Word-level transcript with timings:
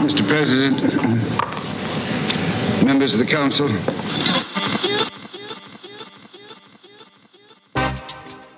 Mr. 0.00 0.26
President, 0.26 0.80
members 2.82 3.14
of 3.14 3.20
the 3.20 3.26
council. 3.26 3.68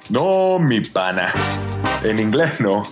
No, 0.08 0.58
mi 0.58 0.80
pana. 0.80 1.26
En 2.04 2.20
inglés 2.20 2.60
no. 2.60 2.82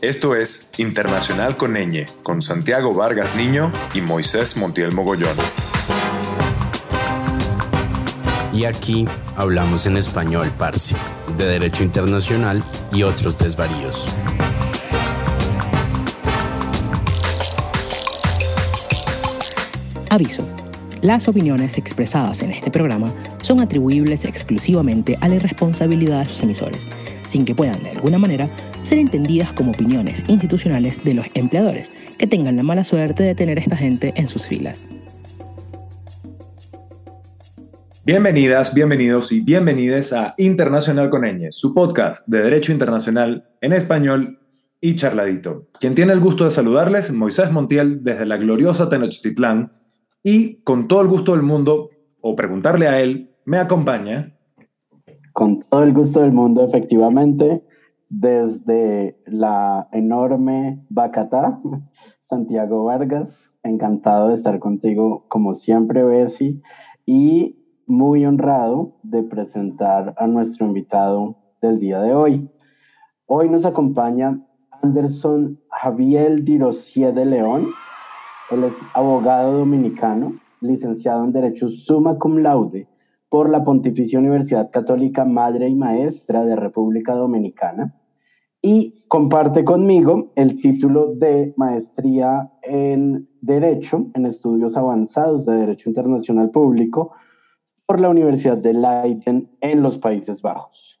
Esto 0.00 0.36
es 0.36 0.70
Internacional 0.78 1.56
con 1.56 1.74
Ñ, 1.74 2.06
con 2.22 2.40
Santiago 2.40 2.94
Vargas 2.94 3.34
Niño 3.34 3.72
y 3.92 4.00
Moisés 4.00 4.56
Montiel 4.56 4.92
Mogollón. 4.92 5.36
Y 8.52 8.64
aquí 8.64 9.08
hablamos 9.36 9.86
en 9.86 9.96
español, 9.96 10.52
Parsi, 10.56 10.94
de 11.36 11.46
Derecho 11.46 11.82
Internacional 11.82 12.62
y 12.92 13.02
otros 13.02 13.36
desvaríos. 13.36 14.04
Aviso. 20.10 20.42
Las 21.02 21.28
opiniones 21.28 21.76
expresadas 21.76 22.42
en 22.42 22.50
este 22.50 22.70
programa 22.70 23.12
son 23.42 23.60
atribuibles 23.60 24.24
exclusivamente 24.24 25.18
a 25.20 25.28
la 25.28 25.36
irresponsabilidad 25.36 26.20
de 26.20 26.24
sus 26.24 26.42
emisores, 26.42 26.86
sin 27.26 27.44
que 27.44 27.54
puedan 27.54 27.82
de 27.82 27.90
alguna 27.90 28.18
manera 28.18 28.48
ser 28.84 28.98
entendidas 28.98 29.52
como 29.52 29.72
opiniones 29.72 30.24
institucionales 30.28 31.04
de 31.04 31.14
los 31.14 31.26
empleadores 31.34 31.90
que 32.18 32.26
tengan 32.26 32.56
la 32.56 32.62
mala 32.62 32.84
suerte 32.84 33.22
de 33.22 33.34
tener 33.34 33.58
a 33.58 33.60
esta 33.60 33.76
gente 33.76 34.14
en 34.16 34.28
sus 34.28 34.46
filas. 34.46 34.84
Bienvenidas, 38.04 38.72
bienvenidos 38.72 39.30
y 39.32 39.40
bienvenides 39.40 40.14
a 40.14 40.32
Internacional 40.38 41.10
con 41.10 41.22
Ñ, 41.22 41.52
su 41.52 41.74
podcast 41.74 42.26
de 42.26 42.40
Derecho 42.40 42.72
Internacional 42.72 43.44
en 43.60 43.74
español 43.74 44.38
y 44.80 44.94
charladito. 44.94 45.66
Quien 45.78 45.94
tiene 45.94 46.14
el 46.14 46.20
gusto 46.20 46.44
de 46.44 46.50
saludarles, 46.50 47.12
Moisés 47.12 47.50
Montiel, 47.50 48.02
desde 48.02 48.24
la 48.24 48.38
gloriosa 48.38 48.88
Tenochtitlán, 48.88 49.72
y 50.30 50.60
con 50.62 50.88
todo 50.88 51.00
el 51.00 51.08
gusto 51.08 51.32
del 51.32 51.42
mundo, 51.42 51.88
o 52.20 52.36
preguntarle 52.36 52.86
a 52.86 53.00
él, 53.00 53.34
me 53.46 53.56
acompaña. 53.56 54.36
Con 55.32 55.60
todo 55.60 55.82
el 55.82 55.94
gusto 55.94 56.20
del 56.20 56.32
mundo, 56.32 56.62
efectivamente, 56.62 57.64
desde 58.10 59.18
la 59.24 59.88
enorme 59.90 60.84
Bacatá, 60.90 61.62
Santiago 62.22 62.84
Vargas, 62.84 63.54
encantado 63.62 64.28
de 64.28 64.34
estar 64.34 64.58
contigo 64.58 65.24
como 65.28 65.54
siempre, 65.54 66.04
Bessie, 66.04 66.60
y 67.06 67.56
muy 67.86 68.26
honrado 68.26 68.98
de 69.02 69.22
presentar 69.22 70.14
a 70.18 70.26
nuestro 70.26 70.66
invitado 70.66 71.38
del 71.62 71.78
día 71.78 72.00
de 72.02 72.12
hoy. 72.12 72.50
Hoy 73.24 73.48
nos 73.48 73.64
acompaña 73.64 74.44
Anderson 74.82 75.58
Javier 75.70 76.44
Dirosier 76.44 77.14
de 77.14 77.24
León. 77.24 77.68
Él 78.50 78.64
es 78.64 78.82
abogado 78.94 79.58
dominicano, 79.58 80.40
licenciado 80.60 81.22
en 81.22 81.32
Derecho 81.32 81.68
summa 81.68 82.18
cum 82.18 82.38
laude 82.38 82.88
por 83.28 83.50
la 83.50 83.62
Pontificia 83.62 84.18
Universidad 84.18 84.70
Católica 84.70 85.26
Madre 85.26 85.68
y 85.68 85.74
Maestra 85.74 86.44
de 86.44 86.56
República 86.56 87.14
Dominicana 87.14 87.94
y 88.62 89.04
comparte 89.06 89.64
conmigo 89.64 90.32
el 90.34 90.60
título 90.60 91.14
de 91.14 91.52
maestría 91.56 92.50
en 92.62 93.28
Derecho, 93.40 94.06
en 94.14 94.24
estudios 94.24 94.76
avanzados 94.76 95.44
de 95.44 95.54
Derecho 95.54 95.90
Internacional 95.90 96.50
Público 96.50 97.12
por 97.86 98.00
la 98.00 98.08
Universidad 98.08 98.56
de 98.56 98.72
Leiden 98.72 99.50
en 99.60 99.82
los 99.82 99.98
Países 99.98 100.42
Bajos. 100.42 100.97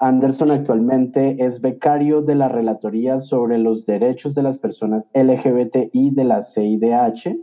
Anderson 0.00 0.52
actualmente 0.52 1.44
es 1.44 1.60
becario 1.60 2.22
de 2.22 2.36
la 2.36 2.48
Relatoría 2.48 3.18
sobre 3.18 3.58
los 3.58 3.84
Derechos 3.84 4.34
de 4.34 4.42
las 4.44 4.58
Personas 4.58 5.10
LGBTI 5.12 6.10
de 6.10 6.24
la 6.24 6.42
CIDH, 6.42 7.36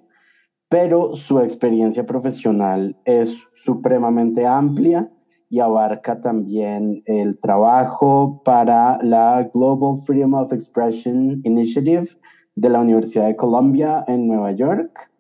pero 0.70 1.16
su 1.16 1.40
experiencia 1.42 2.06
profesional 2.06 2.98
es 3.04 3.38
supremamente 3.54 4.46
amplia 4.46 5.12
y 5.50 5.60
abarca 5.60 6.22
también 6.22 7.04
el 7.06 7.40
trabajo 7.40 8.42
para 8.46 9.00
la 9.04 9.50
Global 9.54 10.02
Freedom 10.06 10.36
of 10.36 10.54
Expression 10.54 11.42
Initiative 11.44 12.08
de 12.56 12.70
la 12.70 12.80
Universidad 12.80 13.28
de 13.28 13.36
Columbia 13.36 14.06
en 14.08 14.28
Nueva 14.28 14.54
York, 14.54 15.12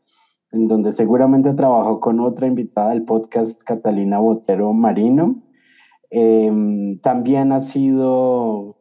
en 0.51 0.69
donde 0.69 0.93
seguramente 0.93 1.53
trabajó 1.53 1.99
con 1.99 2.21
otra 2.21 2.47
invitada 2.47 2.91
del 2.91 3.03
podcast, 3.03 3.61
Catalina 3.63 4.19
Botero 4.19 4.71
Marino. 4.71 5.44
Em, 6.09 6.99
también 6.99 7.51
ha 7.51 7.59
sido 7.59 8.77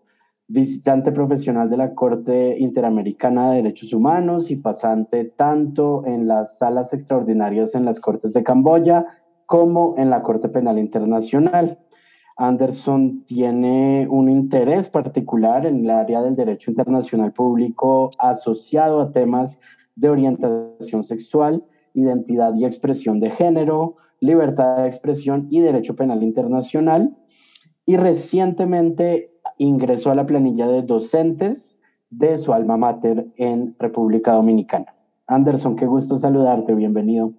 visitante 0.47 1.11
profesional 1.11 1.71
de 1.71 1.77
la 1.77 1.95
Corte 1.95 2.59
Interamericana 2.59 3.51
de 3.51 3.57
Derechos 3.57 3.93
Humanos 3.93 4.51
y 4.51 4.57
pasante 4.57 5.25
tanto 5.25 6.05
en 6.07 6.29
las 6.29 6.59
salas 6.59 6.93
extraordinarias 6.93 7.75
en 7.75 7.85
las 7.85 7.99
Cortes 7.99 8.35
de 8.35 8.43
Camboya 8.43 9.07
como 9.47 9.95
en 9.97 10.11
la 10.11 10.23
Corte 10.23 10.49
Penal 10.49 10.79
Internacional. 10.79 11.79
Anderson 12.37 13.25
tiene 13.27 14.09
un 14.11 14.29
interés 14.29 14.91
particular 14.91 15.67
en 15.67 15.85
el 15.85 15.91
área 15.91 16.21
del 16.21 16.35
derecho 16.35 16.71
internacional 16.71 17.33
público 17.33 18.11
asociado 18.19 19.01
a 19.01 19.13
temas 19.13 19.59
de 19.95 20.09
orientación 20.09 21.05
sexual, 21.05 21.65
identidad 21.95 22.55
y 22.55 22.65
expresión 22.65 23.21
de 23.21 23.31
género, 23.31 23.97
libertad 24.25 24.79
de 24.79 24.89
expresión 24.89 25.49
y 25.51 25.61
derecho 25.61 25.95
penal 25.97 26.23
internacional. 26.23 27.17
Y 27.87 27.97
recientemente 27.97 29.31
ingresó 29.59 30.11
a 30.11 30.15
la 30.15 30.27
planilla 30.27 30.67
de 30.67 30.83
docentes 30.83 31.79
de 32.11 32.39
su 32.39 32.53
alma 32.53 32.77
mater 32.77 33.27
en 33.37 33.77
República 33.79 34.33
Dominicana. 34.33 34.95
Anderson, 35.27 35.77
qué 35.77 35.87
gusto 35.87 36.19
saludarte, 36.19 36.75
bienvenido. 36.75 37.33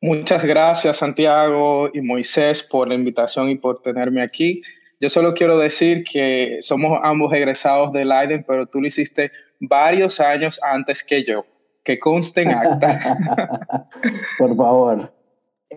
Muchas 0.00 0.44
gracias 0.44 0.98
Santiago 0.98 1.88
y 1.92 2.00
Moisés 2.00 2.62
por 2.62 2.88
la 2.88 2.94
invitación 2.94 3.50
y 3.50 3.56
por 3.56 3.80
tenerme 3.80 4.22
aquí. 4.22 4.62
Yo 5.00 5.10
solo 5.10 5.34
quiero 5.34 5.58
decir 5.58 6.04
que 6.04 6.58
somos 6.60 6.98
ambos 7.02 7.32
egresados 7.32 7.92
de 7.92 8.04
Leiden, 8.04 8.44
pero 8.46 8.66
tú 8.66 8.80
lo 8.80 8.86
hiciste 8.86 9.30
varios 9.60 10.20
años 10.20 10.60
antes 10.62 11.02
que 11.02 11.22
yo. 11.22 11.44
Que 11.84 11.98
conste 11.98 12.42
en 12.42 12.50
acta. 12.50 13.88
Por 14.38 14.56
favor. 14.56 15.15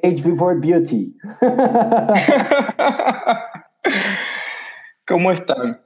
Age 0.03 0.21
before 0.23 0.59
beauty. 0.59 1.17
¿Cómo 5.07 5.31
están? 5.31 5.81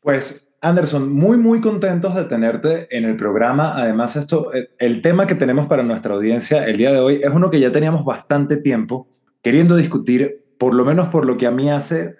Pues, 0.00 0.48
Anderson, 0.60 1.12
muy, 1.12 1.36
muy 1.36 1.60
contentos 1.60 2.14
de 2.14 2.24
tenerte 2.24 2.86
en 2.96 3.04
el 3.04 3.16
programa. 3.16 3.76
Además, 3.76 4.16
esto, 4.16 4.50
el 4.78 5.02
tema 5.02 5.26
que 5.26 5.34
tenemos 5.34 5.66
para 5.66 5.82
nuestra 5.82 6.14
audiencia 6.14 6.64
el 6.66 6.78
día 6.78 6.92
de 6.92 7.00
hoy 7.00 7.20
es 7.22 7.34
uno 7.34 7.50
que 7.50 7.60
ya 7.60 7.72
teníamos 7.72 8.04
bastante 8.04 8.56
tiempo 8.56 9.08
queriendo 9.42 9.76
discutir, 9.76 10.46
por 10.58 10.74
lo 10.74 10.84
menos 10.84 11.08
por 11.08 11.26
lo 11.26 11.36
que 11.36 11.46
a 11.46 11.50
mí 11.50 11.70
hace 11.70 12.16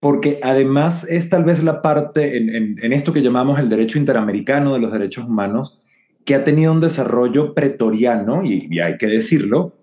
porque 0.00 0.38
además 0.42 1.08
es 1.08 1.28
tal 1.28 1.44
vez 1.44 1.62
la 1.62 1.82
parte 1.82 2.36
en, 2.36 2.92
esto 2.92 3.12
que 3.12 3.22
llamamos 3.22 3.58
el 3.58 3.68
derecho 3.68 3.98
interamericano 3.98 4.72
de 4.72 4.80
los 4.80 4.92
derechos 4.92 5.26
humanos, 5.26 5.82
que 6.24 6.34
ha 6.34 6.44
tenido 6.44 6.72
un 6.72 6.80
desarrollo 6.80 7.54
pretoriano, 7.54 8.44
y, 8.44 8.78
hay 8.80 8.96
que 8.96 9.06
decirlo, 9.06 9.74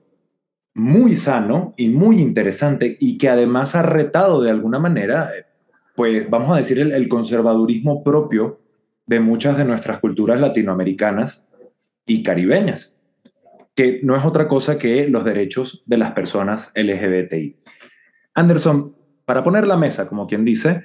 muy 0.75 1.15
sano 1.15 1.73
y 1.77 1.89
muy 1.89 2.19
interesante, 2.21 2.97
y 2.99 3.17
que 3.17 3.29
además 3.29 3.75
ha 3.75 3.81
retado 3.81 4.41
de 4.41 4.51
alguna 4.51 4.77
manera, 4.77 5.31
pues 5.95 6.29
vamos 6.29 6.53
a 6.53 6.57
decir, 6.57 6.79
el 6.79 7.07
conservadurismo 7.07 8.03
propio 8.03 8.59
de 9.07 9.21
muchas 9.21 9.57
de 9.57 9.65
nuestras 9.65 9.99
culturas 9.99 10.39
latinoamericanas 10.39 11.49
y 12.05 12.23
caribeñas, 12.23 12.95
que 13.73 14.01
no 14.03 14.15
es 14.17 14.25
otra 14.25 14.47
cosa 14.47 14.77
que 14.77 15.07
los 15.07 15.23
derechos 15.23 15.83
de 15.85 15.97
las 15.97 16.11
personas 16.11 16.73
LGBTI. 16.75 17.57
Anderson, 18.33 18.95
para 19.23 19.43
poner 19.43 19.65
la 19.65 19.77
mesa, 19.77 20.07
como 20.07 20.27
quien 20.27 20.43
dice, 20.43 20.83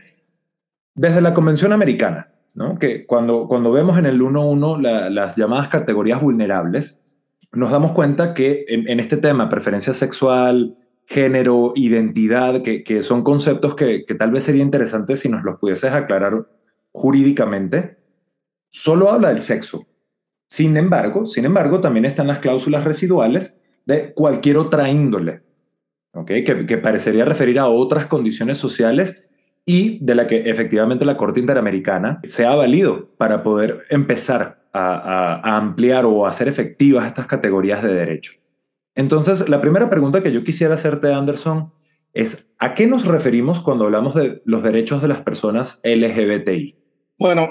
desde 0.94 1.20
la 1.20 1.34
Convención 1.34 1.72
Americana, 1.72 2.32
¿no? 2.54 2.78
que 2.78 3.06
cuando, 3.06 3.48
cuando 3.48 3.72
vemos 3.72 3.98
en 3.98 4.06
el 4.06 4.20
1.1 4.20 5.10
las 5.10 5.36
llamadas 5.36 5.68
categorías 5.68 6.22
vulnerables, 6.22 7.04
nos 7.52 7.70
damos 7.70 7.92
cuenta 7.92 8.34
que 8.34 8.64
en, 8.68 9.00
este 9.00 9.16
tema, 9.16 9.48
preferencia 9.48 9.92
sexual, 9.94 10.76
género, 11.06 11.72
identidad, 11.74 12.62
que, 12.62 13.02
son 13.02 13.22
conceptos 13.22 13.74
que, 13.74 14.04
tal 14.18 14.30
vez 14.30 14.44
sería 14.44 14.62
interesante 14.62 15.16
si 15.16 15.28
nos 15.28 15.42
los 15.42 15.58
pudieses 15.58 15.92
aclarar 15.92 16.46
jurídicamente, 16.92 17.98
solo 18.68 19.10
habla 19.10 19.30
del 19.30 19.42
sexo. 19.42 19.86
Sin 20.46 20.76
embargo, 20.76 21.26
sin 21.26 21.44
embargo, 21.44 21.80
también 21.80 22.04
están 22.04 22.28
las 22.28 22.38
cláusulas 22.38 22.84
residuales 22.84 23.60
de 23.84 24.12
cualquier 24.12 24.56
otra 24.56 24.88
índole, 24.88 25.42
que, 26.26 26.80
parecería 26.82 27.24
referir 27.24 27.58
a 27.58 27.68
otras 27.68 28.06
condiciones 28.06 28.58
sociales 28.58 29.26
y 29.70 29.98
de 30.00 30.16
la 30.16 30.26
que 30.26 30.50
efectivamente 30.50 31.04
la 31.04 31.16
Corte 31.16 31.38
Interamericana 31.38 32.20
se 32.24 32.44
ha 32.44 32.56
valido 32.56 33.14
para 33.16 33.44
poder 33.44 33.82
empezar 33.88 34.64
a, 34.72 35.56
ampliar 35.56 36.06
o 36.06 36.26
hacer 36.26 36.48
efectivas 36.48 37.06
estas 37.06 37.26
categorías 37.26 37.80
de 37.80 37.94
derecho. 37.94 38.32
Entonces, 38.96 39.48
la 39.48 39.60
primera 39.60 39.88
pregunta 39.88 40.24
que 40.24 40.32
yo 40.32 40.42
quisiera 40.42 40.74
hacerte, 40.74 41.12
Anderson, 41.12 41.72
es 42.12 42.52
¿a 42.58 42.74
qué 42.74 42.88
nos 42.88 43.06
referimos 43.06 43.60
cuando 43.60 43.84
hablamos 43.84 44.16
de 44.16 44.42
los 44.44 44.64
derechos 44.64 45.02
de 45.02 45.08
las 45.08 45.20
personas 45.20 45.80
LGBTI? 45.84 46.76
Bueno, 47.16 47.50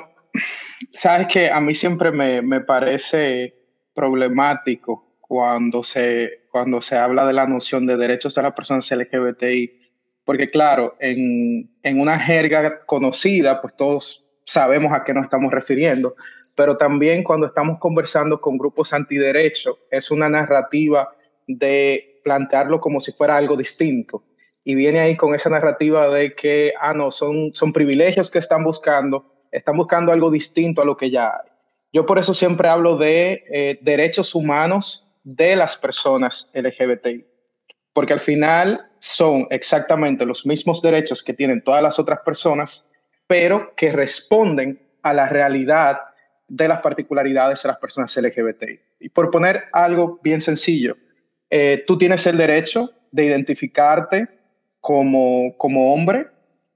Sabes 0.93 1.27
que 1.27 1.49
a 1.49 1.59
mí 1.59 1.73
siempre 1.73 2.11
me, 2.11 2.41
me 2.41 2.61
parece 2.61 3.53
problemático 3.93 5.17
cuando 5.19 5.83
se, 5.83 6.45
cuando 6.51 6.81
se 6.81 6.95
habla 6.95 7.25
de 7.27 7.33
la 7.33 7.47
noción 7.47 7.85
de 7.85 7.97
derechos 7.97 8.35
de 8.35 8.43
las 8.43 8.53
personas 8.53 8.89
LGBTI, 8.89 9.78
porque 10.29 10.47
claro, 10.47 10.95
en, 10.99 11.71
en 11.81 11.99
una 11.99 12.19
jerga 12.19 12.81
conocida, 12.85 13.59
pues 13.61 13.75
todos 13.75 14.27
sabemos 14.45 14.93
a 14.93 15.03
qué 15.03 15.11
nos 15.11 15.23
estamos 15.23 15.51
refiriendo, 15.51 16.15
pero 16.53 16.77
también 16.77 17.23
cuando 17.23 17.47
estamos 17.47 17.79
conversando 17.79 18.39
con 18.39 18.59
grupos 18.59 18.93
antiderechos, 18.93 19.77
es 19.89 20.11
una 20.11 20.29
narrativa 20.29 21.15
de 21.47 22.21
plantearlo 22.23 22.79
como 22.79 22.99
si 22.99 23.11
fuera 23.11 23.37
algo 23.37 23.57
distinto. 23.57 24.23
Y 24.63 24.75
viene 24.75 24.99
ahí 24.99 25.17
con 25.17 25.33
esa 25.33 25.49
narrativa 25.49 26.07
de 26.13 26.35
que, 26.35 26.75
ah, 26.79 26.93
no, 26.93 27.09
son, 27.09 27.49
son 27.55 27.73
privilegios 27.73 28.29
que 28.29 28.37
están 28.37 28.63
buscando, 28.63 29.47
están 29.51 29.77
buscando 29.77 30.11
algo 30.11 30.29
distinto 30.29 30.83
a 30.83 30.85
lo 30.85 30.95
que 30.95 31.09
ya 31.09 31.29
hay. 31.29 31.49
Yo 31.91 32.05
por 32.05 32.19
eso 32.19 32.35
siempre 32.35 32.69
hablo 32.69 32.97
de 32.97 33.45
eh, 33.51 33.79
derechos 33.81 34.35
humanos 34.35 35.07
de 35.23 35.55
las 35.55 35.75
personas 35.75 36.51
LGBTI, 36.53 37.25
porque 37.93 38.13
al 38.13 38.19
final 38.19 38.88
son 38.99 39.47
exactamente 39.49 40.25
los 40.25 40.45
mismos 40.45 40.81
derechos 40.81 41.23
que 41.23 41.33
tienen 41.33 41.61
todas 41.61 41.81
las 41.81 41.99
otras 41.99 42.19
personas, 42.25 42.89
pero 43.27 43.73
que 43.75 43.91
responden 43.91 44.79
a 45.01 45.13
la 45.13 45.27
realidad 45.27 45.99
de 46.47 46.67
las 46.67 46.81
particularidades 46.81 47.61
de 47.63 47.69
las 47.69 47.77
personas 47.77 48.15
LGBTI. 48.15 48.79
Y 48.99 49.09
por 49.09 49.31
poner 49.31 49.65
algo 49.71 50.19
bien 50.23 50.41
sencillo, 50.41 50.97
eh, 51.49 51.83
tú 51.87 51.97
tienes 51.97 52.25
el 52.27 52.37
derecho 52.37 52.91
de 53.11 53.25
identificarte 53.25 54.27
como, 54.81 55.55
como 55.57 55.93
hombre 55.93 56.27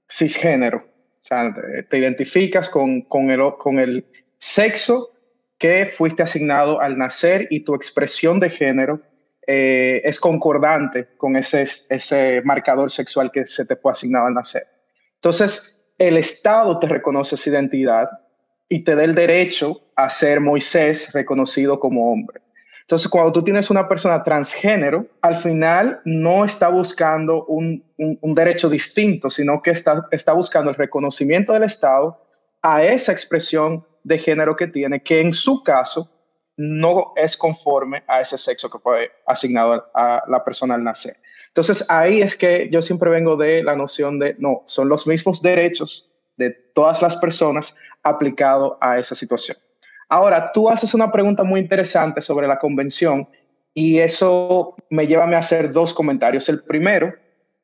cisgénero. 0.08 0.78
O 0.78 1.26
sea, 1.26 1.54
te 1.88 1.98
identificas 1.98 2.68
con, 2.68 3.02
con, 3.02 3.30
el, 3.30 3.40
con 3.58 3.78
el 3.78 4.06
sexo 4.38 5.10
que 5.58 5.86
fuiste 5.86 6.22
asignado 6.22 6.80
al 6.80 6.98
nacer 6.98 7.48
y 7.50 7.60
tu 7.60 7.74
expresión 7.74 8.40
de 8.40 8.50
género 8.50 9.00
eh, 9.46 10.00
es 10.04 10.18
concordante 10.20 11.08
con 11.16 11.36
ese, 11.36 11.62
ese 11.62 12.42
marcador 12.44 12.90
sexual 12.90 13.30
que 13.30 13.46
se 13.46 13.64
te 13.64 13.76
fue 13.76 13.92
asignado 13.92 14.26
al 14.26 14.34
nacer. 14.34 14.66
Entonces, 15.16 15.80
el 15.98 16.16
Estado 16.16 16.78
te 16.78 16.86
reconoce 16.86 17.34
esa 17.34 17.50
identidad 17.50 18.10
y 18.68 18.84
te 18.84 18.94
da 18.96 19.04
el 19.04 19.14
derecho 19.14 19.82
a 19.96 20.10
ser 20.10 20.40
Moisés 20.40 21.12
reconocido 21.12 21.78
como 21.78 22.12
hombre. 22.12 22.40
Entonces, 22.82 23.08
cuando 23.08 23.32
tú 23.32 23.42
tienes 23.42 23.70
una 23.70 23.88
persona 23.88 24.22
transgénero, 24.22 25.06
al 25.22 25.36
final 25.36 26.00
no 26.04 26.44
está 26.44 26.68
buscando 26.68 27.46
un, 27.46 27.82
un, 27.96 28.34
derecho 28.34 28.68
distinto, 28.68 29.30
sino 29.30 29.62
que 29.62 29.70
está, 29.70 30.06
está 30.10 30.34
buscando 30.34 30.70
el 30.70 30.76
reconocimiento 30.76 31.54
del 31.54 31.62
Estado 31.62 32.22
a 32.60 32.84
esa 32.84 33.12
expresión 33.12 33.86
de 34.02 34.18
género 34.18 34.54
que 34.54 34.66
tiene, 34.66 35.02
que 35.02 35.20
en 35.20 35.32
su 35.32 35.62
caso 35.62 36.13
no 36.56 37.12
es 37.16 37.36
conforme 37.36 38.04
a 38.06 38.20
ese 38.20 38.38
sexo 38.38 38.70
que 38.70 38.78
fue 38.78 39.10
asignado 39.26 39.90
a 39.94 40.22
la 40.28 40.44
persona 40.44 40.74
al 40.74 40.84
nacer. 40.84 41.16
Entonces, 41.48 41.84
ahí 41.88 42.20
es 42.20 42.36
que 42.36 42.68
yo 42.70 42.82
siempre 42.82 43.10
vengo 43.10 43.36
de 43.36 43.62
la 43.62 43.76
noción 43.76 44.18
de, 44.18 44.36
no, 44.38 44.62
son 44.66 44.88
los 44.88 45.06
mismos 45.06 45.42
derechos 45.42 46.10
de 46.36 46.50
todas 46.50 47.00
las 47.00 47.16
personas 47.16 47.76
aplicado 48.02 48.78
a 48.80 48.98
esa 48.98 49.14
situación. 49.14 49.56
Ahora, 50.08 50.52
tú 50.52 50.68
haces 50.68 50.94
una 50.94 51.10
pregunta 51.10 51.44
muy 51.44 51.60
interesante 51.60 52.20
sobre 52.20 52.46
la 52.46 52.58
convención 52.58 53.28
y 53.72 53.98
eso 53.98 54.76
me 54.90 55.06
lleva 55.06 55.24
a 55.24 55.38
hacer 55.38 55.72
dos 55.72 55.94
comentarios. 55.94 56.48
El 56.48 56.62
primero 56.62 57.14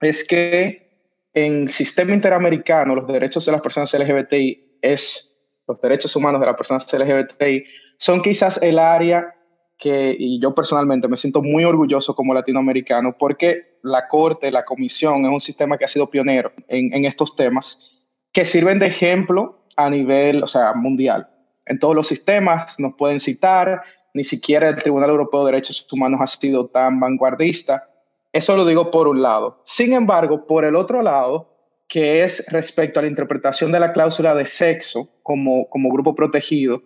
es 0.00 0.26
que 0.26 0.90
en 1.34 1.68
sistema 1.68 2.12
interamericano 2.12 2.94
los 2.94 3.06
derechos 3.06 3.46
de 3.46 3.52
las 3.52 3.60
personas 3.60 3.94
LGBTI 3.94 4.78
es 4.82 5.36
los 5.68 5.80
derechos 5.80 6.16
humanos 6.16 6.40
de 6.40 6.46
las 6.46 6.56
personas 6.56 6.92
LGBTI 6.92 7.64
son 8.00 8.20
quizás 8.20 8.58
el 8.60 8.80
área 8.80 9.36
que, 9.78 10.16
y 10.18 10.40
yo 10.40 10.56
personalmente 10.56 11.06
me 11.06 11.16
siento 11.16 11.40
muy 11.40 11.62
orgulloso 11.62 12.16
como 12.16 12.34
latinoamericano, 12.34 13.14
porque 13.16 13.78
la 13.84 14.08
Corte, 14.08 14.50
la 14.50 14.64
Comisión, 14.64 15.24
es 15.24 15.30
un 15.30 15.40
sistema 15.40 15.78
que 15.78 15.84
ha 15.84 15.88
sido 15.88 16.10
pionero 16.10 16.52
en, 16.66 16.92
en 16.92 17.04
estos 17.04 17.36
temas, 17.36 18.02
que 18.32 18.44
sirven 18.44 18.80
de 18.80 18.88
ejemplo 18.88 19.64
a 19.76 19.88
nivel, 19.88 20.42
o 20.42 20.48
sea, 20.48 20.74
mundial 20.74 21.28
en 21.70 21.78
todos 21.78 21.94
los 21.94 22.08
sistemas, 22.08 22.80
nos 22.80 22.94
pueden 22.94 23.20
citar, 23.20 23.82
ni 24.12 24.24
siquiera 24.24 24.68
el 24.68 24.74
Tribunal 24.74 25.10
Europeo 25.10 25.44
de 25.44 25.52
Derechos 25.52 25.86
Humanos 25.90 26.20
ha 26.20 26.26
sido 26.26 26.66
tan 26.66 26.98
vanguardista. 26.98 27.88
Eso 28.32 28.56
lo 28.56 28.66
digo 28.66 28.90
por 28.90 29.06
un 29.06 29.22
lado. 29.22 29.62
Sin 29.66 29.92
embargo, 29.92 30.48
por 30.48 30.64
el 30.64 30.74
otro 30.74 31.00
lado, 31.00 31.54
que 31.86 32.24
es 32.24 32.44
respecto 32.48 32.98
a 32.98 33.04
la 33.04 33.08
interpretación 33.08 33.70
de 33.70 33.78
la 33.78 33.92
cláusula 33.92 34.34
de 34.34 34.46
sexo 34.46 35.10
como, 35.22 35.68
como 35.68 35.92
grupo 35.92 36.16
protegido, 36.16 36.82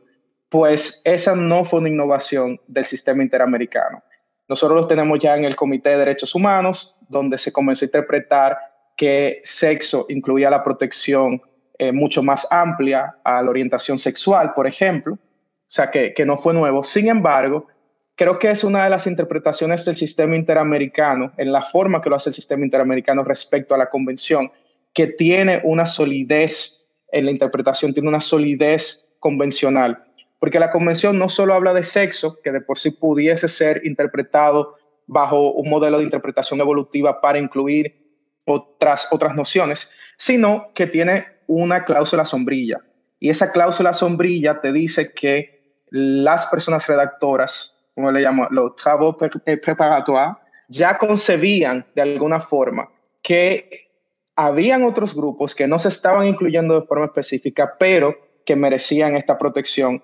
pues 0.55 1.03
esa 1.03 1.35
no 1.35 1.65
fue 1.65 1.81
una 1.81 1.89
innovación 1.89 2.61
del 2.69 2.85
sistema 2.85 3.25
interamericano. 3.25 4.05
Nosotros 4.49 4.83
lo 4.83 4.87
tenemos 4.87 5.19
ya 5.19 5.37
en 5.37 5.45
el 5.45 5.57
Comité 5.57 5.91
de 5.91 5.97
Derechos 5.97 6.33
Humanos, 6.37 6.97
donde 7.09 7.39
se 7.39 7.53
comenzó 7.53 7.85
a 7.85 7.87
interpretar 7.87 8.57
que 8.97 9.41
sexo 9.43 10.07
incluía 10.09 10.51
la 10.51 10.63
protección 10.63 11.43
eh, 11.77 11.91
mucho 11.91 12.23
más 12.23 12.47
amplia 12.53 13.17
a 13.25 13.43
la 13.43 13.51
orientación 13.51 13.99
sexual, 13.99 14.53
por 14.55 14.69
ejemplo, 14.69 15.15
o 15.15 15.19
sea, 15.67 15.91
que 15.91 16.25
no 16.25 16.37
fue 16.37 16.55
nuevo. 16.55 16.85
Sin 16.85 17.09
embargo, 17.09 17.67
creo 18.15 18.39
que 18.39 18.53
es 18.53 18.63
una 18.63 18.85
de 18.85 18.91
las 18.91 19.09
interpretaciones 19.09 19.85
del 19.85 19.97
sistema 19.97 20.37
interamericano, 20.37 21.33
en 21.37 21.51
la 21.51 21.63
forma 21.63 22.01
que 22.01 22.11
lo 22.11 22.15
hace 22.15 22.31
el 22.31 22.35
sistema 22.37 22.65
interamericano 22.65 23.25
respecto 23.25 23.75
a 23.75 23.79
la 23.79 23.91
convención, 23.91 24.53
que 24.93 25.09
tiene 25.09 25.63
una 25.65 25.85
solidez 25.85 26.87
en 27.11 27.25
la 27.25 27.33
interpretación, 27.33 27.93
tiene 27.93 28.09
una 28.09 28.21
solidez 28.21 29.17
convencional. 29.19 30.14
Porque 30.39 30.59
la 30.59 30.71
convención 30.71 31.19
no 31.19 31.29
solo 31.29 31.55
habla 31.55 31.73
de 31.73 31.83
sexo, 31.83 32.41
que 32.43 32.53
de 32.53 32.61
por 32.61 32.79
sí 32.79 32.91
pudiese 32.91 33.49
ser 33.49 33.83
interpretado 33.85 34.77
bajo 35.07 35.53
un 35.53 35.69
modelo 35.71 35.99
de 35.99 36.05
interpretación 36.05 36.61
evolutiva 36.61 37.21
para 37.21 37.39
incluir 37.39 38.05
otras, 38.45 39.09
otras 39.11 39.35
nociones, 39.35 39.91
sino 40.17 40.73
que 40.75 40.87
tiene 40.87 41.27
una 41.47 41.85
cláusula 41.85 42.25
sombrilla. 42.25 42.81
Y 43.21 43.31
esa 43.31 43.53
cláusula 43.53 43.95
sombrilla 43.95 44.61
te 44.61 44.73
dice 44.73 45.13
que 45.13 45.79
las 45.91 46.47
personas 46.47 46.87
redactoras, 46.87 47.79
como 47.95 48.11
le 48.11 48.21
llamo, 48.21 48.49
los 48.51 48.77
travaux 48.77 49.17
preparatoires, 49.45 50.37
ya 50.69 50.99
concebían 50.99 51.87
de 51.95 52.03
alguna 52.03 52.41
forma 52.41 52.91
que 53.23 53.91
habían 54.37 54.83
otros 54.83 55.15
grupos 55.15 55.55
que 55.55 55.67
no 55.67 55.79
se 55.79 55.89
estaban 55.89 56.27
incluyendo 56.27 56.81
de 56.81 56.87
forma 56.87 57.07
específica, 57.07 57.77
pero 57.79 58.17
que 58.45 58.57
merecían 58.57 59.17
esta 59.17 59.39
protección 59.39 60.03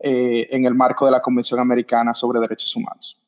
eh, 0.00 0.48
en 0.50 0.64
el 0.64 0.74
marco 0.74 1.04
de 1.04 1.12
la 1.12 1.22
Convención 1.22 1.60
Americana 1.60 2.14
sobre 2.14 2.40
Derechos 2.40 2.74
Humanos. 2.74 3.20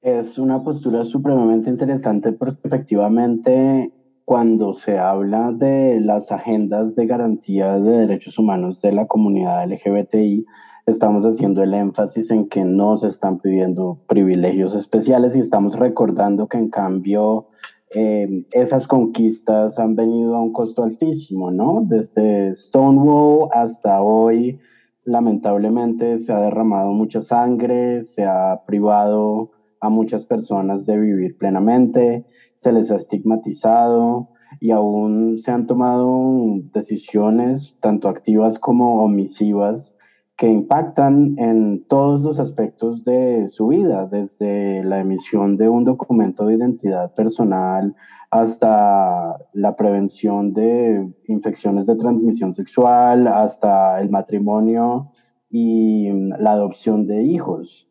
Es 0.00 0.38
una 0.38 0.62
postura 0.62 1.04
supremamente 1.04 1.70
interesante 1.70 2.32
porque 2.32 2.60
efectivamente 2.64 3.92
cuando 4.24 4.72
se 4.72 4.98
habla 4.98 5.52
de 5.52 6.00
las 6.00 6.32
agendas 6.32 6.96
de 6.96 7.06
garantía 7.06 7.78
de 7.78 8.06
derechos 8.06 8.38
humanos 8.38 8.80
de 8.80 8.92
la 8.92 9.06
comunidad 9.06 9.66
LGBTI, 9.66 10.46
estamos 10.86 11.24
haciendo 11.24 11.62
el 11.62 11.74
énfasis 11.74 12.30
en 12.30 12.48
que 12.48 12.64
no 12.64 12.96
se 12.96 13.08
están 13.08 13.38
pidiendo 13.38 14.00
privilegios 14.06 14.74
especiales 14.74 15.36
y 15.36 15.40
estamos 15.40 15.78
recordando 15.78 16.48
que 16.48 16.58
en 16.58 16.70
cambio 16.70 17.48
eh, 17.94 18.46
esas 18.52 18.86
conquistas 18.86 19.78
han 19.78 19.94
venido 19.94 20.34
a 20.34 20.42
un 20.42 20.52
costo 20.52 20.82
altísimo, 20.82 21.50
¿no? 21.50 21.82
Desde 21.86 22.54
Stonewall 22.54 23.48
hasta 23.52 24.02
hoy, 24.02 24.58
lamentablemente 25.04 26.18
se 26.18 26.32
ha 26.32 26.40
derramado 26.40 26.92
mucha 26.92 27.20
sangre, 27.20 28.02
se 28.02 28.24
ha 28.24 28.62
privado 28.66 29.50
a 29.80 29.90
muchas 29.90 30.24
personas 30.26 30.86
de 30.86 30.98
vivir 30.98 31.36
plenamente, 31.36 32.24
se 32.54 32.72
les 32.72 32.90
ha 32.90 32.96
estigmatizado 32.96 34.30
y 34.60 34.70
aún 34.70 35.38
se 35.38 35.50
han 35.50 35.66
tomado 35.66 36.32
decisiones 36.72 37.76
tanto 37.80 38.08
activas 38.08 38.58
como 38.58 39.04
omisivas 39.04 39.96
que 40.36 40.48
impactan 40.48 41.36
en 41.38 41.84
todos 41.86 42.20
los 42.22 42.40
aspectos 42.40 43.04
de 43.04 43.48
su 43.48 43.68
vida, 43.68 44.06
desde 44.06 44.82
la 44.82 45.00
emisión 45.00 45.56
de 45.56 45.68
un 45.68 45.84
documento 45.84 46.46
de 46.46 46.56
identidad 46.56 47.14
personal 47.14 47.94
hasta 48.30 49.36
la 49.52 49.76
prevención 49.76 50.52
de 50.52 51.08
infecciones 51.28 51.86
de 51.86 51.94
transmisión 51.94 52.52
sexual, 52.52 53.28
hasta 53.28 54.00
el 54.00 54.10
matrimonio 54.10 55.12
y 55.50 56.10
la 56.40 56.52
adopción 56.52 57.06
de 57.06 57.22
hijos. 57.22 57.88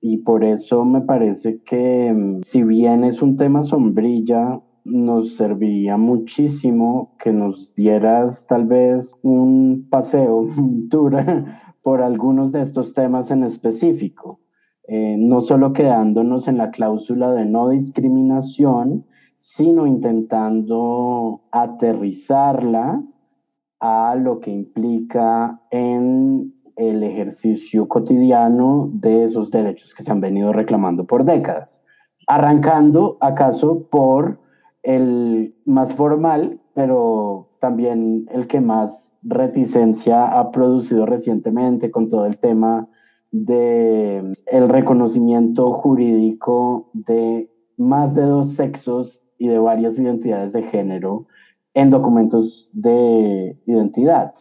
Y 0.00 0.18
por 0.18 0.44
eso 0.44 0.84
me 0.84 1.02
parece 1.02 1.62
que 1.62 2.12
mm, 2.12 2.42
si 2.42 2.64
bien 2.64 3.04
es 3.04 3.22
un 3.22 3.36
tema 3.36 3.62
sombrilla, 3.62 4.60
nos 4.84 5.36
serviría 5.36 5.96
muchísimo 5.96 7.14
que 7.18 7.32
nos 7.32 7.74
dieras 7.74 8.46
tal 8.46 8.66
vez 8.66 9.16
un 9.22 9.86
paseo, 9.88 10.38
un 10.58 10.88
tour 10.88 11.16
por 11.86 12.02
algunos 12.02 12.50
de 12.50 12.62
estos 12.62 12.94
temas 12.94 13.30
en 13.30 13.44
específico. 13.44 14.40
Eh, 14.88 15.14
no 15.20 15.40
solo 15.40 15.72
quedándonos 15.72 16.48
en 16.48 16.58
la 16.58 16.72
cláusula 16.72 17.30
de 17.30 17.44
no 17.44 17.68
discriminación, 17.68 19.06
sino 19.36 19.86
intentando 19.86 21.42
aterrizarla 21.52 23.04
a 23.78 24.16
lo 24.16 24.40
que 24.40 24.50
implica 24.50 25.62
en 25.70 26.56
el 26.74 27.04
ejercicio 27.04 27.86
cotidiano 27.86 28.90
de 28.92 29.22
esos 29.22 29.52
derechos 29.52 29.94
que 29.94 30.02
se 30.02 30.10
han 30.10 30.20
venido 30.20 30.52
reclamando 30.52 31.04
por 31.04 31.22
décadas. 31.22 31.84
Arrancando 32.26 33.16
acaso 33.20 33.86
por 33.88 34.40
el 34.82 35.54
más 35.64 35.94
formal, 35.94 36.58
pero 36.76 37.48
también 37.58 38.26
el 38.30 38.46
que 38.46 38.60
más 38.60 39.14
reticencia 39.22 40.26
ha 40.26 40.50
producido 40.50 41.06
recientemente 41.06 41.90
con 41.90 42.06
todo 42.06 42.26
el 42.26 42.36
tema 42.36 42.86
de 43.32 44.30
el 44.44 44.68
reconocimiento 44.68 45.72
jurídico 45.72 46.90
de 46.92 47.50
más 47.78 48.14
de 48.14 48.24
dos 48.24 48.56
sexos 48.56 49.22
y 49.38 49.48
de 49.48 49.58
varias 49.58 49.98
identidades 49.98 50.52
de 50.52 50.64
género 50.64 51.26
en 51.72 51.88
documentos 51.88 52.68
de 52.74 53.58
identidad. 53.64 54.34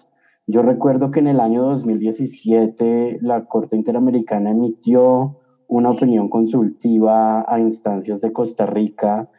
Yo 0.46 0.62
recuerdo 0.62 1.12
que 1.12 1.22
en 1.22 1.28
el 1.28 1.40
año 1.40 1.64
2017 1.64 3.20
la 3.22 3.46
Corte 3.46 3.78
Interamericana 3.78 4.52
emitió 4.52 5.38
una 5.70 5.90
opinión 5.90 6.28
consultiva 6.28 7.46
a 7.48 7.62
instancias 7.62 8.20
de 8.20 8.34
Costa 8.34 8.66
Rica 8.66 9.30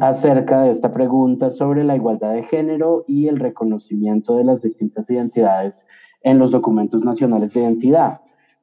acerca 0.00 0.62
de 0.62 0.70
esta 0.70 0.92
pregunta 0.92 1.50
sobre 1.50 1.84
la 1.84 1.96
igualdad 1.96 2.32
de 2.32 2.42
género 2.42 3.04
y 3.06 3.28
el 3.28 3.38
reconocimiento 3.38 4.36
de 4.36 4.44
las 4.44 4.62
distintas 4.62 5.10
identidades 5.10 5.86
en 6.22 6.38
los 6.38 6.50
documentos 6.50 7.04
nacionales 7.04 7.52
de 7.52 7.60
identidad. 7.60 8.20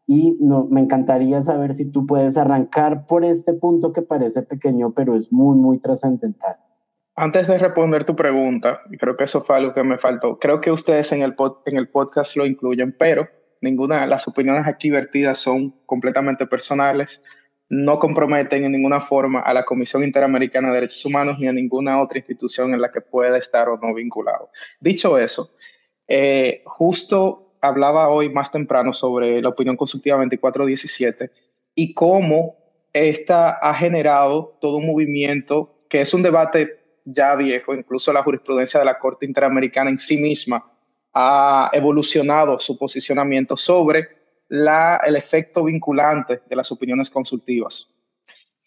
Y 0.08 0.38
no, 0.40 0.66
me 0.66 0.82
encantaría 0.82 1.42
saber 1.44 1.76
si 1.76 1.92
tú 1.92 2.08
puedes 2.08 2.36
arrancar 2.36 3.06
por 3.06 3.24
este 3.24 3.54
punto 3.54 3.94
que 3.94 4.02
parece 4.02 4.42
pequeño, 4.42 4.92
pero 4.94 5.16
es 5.16 5.32
muy, 5.32 5.56
muy 5.56 5.80
trascendental. 5.80 6.56
Antes 7.16 7.48
de 7.48 7.60
responder 7.60 8.06
tu 8.06 8.16
pregunta, 8.16 8.80
y 8.90 8.98
creo 8.98 9.18
que 9.18 9.26
eso 9.26 9.44
fue 9.44 9.58
algo 9.58 9.74
que 9.74 9.84
me 9.84 9.98
faltó, 9.98 10.40
creo 10.40 10.62
que 10.62 10.72
ustedes 10.72 11.12
en 11.12 11.22
el, 11.22 11.36
en 11.66 11.78
el 11.78 11.90
podcast 11.90 12.36
lo 12.38 12.46
incluyen, 12.46 12.96
pero 12.98 13.28
ninguna 13.62 14.02
de 14.02 14.08
las 14.08 14.28
opiniones 14.28 14.66
aquí 14.66 14.90
vertidas 14.90 15.38
son 15.38 15.76
completamente 15.86 16.48
personales, 16.48 17.22
no 17.70 18.00
comprometen 18.00 18.66
en 18.66 18.72
ninguna 18.72 19.00
forma 19.00 19.42
a 19.42 19.54
la 19.54 19.64
Comisión 19.64 20.04
Interamericana 20.04 20.70
de 20.70 20.74
Derechos 20.76 21.06
Humanos 21.06 21.38
ni 21.40 21.48
a 21.48 21.54
ninguna 21.54 22.02
otra 22.02 22.18
institución 22.18 22.74
en 22.74 22.82
la 22.82 22.92
que 22.92 23.02
pueda 23.02 23.38
estar 23.38 23.70
o 23.70 23.78
no 23.78 23.94
vinculado. 23.94 24.50
Dicho 24.80 25.18
eso, 25.20 25.52
eh, 26.08 26.64
justo 26.66 27.54
hablaba 27.62 28.10
hoy 28.10 28.30
más 28.30 28.52
temprano 28.52 28.94
sobre 28.94 29.42
la 29.42 29.50
opinión 29.50 29.78
consultiva 29.78 30.18
2417 30.18 31.32
y 31.76 31.94
cómo 31.94 32.58
esta 32.92 33.52
ha 33.52 33.74
generado 33.76 34.58
todo 34.60 34.78
un 34.78 34.88
movimiento 34.88 35.84
que 35.90 36.02
es 36.02 36.14
un 36.14 36.24
debate 36.24 36.80
ya 37.06 37.36
viejo, 37.36 37.76
incluso 37.76 38.12
la 38.12 38.24
jurisprudencia 38.24 38.80
de 38.80 38.86
la 38.86 38.98
Corte 38.98 39.26
Interamericana 39.26 39.92
en 39.92 40.00
sí 40.00 40.18
misma 40.18 40.72
ha 41.14 41.70
evolucionado 41.74 42.60
su 42.60 42.78
posicionamiento 42.78 43.58
sobre 43.58 44.19
la, 44.50 45.00
el 45.06 45.16
efecto 45.16 45.64
vinculante 45.64 46.42
de 46.50 46.56
las 46.56 46.72
opiniones 46.72 47.10
consultivas. 47.10 47.90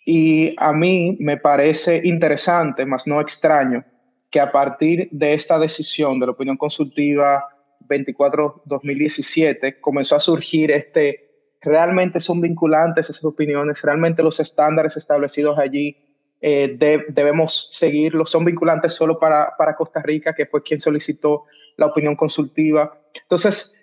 Y 0.05 0.55
a 0.59 0.73
mí 0.73 1.17
me 1.21 1.37
parece 1.37 2.01
interesante, 2.05 2.87
más 2.87 3.07
no 3.07 3.21
extraño, 3.21 3.85
que 4.31 4.41
a 4.41 4.51
partir 4.51 5.09
de 5.13 5.35
esta 5.35 5.59
decisión 5.59 6.19
de 6.19 6.27
la 6.27 6.33
opinión 6.33 6.57
consultiva 6.57 7.47
24-2017 7.87 9.81
comenzó 9.81 10.17
a 10.17 10.21
surgir 10.21 10.71
este, 10.71 11.33
realmente 11.61 12.21
son 12.21 12.41
vinculantes 12.41 13.11
esas 13.11 13.25
opiniones, 13.25 13.83
realmente 13.83 14.23
los 14.23 14.41
estándares 14.41 14.97
establecidos 14.97 15.59
allí 15.59 15.97
eh, 16.41 16.77
debemos 17.09 17.69
seguirlos, 17.73 18.31
son 18.31 18.45
vinculantes 18.45 18.95
solo 18.95 19.19
para, 19.19 19.55
para 19.57 19.77
Costa 19.77 20.03
Rica, 20.03 20.35
que 20.35 20.47
fue 20.47 20.63
quien 20.63 20.81
solicitó 20.81 21.45
la 21.77 21.87
opinión 21.87 22.17
consultiva. 22.17 22.99
Entonces, 23.15 23.75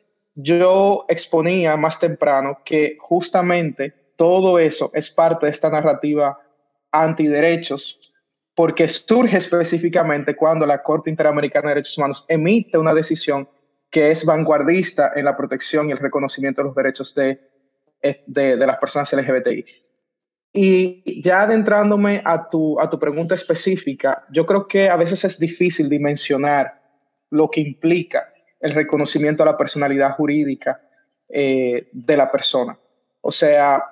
yo 0.42 1.06
exponía 1.10 1.76
más 1.76 2.00
temprano 2.00 2.60
que 2.64 2.96
justamente 3.00 3.94
todo 4.16 4.58
eso 4.58 4.90
es 4.94 5.10
parte 5.10 5.46
de 5.46 5.52
esta 5.52 5.70
narrativa 5.70 6.40
antiderechos, 6.92 8.00
porque 8.56 8.88
surge 8.88 9.38
específicamente 9.38 10.36
cuando 10.36 10.66
la 10.66 10.82
Corte 10.82 11.10
Interamericana 11.10 11.70
de 11.70 11.76
Derechos 11.76 11.98
Humanos 11.98 12.26
emite 12.28 12.78
una 12.78 12.94
decisión 12.94 13.50
que 13.90 14.12
es 14.12 14.26
vanguardista 14.26 15.12
en 15.16 15.26
la 15.26 15.36
protección 15.36 15.90
y 15.90 15.92
el 15.92 15.98
reconocimiento 15.98 16.62
de 16.62 16.68
los 16.68 16.76
derechos 16.76 17.14
de, 17.16 17.40
eh, 18.02 18.24
de, 18.28 18.56
las 18.58 18.78
personas 18.78 19.12
LGBTI. 19.12 19.66
Y 20.54 21.22
ya 21.22 21.42
adentrándome 21.42 22.22
a 22.24 22.50
tu, 22.50 22.80
a 22.80 22.90
tu 22.90 22.98
pregunta 22.98 23.36
específica, 23.36 24.26
yo 24.32 24.46
creo 24.46 24.68
que 24.68 24.90
a 24.90 24.96
veces 24.96 25.26
es 25.26 25.38
difícil 25.38 25.90
dimensionar 25.90 26.82
lo 27.30 27.50
que 27.50 27.62
implica 27.62 28.32
el 28.60 28.74
reconocimiento 28.74 29.44
a 29.44 29.46
la 29.46 29.58
personalidad 29.58 30.16
jurídica 30.16 30.82
eh, 31.28 31.90
de 31.92 32.18
la 32.18 32.32
persona. 32.32 32.78
O 33.22 33.32
sea, 33.32 33.84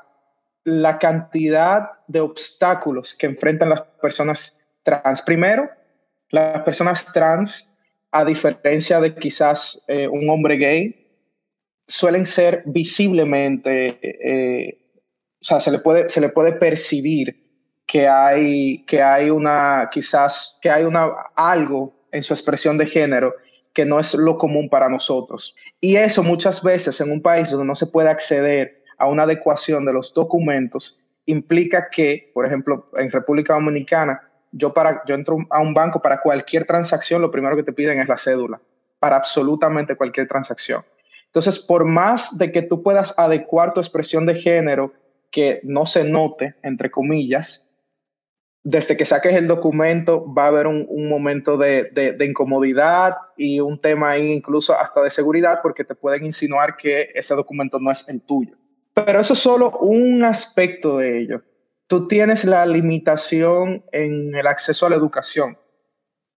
la 0.64 0.98
cantidad 1.00 1.92
de 2.08 2.20
obstáculos 2.20 3.16
que 3.16 3.28
enfrentan 3.28 3.70
las 3.70 3.82
personas 4.02 4.60
trans. 4.84 5.22
Primero, 5.22 5.70
las 6.30 6.62
personas 6.64 7.06
trans 7.14 7.74
a 8.12 8.26
diferencia 8.26 9.00
de 9.00 9.16
quizás 9.16 9.82
eh, 9.88 10.08
un 10.08 10.30
hombre 10.30 10.58
gay, 10.58 11.08
suelen 11.88 12.26
ser 12.26 12.64
visiblemente, 12.66 14.00
eh, 14.02 14.80
o 15.40 15.44
sea, 15.44 15.60
se 15.60 15.72
le 15.72 15.80
puede, 15.80 16.10
se 16.10 16.22
le 16.22 16.30
puede 16.30 16.54
percibir 16.54 17.46
que 17.86 18.08
hay, 18.08 18.84
que 18.86 19.02
hay 19.02 19.30
una, 19.30 19.90
quizás, 19.92 20.58
que 20.62 20.70
hay 20.70 20.84
una, 20.84 21.10
algo 21.36 21.94
en 22.12 22.24
su 22.24 22.34
expresión 22.34 22.78
de 22.78 22.88
género 22.88 23.36
que 23.78 23.86
no 23.86 24.00
es 24.00 24.16
lo 24.16 24.40
común 24.40 24.70
para 24.70 24.90
nosotros. 24.90 25.56
Y 25.80 25.98
eso 25.98 26.24
muchas 26.24 26.64
veces 26.64 27.00
en 27.00 27.12
un 27.12 27.22
país 27.22 27.52
donde 27.52 27.68
no 27.68 27.76
se 27.76 27.86
puede 27.86 28.10
acceder 28.10 28.82
a 28.98 29.06
una 29.06 29.22
adecuación 29.22 29.86
de 29.86 29.94
los 29.94 30.16
documentos 30.16 31.06
implica 31.28 31.88
que, 31.92 32.32
por 32.34 32.48
ejemplo, 32.48 32.90
en 32.98 33.12
República 33.12 33.54
Dominicana, 33.54 34.20
yo, 34.52 34.74
para, 34.74 35.04
yo 35.06 35.14
entro 35.14 35.38
a 35.52 35.60
un 35.60 35.76
banco 35.76 36.02
para 36.02 36.22
cualquier 36.22 36.66
transacción, 36.66 37.22
lo 37.22 37.30
primero 37.30 37.56
que 37.56 37.62
te 37.62 37.72
piden 37.72 38.00
es 38.00 38.08
la 38.08 38.18
cédula, 38.18 38.60
para 38.98 39.16
absolutamente 39.16 39.96
cualquier 39.96 40.28
transacción. 40.28 40.84
Entonces, 41.28 41.60
por 41.60 41.86
más 41.86 42.36
de 42.36 42.52
que 42.52 42.64
tú 42.64 42.82
puedas 42.82 43.14
adecuar 43.16 43.74
tu 43.74 43.80
expresión 43.80 44.26
de 44.26 44.42
género 44.42 44.92
que 45.30 45.60
no 45.62 45.86
se 45.86 46.04
note, 46.04 46.56
entre 46.64 46.90
comillas, 46.90 47.67
desde 48.70 48.98
que 48.98 49.06
saques 49.06 49.36
el 49.36 49.48
documento 49.48 50.26
va 50.34 50.46
a 50.46 50.48
haber 50.48 50.68
un, 50.68 51.10
momento 51.10 51.58
de, 51.58 51.90
de, 51.94 52.26
incomodidad 52.26 53.16
y 53.38 53.60
un 53.60 53.80
tema 53.80 54.12
ahí 54.12 54.32
incluso 54.32 54.78
hasta 54.78 55.02
de 55.02 55.10
seguridad 55.10 55.60
porque 55.62 55.84
te 55.84 55.96
pueden 55.96 56.26
insinuar 56.26 56.76
que 56.76 57.10
ese 57.14 57.34
documento 57.36 57.80
no 57.80 57.92
es 57.92 58.08
el 58.10 58.22
tuyo. 58.24 58.58
Pero 58.94 59.20
eso 59.20 59.34
es 59.34 59.40
solo 59.40 59.78
un 59.80 60.24
aspecto 60.24 60.98
de 60.98 61.20
ello 61.20 61.42
tú 61.88 62.08
tienes 62.08 62.46
la 62.46 62.66
limitación 62.66 63.84
en 63.92 64.36
el 64.36 64.46
acceso 64.46 64.86
a 64.86 64.90
la 64.90 64.98
educación. 64.98 65.58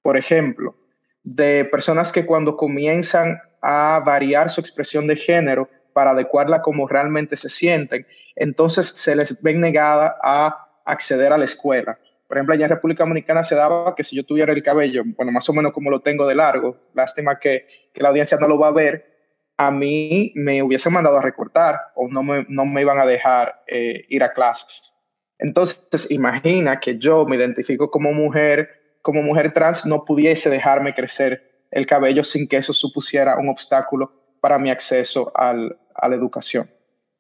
Por 0.02 0.16
ejemplo, 0.16 0.76
de 1.22 1.64
personas 1.66 2.12
que 2.12 2.24
cuando 2.24 2.56
comienzan 2.56 3.38
a 3.60 4.00
variar 4.04 4.48
su 4.48 4.60
expresión 4.60 5.06
de 5.06 5.16
género 5.16 5.68
para 5.92 6.12
adecuarla 6.12 6.62
como 6.62 6.88
realmente 6.88 7.36
se 7.36 7.50
sienten, 7.50 8.06
entonces 8.36 8.86
se 8.86 9.14
les 9.16 9.42
ve 9.42 9.54
negada 9.54 10.16
a 10.22 10.68
acceder 10.84 11.32
a 11.32 11.38
la 11.38 11.44
escuela. 11.44 11.98
Por 12.30 12.36
ejemplo, 12.36 12.54
allá 12.54 12.66
en 12.66 12.70
República 12.70 13.02
Dominicana 13.02 13.42
se 13.42 13.56
daba 13.56 13.92
que 13.96 14.04
si 14.04 14.14
yo 14.14 14.24
tuviera 14.24 14.52
el 14.52 14.62
cabello, 14.62 15.02
bueno, 15.16 15.32
más 15.32 15.48
o 15.48 15.52
menos 15.52 15.72
como 15.72 15.90
lo 15.90 15.98
tengo 15.98 16.28
de 16.28 16.36
largo, 16.36 16.76
lástima 16.94 17.40
que, 17.40 17.66
la 17.96 18.10
audiencia 18.10 18.38
no 18.38 18.46
lo 18.46 18.56
va 18.56 18.68
a 18.68 18.72
ver, 18.72 19.04
a 19.56 19.72
mí 19.72 20.30
me 20.36 20.62
hubiesen 20.62 20.92
mandado 20.92 21.18
a 21.18 21.22
recortar 21.22 21.80
o 21.96 22.06
no 22.06 22.22
me, 22.22 22.46
no 22.48 22.64
me 22.66 22.82
iban 22.82 23.00
a 23.00 23.04
dejar 23.04 23.64
eh, 23.66 24.04
ir 24.08 24.22
a 24.22 24.32
clases. 24.32 24.94
Entonces, 25.40 26.08
imagina 26.12 26.78
que 26.78 26.98
yo 26.98 27.26
me 27.26 27.34
identifico 27.34 27.90
como 27.90 28.12
mujer, 28.12 28.70
como 29.02 29.22
mujer 29.22 29.52
trans, 29.52 29.84
no 29.84 30.04
pudiese 30.04 30.50
dejarme 30.50 30.94
crecer 30.94 31.66
el 31.72 31.84
cabello 31.84 32.22
sin 32.22 32.46
que 32.46 32.58
eso 32.58 32.72
supusiera 32.72 33.38
un 33.38 33.48
obstáculo 33.48 34.12
para 34.40 34.56
mi 34.56 34.70
acceso 34.70 35.32
a 35.34 35.52
la 35.52 36.14
educación. 36.14 36.70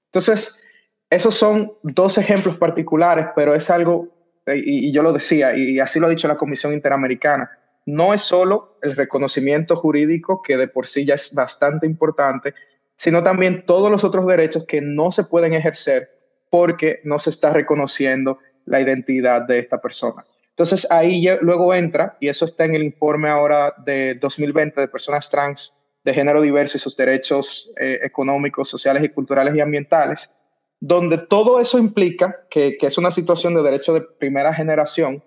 Entonces, 0.06 0.62
esos 1.10 1.34
son 1.34 1.72
dos 1.82 2.16
ejemplos 2.16 2.58
particulares, 2.58 3.26
pero 3.34 3.56
es 3.56 3.70
algo, 3.70 4.19
y, 4.56 4.92
yo 4.92 5.02
lo 5.02 5.12
decía, 5.12 5.56
y 5.56 5.80
así 5.80 5.98
lo 5.98 6.06
ha 6.06 6.10
dicho 6.10 6.28
la 6.28 6.36
Comisión 6.36 6.72
Interamericana, 6.72 7.50
no 7.86 8.14
es 8.14 8.22
solo 8.22 8.78
el 8.82 8.94
reconocimiento 8.96 9.76
jurídico, 9.76 10.42
que 10.42 10.56
de 10.56 10.68
por 10.68 10.86
sí 10.86 11.04
ya 11.04 11.14
es 11.14 11.34
bastante 11.34 11.86
importante, 11.86 12.54
sino 12.96 13.22
también 13.22 13.64
todos 13.66 13.90
los 13.90 14.04
otros 14.04 14.26
derechos 14.26 14.64
que 14.66 14.80
no 14.80 15.12
se 15.12 15.24
pueden 15.24 15.54
ejercer 15.54 16.10
porque 16.50 17.00
no 17.04 17.18
se 17.18 17.30
está 17.30 17.52
reconociendo 17.52 18.38
la 18.66 18.80
identidad 18.80 19.42
de 19.42 19.58
esta 19.58 19.80
persona. 19.80 20.22
Entonces 20.50 20.86
ahí 20.90 21.26
luego 21.40 21.74
entra, 21.74 22.16
y 22.20 22.28
eso 22.28 22.44
está 22.44 22.64
en 22.64 22.74
el 22.74 22.82
informe 22.82 23.30
ahora 23.30 23.74
de 23.84 24.14
2020 24.20 24.80
de 24.80 24.88
personas 24.88 25.30
trans 25.30 25.74
de 26.04 26.12
género 26.12 26.42
diverso 26.42 26.76
y 26.76 26.80
sus 26.80 26.96
derechos 26.96 27.72
eh, 27.80 28.00
económicos, 28.02 28.68
sociales 28.68 29.02
y 29.04 29.08
culturales 29.08 29.54
y 29.54 29.60
ambientales, 29.60 30.36
donde 30.80 31.18
todo 31.18 31.60
eso 31.60 31.78
implica 31.78 32.46
que, 32.50 32.78
es 32.80 32.96
una 32.96 33.10
situación 33.10 33.54
de 33.54 33.62
derecho 33.62 33.92
de 33.92 34.00
primera 34.00 34.52
generación, 34.54 35.22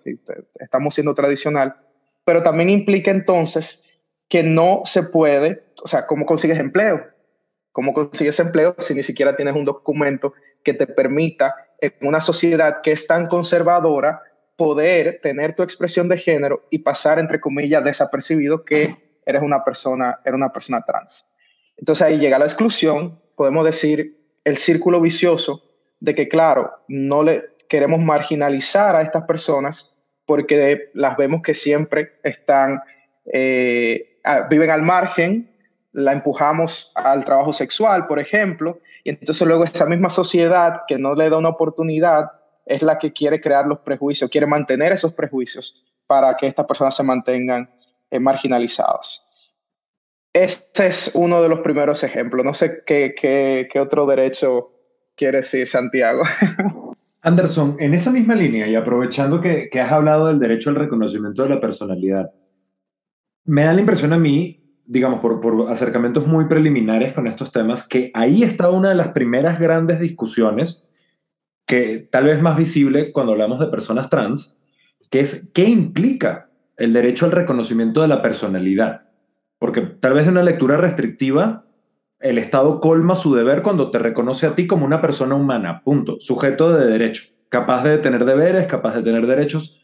estamos 0.58 0.94
siendo 0.94 1.14
tradicional, 1.14 1.76
pero 2.24 2.42
también 2.42 2.70
implica 2.70 3.12
entonces 3.12 3.84
que 4.28 4.42
no 4.42 4.82
se 4.84 5.04
puede, 5.04 5.64
o 5.82 5.86
sea, 5.86 6.06
¿cómo 6.06 6.26
consigues 6.26 6.58
empleo? 6.58 7.06
¿Cómo 7.70 7.92
consigues 7.92 8.38
empleo 8.40 8.74
si 8.78 8.94
ni 8.94 9.04
siquiera 9.04 9.36
tienes 9.36 9.54
un 9.54 9.64
documento 9.64 10.34
que 10.64 10.74
te 10.74 10.88
permita 10.88 11.54
en 11.80 11.94
una 12.02 12.20
sociedad 12.20 12.80
que 12.82 12.92
es 12.92 13.06
tan 13.06 13.28
conservadora 13.28 14.22
poder 14.56 15.20
tener 15.22 15.54
tu 15.54 15.62
expresión 15.62 16.08
de 16.08 16.18
género 16.18 16.64
y 16.70 16.78
pasar, 16.78 17.18
entre 17.20 17.40
comillas, 17.40 17.84
desapercibido 17.84 18.64
que 18.64 19.20
eres 19.24 19.42
una 19.42 19.62
persona, 19.62 20.18
eres 20.24 20.36
una 20.36 20.52
persona 20.52 20.82
trans? 20.82 21.28
Entonces 21.76 22.02
ahí 22.02 22.18
llega 22.18 22.38
la 22.38 22.44
exclusión, 22.46 23.20
podemos 23.36 23.64
decir 23.64 24.23
el 24.44 24.58
círculo 24.58 25.00
vicioso 25.00 25.62
de 26.00 26.14
que, 26.14 26.28
claro, 26.28 26.72
no 26.88 27.22
le 27.22 27.54
queremos 27.68 28.00
marginalizar 28.00 28.94
a 28.94 29.02
estas 29.02 29.24
personas 29.24 29.96
porque 30.26 30.90
las 30.94 31.16
vemos 31.16 31.42
que 31.42 31.54
siempre 31.54 32.12
están, 32.22 32.80
eh, 33.32 34.18
viven 34.48 34.70
al 34.70 34.82
margen, 34.82 35.50
la 35.92 36.12
empujamos 36.12 36.92
al 36.94 37.24
trabajo 37.24 37.52
sexual, 37.52 38.06
por 38.06 38.18
ejemplo, 38.18 38.80
y 39.04 39.10
entonces 39.10 39.46
luego 39.46 39.64
esa 39.64 39.86
misma 39.86 40.10
sociedad 40.10 40.82
que 40.88 40.98
no 40.98 41.14
le 41.14 41.28
da 41.28 41.38
una 41.38 41.50
oportunidad 41.50 42.30
es 42.66 42.82
la 42.82 42.98
que 42.98 43.12
quiere 43.12 43.40
crear 43.40 43.66
los 43.66 43.80
prejuicios, 43.80 44.30
quiere 44.30 44.46
mantener 44.46 44.92
esos 44.92 45.12
prejuicios 45.12 45.84
para 46.06 46.36
que 46.36 46.46
estas 46.46 46.66
personas 46.66 46.96
se 46.96 47.02
mantengan 47.02 47.70
eh, 48.10 48.18
marginalizadas. 48.18 49.23
Este 50.34 50.88
es 50.88 51.12
uno 51.14 51.40
de 51.40 51.48
los 51.48 51.60
primeros 51.60 52.02
ejemplos. 52.02 52.44
No 52.44 52.52
sé 52.54 52.82
qué, 52.84 53.14
qué, 53.18 53.68
qué 53.72 53.80
otro 53.80 54.04
derecho 54.04 54.72
quiere 55.16 55.38
decir 55.38 55.68
Santiago. 55.68 56.24
Anderson, 57.22 57.76
en 57.78 57.94
esa 57.94 58.10
misma 58.10 58.34
línea 58.34 58.68
y 58.68 58.74
aprovechando 58.74 59.40
que, 59.40 59.70
que, 59.70 59.80
has 59.80 59.92
hablado 59.92 60.26
del 60.26 60.40
derecho 60.40 60.70
al 60.70 60.76
reconocimiento 60.76 61.44
de 61.44 61.48
la 61.48 61.60
personalidad, 61.60 62.32
me 63.46 63.62
da 63.64 63.72
la 63.72 63.80
impresión 63.80 64.12
a 64.12 64.18
mí, 64.18 64.62
digamos, 64.84 65.20
por, 65.20 65.40
por 65.40 65.70
acercamientos 65.70 66.26
muy 66.26 66.46
preliminares 66.46 67.12
con 67.14 67.26
estos 67.26 67.50
temas, 67.50 67.86
que 67.86 68.10
ahí 68.12 68.42
está 68.42 68.68
una 68.68 68.90
de 68.90 68.94
las 68.96 69.08
primeras 69.08 69.58
grandes 69.58 70.00
discusiones, 70.00 70.90
que 71.66 72.08
tal 72.10 72.24
vez 72.24 72.42
más 72.42 72.58
visible 72.58 73.12
cuando 73.12 73.32
hablamos 73.32 73.58
de 73.60 73.68
personas 73.68 74.10
trans, 74.10 74.62
que 75.10 75.20
es 75.20 75.50
qué 75.54 75.64
implica 75.64 76.50
el 76.76 76.92
derecho 76.92 77.24
al 77.24 77.32
reconocimiento 77.32 78.02
de 78.02 78.08
la 78.08 78.20
personalidad. 78.20 79.04
Porque 79.58 79.80
tal 80.04 80.12
vez 80.12 80.26
de 80.26 80.32
una 80.32 80.42
lectura 80.42 80.76
restrictiva, 80.76 81.64
el 82.20 82.36
Estado 82.36 82.78
colma 82.82 83.16
su 83.16 83.34
deber 83.34 83.62
cuando 83.62 83.90
te 83.90 83.98
reconoce 83.98 84.46
a 84.46 84.54
ti 84.54 84.66
como 84.66 84.84
una 84.84 85.00
persona 85.00 85.34
humana, 85.34 85.80
punto, 85.82 86.18
sujeto 86.20 86.74
de 86.74 86.84
derecho, 86.84 87.22
capaz 87.48 87.84
de 87.84 87.96
tener 87.96 88.26
deberes, 88.26 88.66
capaz 88.66 88.94
de 88.96 89.02
tener 89.02 89.26
derechos. 89.26 89.80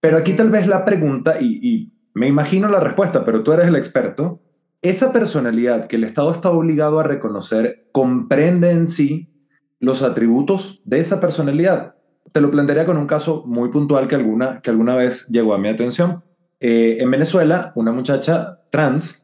Pero 0.00 0.16
aquí 0.16 0.32
tal 0.32 0.50
vez 0.50 0.66
la 0.66 0.84
pregunta, 0.84 1.40
y, 1.40 1.92
me 2.12 2.26
imagino 2.26 2.66
la 2.66 2.80
respuesta, 2.80 3.24
pero 3.24 3.44
tú 3.44 3.52
eres 3.52 3.68
el 3.68 3.76
experto, 3.76 4.42
esa 4.82 5.12
personalidad 5.12 5.86
que 5.86 5.94
el 5.94 6.02
Estado 6.02 6.32
está 6.32 6.50
obligado 6.50 6.98
a 6.98 7.04
reconocer 7.04 7.86
comprende 7.92 8.72
en 8.72 8.88
sí 8.88 9.32
los 9.78 10.02
atributos 10.02 10.82
de 10.84 10.98
esa 10.98 11.20
personalidad. 11.20 11.94
Te 12.32 12.40
lo 12.40 12.50
plantearía 12.50 12.84
con 12.84 12.96
un 12.96 13.06
caso 13.06 13.44
muy 13.46 13.70
puntual 13.70 14.08
que 14.08 14.16
alguna, 14.16 14.60
que 14.60 14.70
alguna 14.70 14.96
vez 14.96 15.28
llegó 15.28 15.54
a 15.54 15.58
mi 15.58 15.68
atención. 15.68 16.24
Eh, 16.58 16.96
en 16.98 17.08
Venezuela, 17.12 17.70
una 17.76 17.92
muchacha 17.92 18.58
trans, 18.70 19.21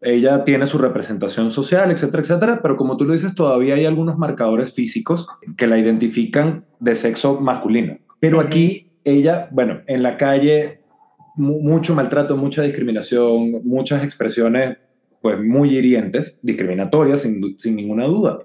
ella 0.00 0.44
tiene 0.44 0.66
su 0.66 0.78
representación 0.78 1.50
social, 1.50 1.90
etcétera, 1.90 2.22
etcétera, 2.22 2.60
pero 2.62 2.76
como 2.76 2.96
tú 2.96 3.04
lo 3.04 3.12
dices, 3.12 3.34
todavía 3.34 3.74
hay 3.74 3.84
algunos 3.84 4.16
marcadores 4.16 4.72
físicos 4.72 5.28
que 5.56 5.66
la 5.66 5.78
identifican 5.78 6.64
de 6.78 6.94
sexo 6.94 7.40
masculino. 7.40 7.98
Pero 8.18 8.40
aquí 8.40 8.92
ella, 9.04 9.48
bueno, 9.50 9.80
en 9.86 10.02
la 10.02 10.16
calle, 10.16 10.80
mucho 11.36 11.94
maltrato, 11.94 12.36
mucha 12.36 12.62
discriminación, 12.62 13.60
muchas 13.64 14.02
expresiones 14.04 14.78
pues 15.20 15.38
muy 15.38 15.76
hirientes, 15.76 16.40
discriminatorias, 16.42 17.20
sin, 17.20 17.58
sin 17.58 17.76
ninguna 17.76 18.06
duda. 18.06 18.38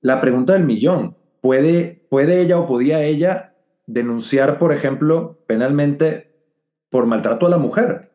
La 0.00 0.20
pregunta 0.20 0.54
del 0.54 0.64
millón, 0.64 1.16
¿puede, 1.40 2.04
¿puede 2.10 2.40
ella 2.40 2.58
o 2.58 2.66
podía 2.66 3.04
ella 3.04 3.54
denunciar, 3.86 4.58
por 4.58 4.72
ejemplo, 4.72 5.38
penalmente 5.46 6.32
por 6.90 7.06
maltrato 7.06 7.46
a 7.46 7.50
la 7.50 7.58
mujer, 7.58 8.10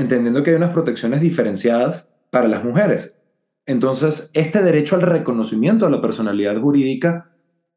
entendiendo 0.00 0.42
que 0.42 0.50
hay 0.50 0.56
unas 0.56 0.70
protecciones 0.70 1.20
diferenciadas 1.20 2.10
para 2.30 2.48
las 2.48 2.64
mujeres. 2.64 3.20
Entonces, 3.66 4.30
este 4.34 4.62
derecho 4.62 4.96
al 4.96 5.02
reconocimiento 5.02 5.84
de 5.84 5.92
la 5.92 6.00
personalidad 6.00 6.58
jurídica 6.58 7.30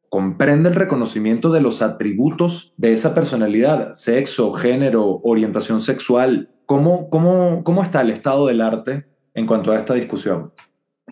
comprende 0.08 0.70
el 0.70 0.74
reconocimiento 0.74 1.52
de 1.52 1.60
los 1.60 1.82
atributos 1.82 2.72
de 2.76 2.92
esa 2.92 3.14
personalidad, 3.14 3.92
sexo, 3.92 4.52
género, 4.54 5.20
orientación 5.24 5.80
sexual. 5.80 6.50
¿Cómo, 6.66 7.10
cómo, 7.10 7.62
cómo 7.64 7.82
está 7.82 8.00
el 8.00 8.10
estado 8.10 8.46
del 8.46 8.60
arte 8.60 9.06
en 9.34 9.46
cuanto 9.46 9.72
a 9.72 9.76
esta 9.76 9.94
discusión? 9.94 10.52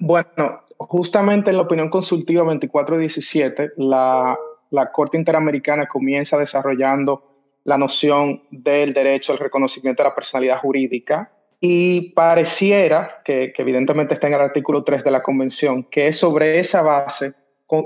Bueno, 0.00 0.60
justamente 0.78 1.50
en 1.50 1.56
la 1.56 1.62
opinión 1.62 1.90
consultiva 1.90 2.44
2417, 2.44 3.72
la, 3.76 4.36
la 4.70 4.90
Corte 4.90 5.18
Interamericana 5.18 5.86
comienza 5.86 6.38
desarrollando 6.38 7.31
la 7.64 7.78
noción 7.78 8.42
del 8.50 8.92
derecho 8.92 9.32
al 9.32 9.38
reconocimiento 9.38 10.02
de 10.02 10.08
la 10.08 10.14
personalidad 10.14 10.58
jurídica 10.58 11.32
y 11.60 12.10
pareciera, 12.10 13.22
que, 13.24 13.52
evidentemente 13.56 14.14
está 14.14 14.26
en 14.26 14.34
el 14.34 14.40
artículo 14.40 14.82
3 14.82 15.04
de 15.04 15.10
la 15.12 15.22
Convención, 15.22 15.84
que 15.84 16.08
es 16.08 16.18
sobre 16.18 16.58
esa 16.58 16.82
base 16.82 17.34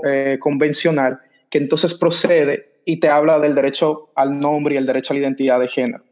eh, 0.03 0.37
convencional 0.39 1.19
que 1.49 1.59
entonces 1.59 1.93
procede 1.93 2.81
y 2.85 2.99
te 2.99 3.09
habla 3.09 3.39
del 3.39 3.53
derecho 3.53 4.09
al 4.15 4.39
nombre 4.39 4.73
y 4.75 4.77
el 4.77 4.85
derecho 4.85 5.13
a 5.13 5.15
la 5.15 5.21
identidad 5.21 5.59
de 5.59 5.67
género. 5.67 6.03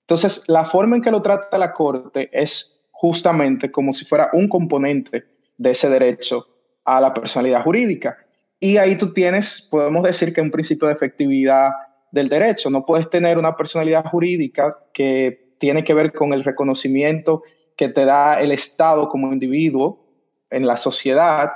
Entonces, 0.00 0.44
la 0.46 0.64
forma 0.64 0.96
en 0.96 1.02
que 1.02 1.10
lo 1.10 1.22
trata 1.22 1.56
la 1.56 1.72
Corte 1.72 2.28
es 2.32 2.80
justamente 2.92 3.70
como 3.70 3.92
si 3.92 4.04
fuera 4.04 4.30
un 4.32 4.48
componente 4.48 5.24
de 5.56 5.70
ese 5.70 5.88
derecho 5.88 6.46
a 6.84 7.00
la 7.00 7.14
personalidad 7.14 7.62
jurídica. 7.62 8.18
Y 8.60 8.76
ahí 8.76 8.96
tú 8.96 9.12
tienes, 9.12 9.66
podemos 9.70 10.04
decir 10.04 10.32
que 10.32 10.40
un 10.40 10.50
principio 10.50 10.88
de 10.88 10.94
efectividad 10.94 11.70
del 12.10 12.28
derecho. 12.28 12.70
No 12.70 12.84
puedes 12.84 13.08
tener 13.10 13.38
una 13.38 13.56
personalidad 13.56 14.04
jurídica 14.06 14.78
que 14.92 15.54
tiene 15.58 15.84
que 15.84 15.94
ver 15.94 16.12
con 16.12 16.32
el 16.32 16.44
reconocimiento 16.44 17.42
que 17.76 17.88
te 17.88 18.04
da 18.04 18.40
el 18.40 18.52
Estado 18.52 19.08
como 19.08 19.32
individuo 19.32 20.06
en 20.50 20.66
la 20.66 20.76
sociedad 20.76 21.52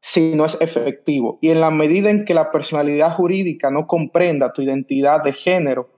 si 0.00 0.34
no 0.34 0.46
es 0.46 0.58
efectivo. 0.60 1.38
Y 1.42 1.50
en 1.50 1.60
la 1.60 1.70
medida 1.70 2.10
en 2.10 2.24
que 2.24 2.34
la 2.34 2.50
personalidad 2.50 3.14
jurídica 3.14 3.70
no 3.70 3.86
comprenda 3.86 4.52
tu 4.52 4.62
identidad 4.62 5.22
de 5.22 5.32
género, 5.32 5.90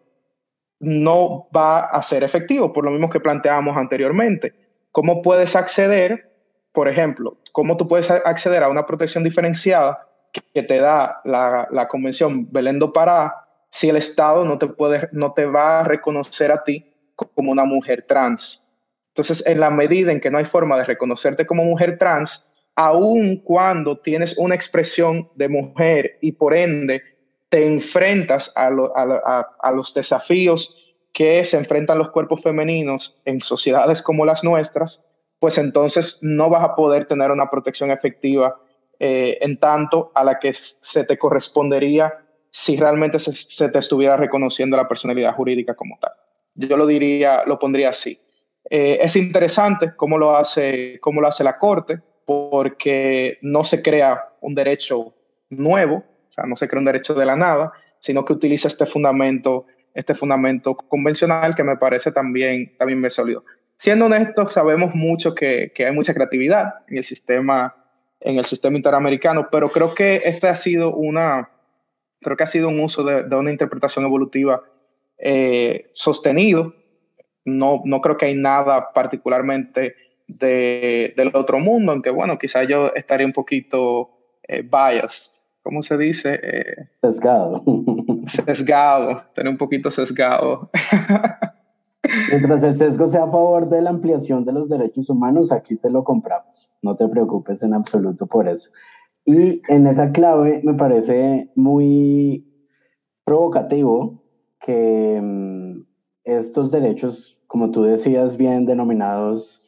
no 0.80 1.46
va 1.56 1.84
a 1.84 2.02
ser 2.02 2.24
efectivo, 2.24 2.72
por 2.72 2.84
lo 2.84 2.90
mismo 2.90 3.08
que 3.08 3.20
planteamos 3.20 3.76
anteriormente. 3.76 4.54
¿Cómo 4.90 5.22
puedes 5.22 5.54
acceder, 5.54 6.32
por 6.72 6.88
ejemplo, 6.88 7.38
cómo 7.52 7.76
tú 7.76 7.86
puedes 7.86 8.10
acceder 8.10 8.64
a 8.64 8.68
una 8.68 8.84
protección 8.84 9.22
diferenciada 9.22 10.08
que 10.32 10.62
te 10.62 10.78
da 10.78 11.20
la, 11.24 11.68
la 11.70 11.86
Convención 11.86 12.50
Belén 12.50 12.78
do 12.78 12.92
Pará 12.92 13.41
si 13.72 13.88
el 13.88 13.96
Estado 13.96 14.44
no 14.44 14.58
te, 14.58 14.66
puede, 14.68 15.08
no 15.12 15.32
te 15.32 15.46
va 15.46 15.80
a 15.80 15.84
reconocer 15.84 16.52
a 16.52 16.62
ti 16.62 16.92
como 17.16 17.50
una 17.50 17.64
mujer 17.64 18.04
trans. 18.06 18.62
Entonces, 19.08 19.42
en 19.46 19.60
la 19.60 19.70
medida 19.70 20.12
en 20.12 20.20
que 20.20 20.30
no 20.30 20.38
hay 20.38 20.44
forma 20.44 20.76
de 20.76 20.84
reconocerte 20.84 21.46
como 21.46 21.64
mujer 21.64 21.98
trans, 21.98 22.46
aun 22.74 23.38
cuando 23.38 23.98
tienes 23.98 24.36
una 24.36 24.54
expresión 24.54 25.30
de 25.36 25.48
mujer 25.48 26.18
y 26.20 26.32
por 26.32 26.54
ende 26.54 27.02
te 27.48 27.66
enfrentas 27.66 28.52
a, 28.54 28.70
los 28.70 29.94
desafíos 29.94 30.78
que 31.12 31.44
se 31.44 31.56
enfrentan 31.56 31.98
los 31.98 32.10
cuerpos 32.10 32.42
femeninos 32.42 33.20
en 33.24 33.40
sociedades 33.40 34.02
como 34.02 34.26
las 34.26 34.44
nuestras, 34.44 35.04
pues 35.38 35.56
entonces 35.56 36.18
no 36.20 36.50
vas 36.50 36.64
a 36.64 36.74
poder 36.74 37.06
tener 37.06 37.30
una 37.30 37.50
protección 37.50 37.90
efectiva 37.90 38.58
eh, 38.98 39.38
en 39.40 39.58
tanto 39.58 40.12
a 40.14 40.24
la 40.24 40.38
que 40.38 40.52
se 40.54 41.04
te 41.04 41.18
correspondería 41.18 42.21
si 42.52 42.76
realmente 42.76 43.18
se, 43.18 43.68
te 43.70 43.78
estuviera 43.78 44.16
reconociendo 44.16 44.76
la 44.76 44.86
personalidad 44.86 45.34
jurídica 45.34 45.74
como 45.74 45.98
tal. 45.98 46.12
Yo 46.54 46.76
lo 46.76 46.86
diría, 46.86 47.44
lo 47.46 47.58
pondría 47.58 47.88
así. 47.88 48.20
Eh, 48.68 48.98
es 49.00 49.16
interesante 49.16 49.92
cómo 49.96 50.18
lo, 50.18 50.36
hace, 50.36 51.00
cómo 51.00 51.22
lo 51.22 51.28
hace 51.28 51.42
la 51.42 51.56
Corte, 51.56 52.00
porque 52.26 53.38
no 53.40 53.64
se 53.64 53.82
crea 53.82 54.34
un 54.42 54.54
derecho 54.54 55.14
nuevo, 55.48 55.96
o 55.96 56.32
sea, 56.32 56.44
no 56.44 56.54
se 56.56 56.68
crea 56.68 56.78
un 56.78 56.84
derecho 56.84 57.14
de 57.14 57.24
la 57.24 57.36
nada, 57.36 57.72
sino 57.98 58.24
que 58.24 58.34
utiliza 58.34 58.68
este 58.68 58.84
fundamento, 58.84 59.66
este 59.94 60.14
fundamento 60.14 60.76
convencional 60.76 61.54
que 61.54 61.64
me 61.64 61.78
parece 61.78 62.12
también, 62.12 62.76
también 62.76 63.00
me 63.00 63.08
sólido. 63.08 63.44
Siendo 63.76 64.06
honestos, 64.06 64.52
sabemos 64.52 64.94
mucho 64.94 65.34
que, 65.34 65.72
que, 65.74 65.86
hay 65.86 65.92
mucha 65.92 66.12
creatividad 66.12 66.74
en 66.88 66.98
el 66.98 67.04
sistema, 67.04 67.74
en 68.20 68.38
el 68.38 68.44
sistema 68.44 68.76
interamericano, 68.76 69.48
pero 69.50 69.70
creo 69.70 69.94
que 69.94 70.20
esta 70.24 70.50
ha 70.50 70.56
sido 70.56 70.94
una, 70.94 71.48
creo 72.22 72.36
que 72.36 72.44
ha 72.44 72.48
sido 72.48 72.68
un 72.68 72.80
uso 72.80 73.04
de, 73.04 73.34
una 73.34 73.50
interpretación 73.50 74.04
evolutiva 74.04 74.62
eh, 75.18 75.90
sostenido. 75.94 76.74
No, 77.44 77.82
no 77.84 78.00
creo 78.00 78.16
que 78.16 78.26
hay 78.26 78.34
nada 78.34 78.92
particularmente 78.92 79.96
del 80.26 81.30
otro 81.34 81.58
mundo, 81.58 81.92
aunque 81.92 82.10
bueno, 82.10 82.38
quizá 82.38 82.64
yo 82.64 82.92
estaría 82.94 83.26
un 83.26 83.32
poquito 83.32 84.10
eh, 84.44 84.62
biased, 84.62 85.40
¿cómo 85.62 85.82
se 85.82 85.98
dice? 85.98 86.38
Eh, 86.42 86.88
sesgado. 87.00 87.62
Sesgado, 88.28 89.24
tener 89.34 89.50
un 89.50 89.58
poquito 89.58 89.90
sesgado. 89.90 90.70
Mientras 92.30 92.62
el 92.62 92.76
sesgo 92.76 93.08
sea 93.08 93.24
a 93.24 93.30
favor 93.30 93.68
de 93.68 93.80
la 93.80 93.90
ampliación 93.90 94.44
de 94.44 94.52
los 94.52 94.68
derechos 94.68 95.08
humanos, 95.08 95.52
aquí 95.52 95.76
te 95.76 95.88
lo 95.90 96.02
compramos. 96.02 96.70
No 96.82 96.96
te 96.96 97.06
preocupes 97.08 97.62
en 97.62 97.74
absoluto 97.74 98.26
por 98.26 98.48
eso. 98.48 98.70
Y 99.24 99.62
en 99.68 99.86
esa 99.86 100.10
clave 100.10 100.60
me 100.64 100.74
parece 100.74 101.50
muy 101.54 102.46
provocativo 103.24 104.22
que 104.60 105.20
mm, 105.22 105.84
estos 106.24 106.70
derechos, 106.70 107.38
como 107.46 107.70
tú 107.70 107.82
decías, 107.82 108.36
bien 108.36 108.66
denominados 108.66 109.62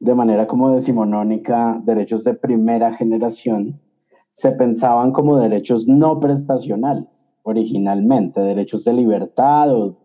de 0.00 0.14
manera 0.14 0.46
como 0.46 0.72
decimonónica, 0.72 1.80
derechos 1.84 2.24
de 2.24 2.34
primera 2.34 2.92
generación, 2.92 3.80
se 4.30 4.52
pensaban 4.52 5.12
como 5.12 5.38
derechos 5.38 5.88
no 5.88 6.20
prestacionales 6.20 7.32
originalmente, 7.42 8.40
derechos 8.40 8.84
de 8.84 8.92
libertad 8.92 9.72
o 9.72 9.98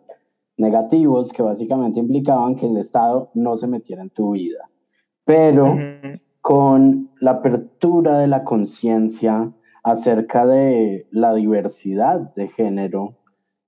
negativos 0.58 1.32
que 1.32 1.42
básicamente 1.42 2.00
implicaban 2.00 2.56
que 2.56 2.68
el 2.68 2.78
Estado 2.78 3.32
no 3.34 3.56
se 3.56 3.68
metiera 3.68 4.02
en 4.02 4.10
tu 4.10 4.32
vida. 4.32 4.70
Pero 5.26 5.76
con 6.50 7.12
la 7.20 7.34
apertura 7.34 8.18
de 8.18 8.26
la 8.26 8.44
conciencia 8.44 9.54
acerca 9.84 10.48
de 10.48 11.08
la 11.12 11.36
diversidad 11.36 12.34
de 12.34 12.48
género 12.48 13.20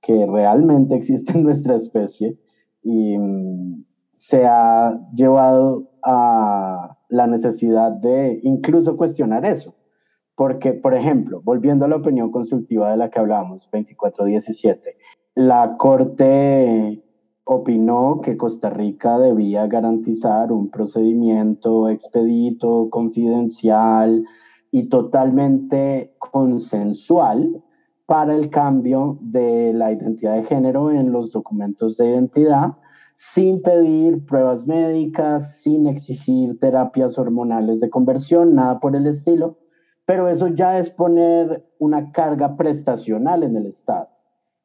que 0.01 0.25
realmente 0.25 0.95
existe 0.95 1.33
en 1.33 1.43
nuestra 1.43 1.75
especie 1.75 2.39
y 2.81 3.19
mm, 3.19 3.85
se 4.13 4.47
ha 4.47 4.99
llevado 5.13 5.91
a 6.01 6.97
la 7.07 7.27
necesidad 7.27 7.91
de 7.91 8.39
incluso 8.41 8.97
cuestionar 8.97 9.45
eso. 9.45 9.75
Porque, 10.33 10.73
por 10.73 10.95
ejemplo, 10.95 11.39
volviendo 11.43 11.85
a 11.85 11.87
la 11.87 11.97
opinión 11.97 12.31
consultiva 12.31 12.89
de 12.89 12.97
la 12.97 13.11
que 13.11 13.19
hablábamos, 13.19 13.69
2417, 13.71 14.97
la 15.35 15.75
Corte 15.77 17.03
opinó 17.53 18.21
que 18.23 18.37
Costa 18.37 18.69
Rica 18.69 19.19
debía 19.19 19.67
garantizar 19.67 20.53
un 20.53 20.69
procedimiento 20.69 21.89
expedito, 21.89 22.89
confidencial 22.89 24.23
y 24.71 24.87
totalmente 24.87 26.15
consensual 26.17 27.61
para 28.05 28.35
el 28.35 28.49
cambio 28.49 29.17
de 29.21 29.73
la 29.73 29.91
identidad 29.91 30.35
de 30.35 30.43
género 30.43 30.91
en 30.91 31.11
los 31.11 31.31
documentos 31.31 31.97
de 31.97 32.11
identidad, 32.11 32.77
sin 33.13 33.61
pedir 33.61 34.25
pruebas 34.25 34.65
médicas, 34.65 35.61
sin 35.61 35.87
exigir 35.87 36.57
terapias 36.57 37.19
hormonales 37.19 37.81
de 37.81 37.89
conversión, 37.89 38.55
nada 38.55 38.79
por 38.79 38.95
el 38.95 39.07
estilo, 39.07 39.59
pero 40.05 40.29
eso 40.29 40.47
ya 40.47 40.79
es 40.79 40.89
poner 40.89 41.69
una 41.79 42.11
carga 42.11 42.55
prestacional 42.55 43.43
en 43.43 43.57
el 43.57 43.65
Estado. 43.65 44.09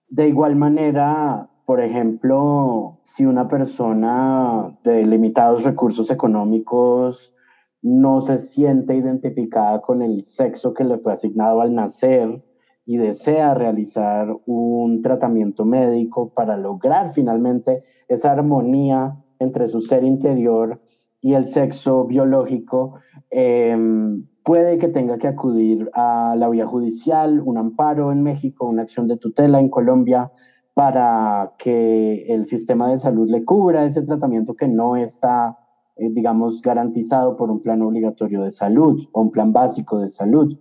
De 0.09 0.29
igual 0.29 0.55
manera, 0.55 1.51
por 1.67 1.81
ejemplo, 1.81 3.01
si 3.03 3.27
una 3.27 3.49
persona 3.49 4.79
de 4.85 5.05
limitados 5.05 5.65
recursos 5.65 6.13
económicos 6.13 7.35
no 7.83 8.21
se 8.21 8.39
siente 8.39 8.95
identificada 8.95 9.81
con 9.81 10.01
el 10.01 10.25
sexo 10.25 10.73
que 10.73 10.85
le 10.85 10.97
fue 10.99 11.13
asignado 11.13 11.61
al 11.61 11.75
nacer 11.75 12.45
y 12.85 12.99
desea 12.99 13.53
realizar 13.55 14.29
un 14.47 15.03
tratamiento 15.03 15.65
médico 15.65 16.33
para 16.33 16.57
lograr 16.57 17.13
finalmente 17.13 17.83
esa 18.07 18.31
armonía 18.31 19.17
entre 19.41 19.67
su 19.67 19.81
ser 19.81 20.05
interior 20.05 20.81
y 21.21 21.35
el 21.35 21.49
sexo 21.49 22.05
biológico, 22.05 23.01
em, 23.31 24.29
puede 24.45 24.79
que 24.79 24.87
tenga 24.87 25.19
que 25.19 25.27
acudir 25.27 25.91
a 25.95 26.37
la 26.37 26.49
vía 26.49 26.65
judicial, 26.65 27.43
un 27.45 27.59
amparo 27.59 28.13
en 28.13 28.23
México, 28.23 28.67
una 28.67 28.83
acción 28.83 29.09
de 29.09 29.17
tutela 29.17 29.59
en 29.59 29.69
Colombia, 29.69 30.31
para 30.77 31.55
que 31.57 32.27
el 32.29 32.45
sistema 32.45 32.91
de 32.91 32.99
salud 32.99 33.31
le 33.31 33.47
cubra 33.47 33.87
ese 33.87 34.03
tratamiento 34.03 34.55
que 34.55 34.69
no 34.69 34.95
está, 34.95 35.57
eh, 35.97 36.11
digamos, 36.11 36.61
garantizado 36.61 37.35
por 37.35 37.51
un 37.51 37.63
plan 37.63 37.81
obligatorio 37.81 38.43
de 38.43 38.51
salud 38.51 39.03
o 39.13 39.23
un 39.23 39.31
plan 39.31 39.55
básico 39.55 39.99
de 39.99 40.11
salud. 40.11 40.55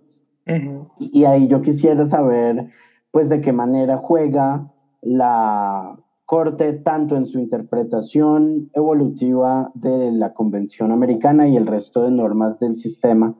y, 0.99 1.19
y 1.19 1.25
ahí 1.25 1.49
yo 1.49 1.61
quisiera 1.61 2.07
saber, 2.07 2.69
pues, 3.11 3.27
de 3.27 3.41
qué 3.41 3.51
manera 3.51 3.97
juega 3.97 4.71
la 5.01 5.99
Corte 6.23 6.71
tanto 6.71 7.17
en 7.17 7.25
su 7.25 7.37
interpretación 7.37 8.71
evolutiva 8.73 9.69
de 9.75 10.13
la 10.13 10.33
Convención 10.33 10.93
Americana 10.93 11.49
y 11.49 11.57
el 11.57 11.67
resto 11.67 12.03
de 12.03 12.11
normas 12.11 12.57
del 12.57 12.77
sistema, 12.77 13.35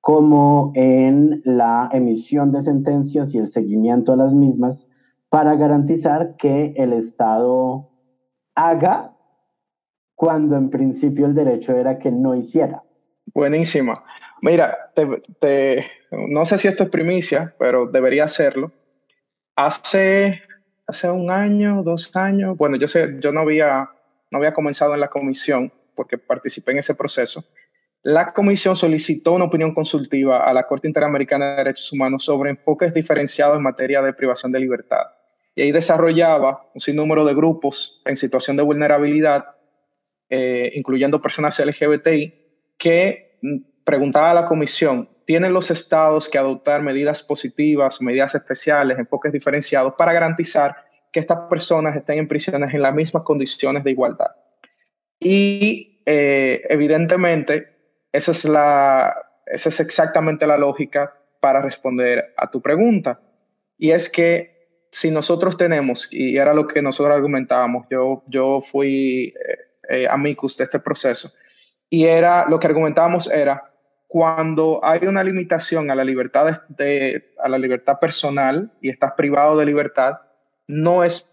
como 0.00 0.72
en 0.74 1.42
la 1.44 1.90
emisión 1.92 2.52
de 2.52 2.62
sentencias 2.62 3.34
y 3.34 3.38
el 3.38 3.50
seguimiento 3.50 4.14
a 4.14 4.16
las 4.16 4.34
mismas 4.34 4.88
para 5.30 5.54
garantizar 5.54 6.36
que 6.36 6.74
el 6.76 6.92
Estado 6.92 7.88
haga 8.54 9.16
cuando 10.14 10.56
en 10.56 10.68
principio 10.68 11.24
el 11.24 11.34
derecho 11.34 11.74
era 11.74 11.98
que 11.98 12.10
no 12.10 12.34
hiciera. 12.34 12.82
Buenísima. 13.32 14.04
Mira, 14.42 14.92
no 16.10 16.44
sé 16.44 16.58
si 16.58 16.68
esto 16.68 16.84
es 16.84 16.90
primicia, 16.90 17.54
pero 17.58 17.86
debería 17.86 18.24
hacerlo. 18.24 18.72
Hace, 19.56 20.42
hace 20.86 21.10
un 21.10 21.30
año, 21.30 21.82
dos 21.82 22.14
años, 22.16 22.56
bueno, 22.58 22.76
yo 22.76 22.88
sé, 22.88 23.16
yo 23.20 23.32
no 23.32 23.40
había, 23.40 23.88
no 24.30 24.38
había 24.38 24.52
comenzado 24.52 24.94
en 24.94 25.00
la 25.00 25.08
comisión 25.08 25.72
porque 25.94 26.18
participé 26.18 26.72
en 26.72 26.78
ese 26.78 26.94
proceso, 26.94 27.44
la 28.02 28.32
comisión 28.32 28.74
solicitó 28.76 29.32
una 29.32 29.44
opinión 29.44 29.74
consultiva 29.74 30.44
a 30.44 30.54
la 30.54 30.66
Corte 30.66 30.88
Interamericana 30.88 31.50
de 31.50 31.56
Derechos 31.56 31.92
Humanos 31.92 32.24
sobre 32.24 32.50
enfoques 32.50 32.94
diferenciados 32.94 33.58
en 33.58 33.62
materia 33.62 34.00
de 34.00 34.14
privación 34.14 34.50
de 34.52 34.60
libertad. 34.60 35.06
Y 35.54 35.62
ahí 35.62 35.72
desarrollaba 35.72 36.70
un 36.74 36.80
sinnúmero 36.80 37.24
de 37.24 37.34
grupos 37.34 38.00
en 38.04 38.16
situación 38.16 38.56
de 38.56 38.62
vulnerabilidad, 38.62 39.46
eh, 40.28 40.72
incluyendo 40.74 41.20
personas 41.20 41.58
LGBTI, 41.58 42.34
que 42.78 43.38
mm, 43.42 43.56
preguntaba 43.84 44.30
a 44.30 44.34
la 44.34 44.44
comisión, 44.44 45.08
¿tienen 45.26 45.52
los 45.52 45.70
estados 45.70 46.28
que 46.28 46.38
adoptar 46.38 46.82
medidas 46.82 47.22
positivas, 47.22 48.00
medidas 48.00 48.34
especiales, 48.34 48.98
enfoques 48.98 49.32
diferenciados 49.32 49.94
para 49.96 50.12
garantizar 50.12 50.76
que 51.12 51.20
estas 51.20 51.40
personas 51.48 51.96
estén 51.96 52.18
en 52.18 52.28
prisiones 52.28 52.72
en 52.72 52.82
las 52.82 52.94
mismas 52.94 53.24
condiciones 53.24 53.82
de 53.84 53.90
igualdad? 53.90 54.30
Y 55.18 56.02
eh, 56.06 56.62
evidentemente 56.68 57.80
esa 58.12 58.32
es, 58.32 58.44
la, 58.44 59.14
esa 59.46 59.68
es 59.68 59.80
exactamente 59.80 60.46
la 60.46 60.58
lógica 60.58 61.14
para 61.40 61.62
responder 61.62 62.34
a 62.36 62.50
tu 62.50 62.60
pregunta. 62.60 63.20
Y 63.78 63.90
es 63.90 64.08
que 64.08 64.59
si 64.90 65.10
nosotros 65.10 65.56
tenemos, 65.56 66.08
y 66.10 66.36
era 66.36 66.54
lo 66.54 66.66
que 66.66 66.82
nosotros 66.82 67.14
argumentábamos, 67.14 67.86
yo, 67.90 68.22
yo 68.26 68.60
fui 68.60 69.34
eh, 69.34 69.58
eh, 69.88 70.08
amicus 70.10 70.56
de 70.56 70.64
este 70.64 70.80
proceso, 70.80 71.32
y 71.88 72.04
era 72.04 72.48
lo 72.48 72.58
que 72.58 72.66
argumentábamos 72.66 73.28
era 73.28 73.70
cuando 74.06 74.80
hay 74.82 75.06
una 75.06 75.22
limitación 75.22 75.90
a 75.90 75.94
la 75.94 76.02
libertad 76.02 76.62
de, 76.68 77.32
a 77.38 77.48
la 77.48 77.58
libertad 77.58 78.00
personal 78.00 78.72
y 78.80 78.90
estás 78.90 79.12
privado 79.12 79.56
de 79.56 79.66
libertad, 79.66 80.14
no 80.66 81.04
es 81.04 81.26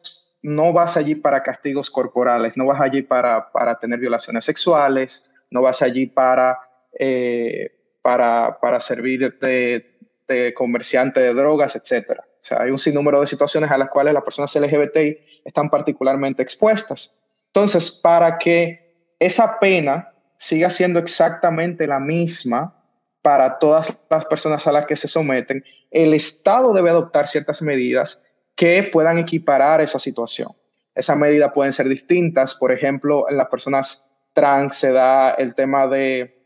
no 0.43 0.71
vas 0.71 0.95
allí 0.95 1.15
para 1.15 1.41
castigos 1.41 1.89
corporales, 1.89 2.55
no 2.55 2.67
vas 2.67 2.79
allí 2.79 3.01
para, 3.01 3.51
para 3.51 3.79
tener 3.79 3.99
violaciones 3.99 4.45
sexuales, 4.45 5.29
no 5.49 5.63
vas 5.63 5.81
allí 5.81 6.05
para 6.05 6.59
eh, 6.99 7.71
para, 8.01 8.59
para, 8.61 8.79
servir 8.79 9.37
de, 9.39 9.97
de, 10.27 10.53
comerciante 10.53 11.19
de 11.19 11.33
drogas, 11.33 11.75
etc. 11.75 12.21
O 12.39 12.43
sea, 12.47 12.61
hay 12.61 12.71
un 12.71 12.79
sinnúmero 12.79 13.21
de 13.21 13.27
situaciones 13.27 13.71
a 13.71 13.77
las 13.77 13.89
cuales 13.89 14.13
las 14.13 14.23
personas 14.23 14.55
LGBTI 14.55 15.17
están 15.43 15.69
particularmente 15.69 16.41
expuestas. 16.41 17.19
Entonces, 17.47 17.91
para 17.91 18.37
que 18.37 18.95
esa 19.19 19.59
pena 19.59 20.13
siga 20.37 20.69
siendo 20.69 20.99
exactamente 20.99 21.87
la 21.87 21.99
misma 21.99 22.73
para 23.21 23.57
todas 23.57 23.93
las 24.09 24.25
personas 24.25 24.65
a 24.67 24.71
las 24.71 24.85
que 24.85 24.95
se 24.95 25.07
someten, 25.07 25.63
el 25.91 26.13
Estado 26.13 26.73
debe 26.73 26.89
adoptar 26.89 27.27
ciertas 27.27 27.61
medidas 27.61 28.23
que 28.55 28.83
puedan 28.83 29.17
equiparar 29.17 29.81
esa 29.81 29.99
situación. 29.99 30.51
Esas 30.95 31.17
medidas 31.17 31.51
pueden 31.53 31.73
ser 31.73 31.89
distintas. 31.89 32.55
Por 32.55 32.71
ejemplo, 32.71 33.29
en 33.29 33.37
las 33.37 33.49
personas 33.49 34.07
trans 34.33 34.75
se 34.75 34.91
da 34.91 35.31
el 35.31 35.55
tema 35.55 35.87
de 35.87 36.37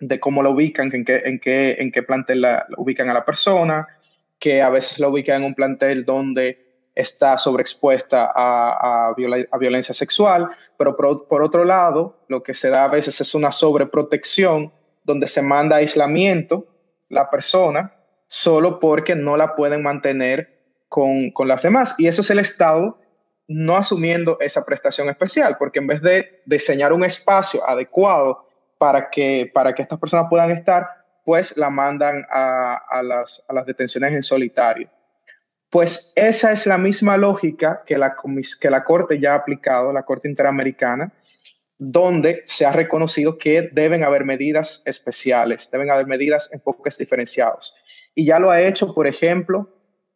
de 0.00 0.20
cómo 0.20 0.42
lo 0.42 0.52
ubican, 0.52 0.90
en 0.94 1.04
qué, 1.04 1.22
en 1.24 1.40
qué, 1.40 1.76
en 1.78 1.90
qué 1.90 2.02
plantel 2.02 2.42
la, 2.42 2.66
ubican 2.76 3.08
a 3.10 3.14
la 3.14 3.24
persona, 3.24 3.86
que 4.38 4.62
a 4.62 4.70
veces 4.70 4.98
lo 4.98 5.10
ubican 5.10 5.42
en 5.42 5.48
un 5.48 5.54
plantel 5.54 6.04
donde 6.04 6.68
está 6.94 7.38
sobreexpuesta 7.38 8.32
a, 8.34 9.10
a, 9.10 9.58
violencia 9.58 9.94
sexual, 9.94 10.48
pero 10.76 10.96
por, 10.96 11.42
otro 11.42 11.64
lado, 11.64 12.24
lo 12.28 12.42
que 12.42 12.54
se 12.54 12.70
da 12.70 12.84
a 12.84 12.88
veces 12.88 13.20
es 13.20 13.34
una 13.34 13.52
sobreprotección 13.52 14.72
donde 15.04 15.28
se 15.28 15.40
manda 15.40 15.76
aislamiento 15.76 16.66
la 17.08 17.30
persona 17.30 17.94
solo 18.26 18.80
porque 18.80 19.14
no 19.14 19.36
la 19.36 19.54
pueden 19.54 19.82
mantener 19.82 20.58
con, 20.88 21.30
con 21.30 21.46
las 21.46 21.62
demás. 21.62 21.94
Y 21.98 22.08
eso 22.08 22.20
es 22.20 22.30
el 22.30 22.40
Estado 22.40 22.98
no 23.48 23.76
asumiendo 23.76 24.36
esa 24.40 24.64
prestación 24.64 25.08
especial, 25.08 25.56
porque 25.56 25.78
en 25.78 25.86
vez 25.86 26.02
de 26.02 26.42
diseñar 26.44 26.92
un 26.92 27.04
espacio 27.04 27.66
adecuado 27.66 28.46
para 28.76 29.08
que, 29.08 29.50
para 29.52 29.74
que 29.74 29.82
estas 29.82 29.98
personas 29.98 30.26
puedan 30.28 30.50
estar, 30.50 30.86
pues 31.28 31.54
la 31.58 31.68
mandan 31.68 32.24
a, 32.30 32.76
a, 32.88 33.02
las, 33.02 33.44
a 33.46 33.52
las 33.52 33.66
detenciones 33.66 34.14
en 34.14 34.22
solitario. 34.22 34.88
Pues 35.68 36.10
esa 36.16 36.52
es 36.52 36.66
la 36.66 36.78
misma 36.78 37.18
lógica 37.18 37.82
que 37.84 37.98
la, 37.98 38.16
que 38.58 38.70
la 38.70 38.82
Corte 38.82 39.20
ya 39.20 39.32
ha 39.32 39.34
aplicado, 39.34 39.92
la 39.92 40.04
Corte 40.04 40.26
Interamericana, 40.26 41.12
donde 41.76 42.44
se 42.46 42.64
ha 42.64 42.72
reconocido 42.72 43.36
que 43.36 43.68
deben 43.70 44.04
haber 44.04 44.24
medidas 44.24 44.82
especiales, 44.86 45.70
deben 45.70 45.90
haber 45.90 46.06
medidas 46.06 46.50
enfoques 46.50 46.96
diferenciados. 46.96 47.74
Y 48.14 48.24
ya 48.24 48.38
lo 48.38 48.50
ha 48.50 48.62
hecho, 48.62 48.94
por 48.94 49.06
ejemplo, 49.06 49.68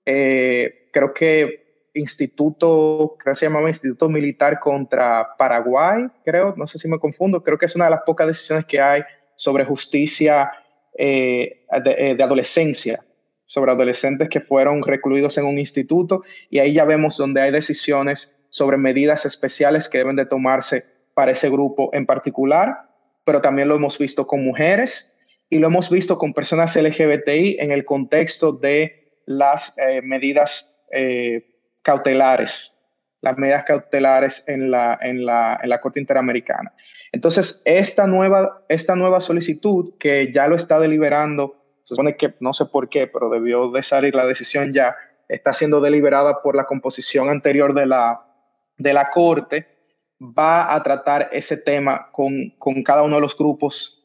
eh, 0.07 0.89
creo 0.95 1.13
que 1.13 1.91
Instituto, 1.93 3.17
creo 3.19 3.35
que 3.35 3.39
se 3.39 3.45
llamaba 3.45 3.69
Instituto 3.69 4.09
Militar 4.09 4.59
contra 4.59 5.37
Paraguay, 5.37 6.07
creo, 6.25 6.55
no 6.57 6.67
sé 6.67 6.79
si 6.79 6.89
me 6.89 6.99
confundo, 6.99 7.43
creo 7.43 7.59
que 7.59 7.67
es 7.67 7.77
una 7.77 7.85
de 7.85 7.91
las 7.91 8.03
pocas 8.07 8.27
decisiones 8.27 8.65
que 8.65 8.81
hay 8.81 9.03
sobre 9.37 9.67
justicia 9.67 10.51
eh, 10.97 11.65
de, 11.85 12.15
de 12.15 12.23
adolescencia, 12.23 13.05
sobre 13.47 13.73
adolescentes 13.73 14.29
que 14.29 14.41
fueron 14.41 14.83
recluidos 14.83 15.37
en 15.39 15.45
un 15.45 15.59
instituto, 15.59 16.23
y 16.49 16.59
ahí 16.59 16.73
ya 16.73 16.85
vemos 16.85 17.17
donde 17.17 17.43
hay 17.43 17.51
decisiones 17.51 18.39
sobre 18.49 18.77
medidas 18.77 19.25
especiales 19.25 19.89
que 19.89 19.99
deben 19.99 20.17
de 20.17 20.27
tomarse 20.27 20.85
para 21.15 21.33
ese 21.33 21.51
grupo 21.51 21.91
en 21.93 22.07
particular, 22.07 22.89
pero 23.25 23.41
también 23.41 23.69
lo 23.69 23.77
hemos 23.77 23.99
visto 23.99 24.27
con 24.27 24.45
mujeres 24.45 25.17
y 25.49 25.59
lo 25.59 25.69
hemos 25.69 25.91
visto 25.91 26.19
con 26.19 26.33
personas 26.33 26.77
LGBTI 26.77 27.59
en 27.61 27.73
el 27.73 27.85
contexto 27.85 28.53
de 28.53 29.21
las 29.27 29.77
eh, 29.79 30.03
medidas 30.03 30.75
eh, 30.91 31.47
cautelares, 31.83 32.79
las 33.21 33.37
medidas 33.39 33.65
cautelares 33.65 34.45
en 34.47 34.71
la, 34.71 34.99
en, 35.01 35.25
la, 35.25 35.61
en 35.63 35.69
la 35.69 35.81
Corte 35.81 36.01
Interamericana. 36.01 36.73
Entonces, 37.13 37.61
esta 37.67 38.07
nueva, 38.07 38.65
esta 38.69 38.97
nueva 38.97 39.21
solicitud 39.21 39.95
que 39.99 40.33
ya 40.33 40.49
lo 40.49 40.57
está 40.57 40.81
deliberando, 40.81 41.57
se 41.83 41.95
supone 41.95 42.17
que 42.17 42.35
no 42.41 42.55
sé 42.55 42.65
por 42.67 42.89
qué, 42.89 43.07
pero 43.07 43.29
debió 43.29 43.71
de 43.71 43.83
salir 43.83 44.15
la 44.15 44.27
decisión 44.27 44.73
ya, 44.73 44.97
está 45.29 45.53
siendo 45.53 45.81
deliberada 45.81 46.43
por 46.43 46.57
la 46.57 46.65
composición 46.65 47.29
anterior 47.29 47.75
de 47.75 47.87
la, 47.87 48.25
de 48.79 48.93
la 48.93 49.11
Corte 49.11 49.69
va 50.21 50.75
a 50.75 50.83
tratar 50.83 51.29
ese 51.33 51.57
tema 51.57 52.09
con, 52.13 52.51
con 52.59 52.83
cada 52.83 53.03
uno 53.03 53.17
de 53.17 53.23
los 53.23 53.37
grupos 53.37 54.05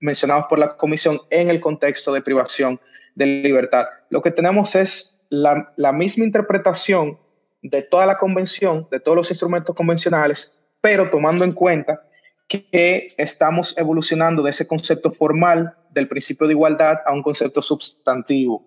mencionados 0.00 0.46
por 0.48 0.58
la 0.58 0.76
comisión 0.76 1.20
en 1.30 1.48
el 1.48 1.60
contexto 1.60 2.12
de 2.12 2.20
privación 2.20 2.80
de 3.14 3.26
libertad. 3.26 3.86
Lo 4.10 4.20
que 4.20 4.30
tenemos 4.30 4.74
es 4.74 5.18
la, 5.30 5.72
la, 5.76 5.92
misma 5.92 6.24
interpretación 6.24 7.18
de 7.62 7.82
toda 7.82 8.04
la 8.06 8.18
convención, 8.18 8.86
de 8.90 9.00
todos 9.00 9.16
los 9.16 9.30
instrumentos 9.30 9.74
convencionales, 9.74 10.60
pero 10.80 11.10
tomando 11.10 11.44
en 11.44 11.52
cuenta 11.52 12.05
que 12.48 13.14
estamos 13.18 13.74
evolucionando 13.76 14.42
de 14.42 14.50
ese 14.50 14.66
concepto 14.66 15.10
formal 15.10 15.74
del 15.90 16.08
principio 16.08 16.46
de 16.46 16.52
igualdad 16.52 16.98
a 17.04 17.12
un 17.12 17.22
concepto 17.22 17.60
sustantivo. 17.60 18.66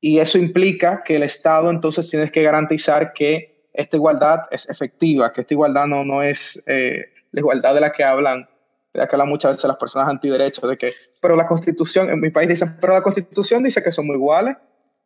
Y 0.00 0.18
eso 0.18 0.38
implica 0.38 1.02
que 1.02 1.16
el 1.16 1.22
Estado 1.22 1.70
entonces 1.70 2.08
tiene 2.10 2.30
que 2.30 2.42
garantizar 2.42 3.12
que 3.12 3.68
esta 3.72 3.96
igualdad 3.96 4.40
es 4.50 4.68
efectiva, 4.68 5.32
que 5.32 5.42
esta 5.42 5.54
igualdad 5.54 5.86
no, 5.86 6.04
no 6.04 6.22
es 6.22 6.62
eh, 6.66 7.06
la 7.32 7.40
igualdad 7.40 7.74
de 7.74 7.80
la 7.80 7.92
que 7.92 8.04
hablan, 8.04 8.48
de 8.92 9.00
la 9.00 9.08
que 9.08 9.16
hablan 9.16 9.28
muchas 9.28 9.56
veces 9.56 9.64
las 9.64 9.76
personas 9.76 10.08
antiderechos, 10.08 10.68
de 10.68 10.78
que, 10.78 10.92
pero 11.20 11.36
la 11.36 11.46
constitución, 11.46 12.08
en 12.10 12.20
mi 12.20 12.30
país 12.30 12.48
dicen, 12.48 12.76
pero 12.80 12.92
la 12.92 13.02
constitución 13.02 13.62
dice 13.62 13.82
que 13.82 13.92
somos 13.92 14.14
iguales. 14.14 14.56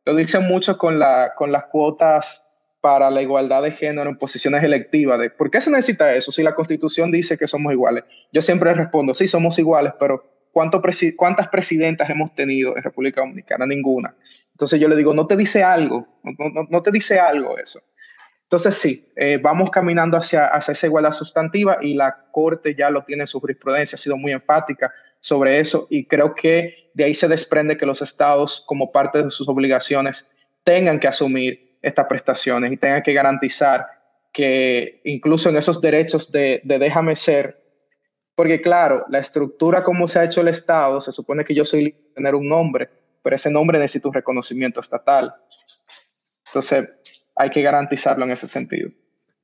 Lo 0.05 0.15
dicen 0.15 0.47
mucho 0.47 0.77
con, 0.77 0.99
la, 0.99 1.33
con 1.35 1.53
las 1.53 1.67
cuotas 1.67 2.48
para 2.81 3.11
la 3.11 3.23
igualdad 3.23 3.63
de 3.63 3.73
género 3.73 4.09
en 4.09 4.19
posiciones 4.19 4.63
electivas. 4.63 5.19
De, 5.19 5.31
¿Por 5.31 5.51
qué 5.51 5.61
se 5.61 5.71
necesita 5.71 6.15
eso 6.15 6.31
si 6.31 6.43
la 6.43 6.55
constitución 6.55 7.11
dice 7.11 7.37
que 7.37 7.47
somos 7.47 7.73
iguales? 7.73 8.05
Yo 8.33 8.43
siempre 8.43 8.73
respondo, 8.75 9.15
sí, 9.15 9.27
somos 9.27 9.59
iguales, 9.59 9.93
pero 9.99 10.25
¿cuántas 10.53 11.49
presidentas 11.49 12.09
hemos 12.11 12.35
tenido 12.35 12.77
en 12.77 12.83
República 12.83 13.21
Dominicana? 13.21 13.67
Ninguna. 13.67 14.15
Entonces 14.53 14.81
yo 14.81 14.89
le 14.89 14.97
digo, 14.97 15.15
no 15.15 15.27
te 15.27 15.37
dice 15.37 15.63
algo, 15.63 16.07
no, 16.23 16.67
no 16.69 16.83
te 16.83 16.91
dice 16.91 17.19
algo 17.19 17.59
eso. 17.59 17.81
Entonces 18.49 18.77
sí, 18.77 19.13
eh, 19.15 19.39
vamos 19.43 19.71
caminando 19.71 20.17
hacia, 20.17 20.47
hacia 20.47 20.73
esa 20.73 20.87
igualdad 20.87 21.13
sustantiva 21.13 21.79
y 21.83 21.93
la 21.93 22.29
Corte 22.33 22.75
ya 22.75 22.89
lo 22.89 23.05
tiene 23.05 23.25
en 23.25 23.27
su 23.27 23.41
jurisprudencia, 23.41 23.97
ha 23.97 23.99
sido 23.99 24.17
muy 24.17 24.33
enfática 24.33 24.91
sobre 25.21 25.61
eso 25.61 25.87
y 25.91 26.07
creo 26.07 26.35
que 26.35 26.91
de 26.95 27.05
ahí 27.05 27.15
se 27.15 27.29
desprende 27.29 27.77
que 27.77 27.85
los 27.85 28.01
estados 28.01 28.65
como 28.67 28.91
parte 28.91 29.23
de 29.23 29.31
sus 29.31 29.49
obligaciones 29.49 30.31
tengan 30.65 30.99
que 30.99 31.09
asumir 31.09 31.68
estas 31.83 32.07
prestaciones 32.07 32.73
y 32.73 32.77
tengan 32.77 33.03
que 33.03 33.13
garantizar 33.13 33.87
que 34.33 35.01
incluso 35.05 35.49
en 35.49 35.57
esos 35.57 35.81
derechos 35.81 36.31
de, 36.31 36.61
de 36.65 36.79
déjame 36.79 37.17
ser, 37.17 37.63
porque 38.35 38.61
claro, 38.61 39.05
la 39.09 39.19
estructura 39.19 39.83
como 39.83 40.07
se 40.07 40.19
ha 40.19 40.25
hecho 40.25 40.41
el 40.41 40.49
Estado, 40.49 41.01
se 41.01 41.13
supone 41.13 41.45
que 41.45 41.55
yo 41.55 41.65
soy 41.65 41.95
tener 42.15 42.35
un 42.35 42.49
nombre, 42.49 42.89
pero 43.23 43.37
ese 43.37 43.51
nombre 43.51 43.79
necesita 43.79 44.09
un 44.09 44.15
reconocimiento 44.15 44.81
estatal. 44.81 45.35
Entonces, 46.47 46.89
hay 47.37 47.51
que 47.51 47.63
garantizarlo 47.63 48.25
en 48.25 48.33
ese 48.33 48.47
sentido. 48.47 48.91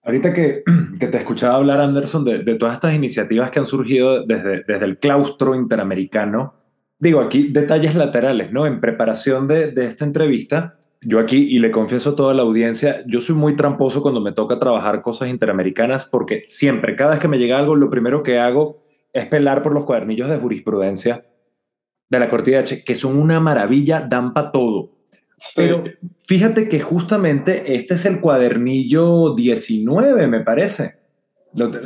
Ahorita 0.02 0.32
que, 0.32 0.62
que 1.00 1.06
te 1.06 1.18
escuchaba 1.18 1.54
hablar, 1.54 1.80
Anderson, 1.80 2.24
de, 2.24 2.38
de, 2.38 2.54
todas 2.56 2.74
estas 2.74 2.94
iniciativas 2.94 3.50
que 3.50 3.58
han 3.58 3.66
surgido 3.66 4.24
desde, 4.24 4.62
desde 4.64 4.84
el 4.84 4.98
claustro 4.98 5.54
interamericano, 5.54 6.54
digo 6.98 7.20
aquí 7.20 7.48
detalles 7.50 7.94
laterales, 7.94 8.52
¿no? 8.52 8.66
En 8.66 8.80
preparación 8.80 9.48
de, 9.48 9.72
de 9.72 9.86
esta 9.86 10.04
entrevista, 10.04 10.78
yo 11.04 11.18
aquí, 11.18 11.36
y 11.36 11.58
le 11.58 11.70
confieso 11.70 12.10
a 12.10 12.16
toda 12.16 12.34
la 12.34 12.42
audiencia, 12.42 13.02
yo 13.06 13.20
soy 13.20 13.36
muy 13.36 13.56
tramposo 13.56 14.02
cuando 14.02 14.20
me 14.20 14.32
toca 14.32 14.58
trabajar 14.58 15.02
cosas 15.02 15.28
interamericanas 15.28 16.06
porque 16.06 16.42
siempre, 16.46 16.96
cada 16.96 17.12
vez 17.12 17.20
que 17.20 17.28
me 17.28 17.38
llega 17.38 17.58
algo, 17.58 17.76
lo 17.76 17.90
primero 17.90 18.22
que 18.22 18.38
hago 18.38 18.82
es 19.12 19.26
pelar 19.26 19.62
por 19.62 19.72
los 19.72 19.84
cuadernillos 19.84 20.28
de 20.28 20.38
jurisprudencia 20.38 21.24
de 22.08 22.18
la 22.18 22.28
Corte 22.28 22.56
H, 22.56 22.84
que 22.84 22.94
son 22.94 23.18
una 23.18 23.40
maravilla, 23.40 24.00
dan 24.00 24.32
para 24.32 24.52
todo. 24.52 24.90
Pero 25.54 25.84
fíjate 26.26 26.68
que 26.68 26.80
justamente 26.80 27.74
este 27.74 27.94
es 27.94 28.06
el 28.06 28.20
cuadernillo 28.20 29.34
19, 29.34 30.26
me 30.26 30.40
parece. 30.40 30.96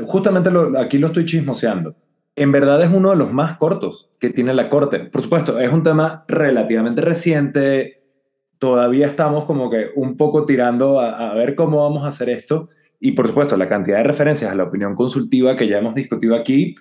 justamente 0.07 0.51
aquí 0.79 0.99
lo 0.99 1.09
estoy 1.09 1.27
chismoseando. 1.27 1.95
En 2.37 2.53
verdad 2.53 2.83
es 2.83 2.91
uno 2.93 3.11
de 3.11 3.17
los 3.17 3.33
más 3.33 3.59
cortos 3.59 4.11
que 4.21 4.31
tiene 4.31 4.55
la 4.55 4.71
Corte. 4.71 5.01
Por 5.01 5.23
supuesto, 5.23 5.59
es 5.59 5.73
un 5.73 5.83
tema 5.83 6.25
relativamente 6.29 7.01
reciente. 7.01 7.98
Todavía 8.59 9.07
estamos 9.07 9.45
como 9.45 9.71
que 9.71 9.89
un 9.95 10.17
poco 10.17 10.45
tirando 10.45 11.01
a, 11.01 11.31
a 11.31 11.35
ver 11.35 11.55
cómo 11.55 11.83
vamos 11.83 12.05
a 12.05 12.09
hacer 12.09 12.29
esto. 12.29 12.69
Y 13.01 13.13
por 13.13 13.29
supuesto, 13.29 13.57
la 13.57 13.69
cantidad 13.69 13.99
de 13.99 14.05
referencias 14.05 14.51
a 14.51 14.55
la 14.55 14.65
opinión 14.65 14.95
consultiva 14.95 15.57
que 15.57 15.69
ya 15.69 15.79
hemos 15.79 15.95
discutido 15.95 16.35
aquí, 16.35 16.75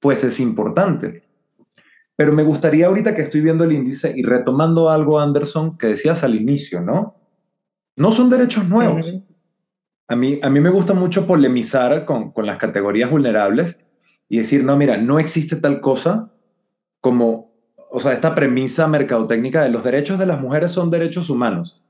pues 0.00 0.24
es 0.24 0.40
importante. 0.40 1.24
Pero 2.16 2.32
me 2.32 2.42
gustaría 2.42 2.86
ahorita 2.86 3.14
que 3.14 3.22
estoy 3.22 3.40
viendo 3.40 3.64
el 3.64 3.72
índice 3.72 4.12
y 4.16 4.22
retomando 4.22 4.90
algo, 4.90 5.20
Anderson, 5.20 5.76
que 5.76 5.88
decías 5.88 6.24
al 6.24 6.34
inicio, 6.34 6.80
¿no? 6.80 7.16
No 7.96 8.12
son 8.12 8.30
derechos 8.30 8.68
nuevos. 8.68 9.14
A 10.08 10.16
mí, 10.16 10.38
a 10.42 10.50
mí 10.50 10.60
me 10.60 10.70
gusta 10.70 10.94
mucho 10.94 11.26
polemizar 11.26 12.04
con, 12.04 12.32
con 12.32 12.46
las 12.46 12.58
categorías 12.58 13.10
vulnerables 13.10 13.84
y 14.28 14.38
decir, 14.38 14.64
no, 14.64 14.76
mira, 14.76 14.96
no 14.96 15.18
existe 15.18 15.56
tal 15.56 15.80
cosa 15.80 16.32
como, 17.00 17.51
o 17.92 18.00
sea, 18.00 18.12
esta 18.12 18.34
premisa 18.34 18.88
mercadotécnica 18.88 19.62
de 19.62 19.70
los 19.70 19.84
derechos 19.84 20.18
de 20.18 20.26
las 20.26 20.40
mujeres 20.40 20.70
son 20.70 20.90
derechos 20.90 21.30
humanos 21.30 21.84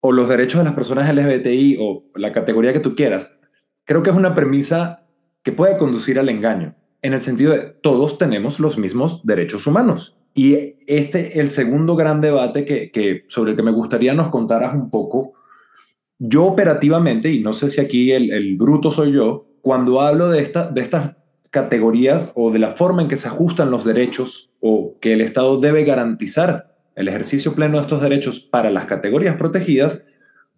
o 0.00 0.12
los 0.12 0.28
derechos 0.28 0.58
de 0.58 0.64
las 0.64 0.74
personas 0.74 1.12
LGBTI 1.12 1.78
o 1.80 2.04
la 2.14 2.32
categoría 2.32 2.72
que 2.72 2.80
tú 2.80 2.94
quieras. 2.94 3.38
Creo 3.84 4.02
que 4.02 4.10
es 4.10 4.16
una 4.16 4.34
premisa 4.34 5.06
que 5.42 5.52
puede 5.52 5.78
conducir 5.78 6.18
al 6.18 6.28
engaño 6.28 6.74
en 7.06 7.12
el 7.12 7.20
sentido 7.20 7.52
de 7.52 7.60
todos 7.82 8.18
tenemos 8.18 8.58
los 8.58 8.78
mismos 8.78 9.24
derechos 9.24 9.66
humanos. 9.68 10.18
Y 10.34 10.74
este, 10.88 11.38
el 11.38 11.50
segundo 11.50 11.94
gran 11.94 12.20
debate 12.20 12.64
que, 12.64 13.24
sobre 13.28 13.52
el 13.52 13.56
que 13.56 13.62
me 13.62 13.70
gustaría 13.70 14.12
nos 14.12 14.28
contaras 14.28 14.74
un 14.74 14.90
poco, 14.90 15.34
yo 16.18 16.46
operativamente, 16.46 17.30
y 17.30 17.40
no 17.40 17.52
sé 17.52 17.70
si 17.70 17.80
aquí 17.80 18.10
el, 18.10 18.32
el 18.32 18.56
bruto 18.56 18.90
soy 18.90 19.12
yo, 19.12 19.46
cuando 19.62 20.00
hablo 20.00 20.28
de, 20.28 20.40
esta, 20.40 20.68
de 20.68 20.80
estas 20.80 21.16
categorías 21.50 22.32
o 22.34 22.50
de 22.50 22.58
la 22.58 22.70
forma 22.70 23.02
en 23.02 23.08
que 23.08 23.16
se 23.16 23.28
ajustan 23.28 23.70
los 23.70 23.84
derechos 23.84 24.50
o 24.60 24.96
que 25.00 25.12
el 25.12 25.20
Estado 25.20 25.58
debe 25.60 25.84
garantizar 25.84 26.76
el 26.94 27.08
ejercicio 27.08 27.54
pleno 27.54 27.76
de 27.76 27.82
estos 27.82 28.00
derechos 28.00 28.40
para 28.40 28.70
las 28.70 28.86
categorías 28.86 29.36
protegidas, 29.36 30.06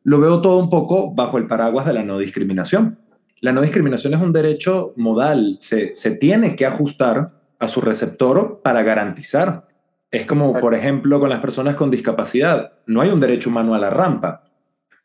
lo 0.05 0.20
veo 0.20 0.40
todo 0.40 0.59
un 0.59 0.70
poco 0.70 1.12
bajo 1.12 1.37
el 1.37 1.46
paraguas 1.48 1.85
de 1.87 1.92
la 1.92 2.05
no 2.05 2.18
discriminación. 2.18 2.98
La 3.40 3.53
no 3.53 3.61
discriminación 3.61 4.14
es 4.14 4.20
un 4.20 4.33
derecho 4.33 4.94
modal, 4.96 5.57
se, 5.61 5.94
se 5.94 6.12
tiene 6.12 6.57
que 6.57 6.64
ajustar 6.64 7.27
a 7.59 7.68
su 7.68 7.81
receptor 7.81 8.61
para 8.62 8.83
garantizar. 8.83 9.66
Es 10.11 10.27
como, 10.27 10.59
por 10.59 10.74
ejemplo, 10.74 11.20
con 11.20 11.29
las 11.29 11.40
personas 11.40 11.77
con 11.77 11.90
discapacidad. 11.90 12.72
No 12.87 13.01
hay 13.01 13.11
un 13.11 13.20
derecho 13.20 13.51
humano 13.51 13.74
a 13.74 13.79
la 13.79 13.90
rampa. 13.90 14.44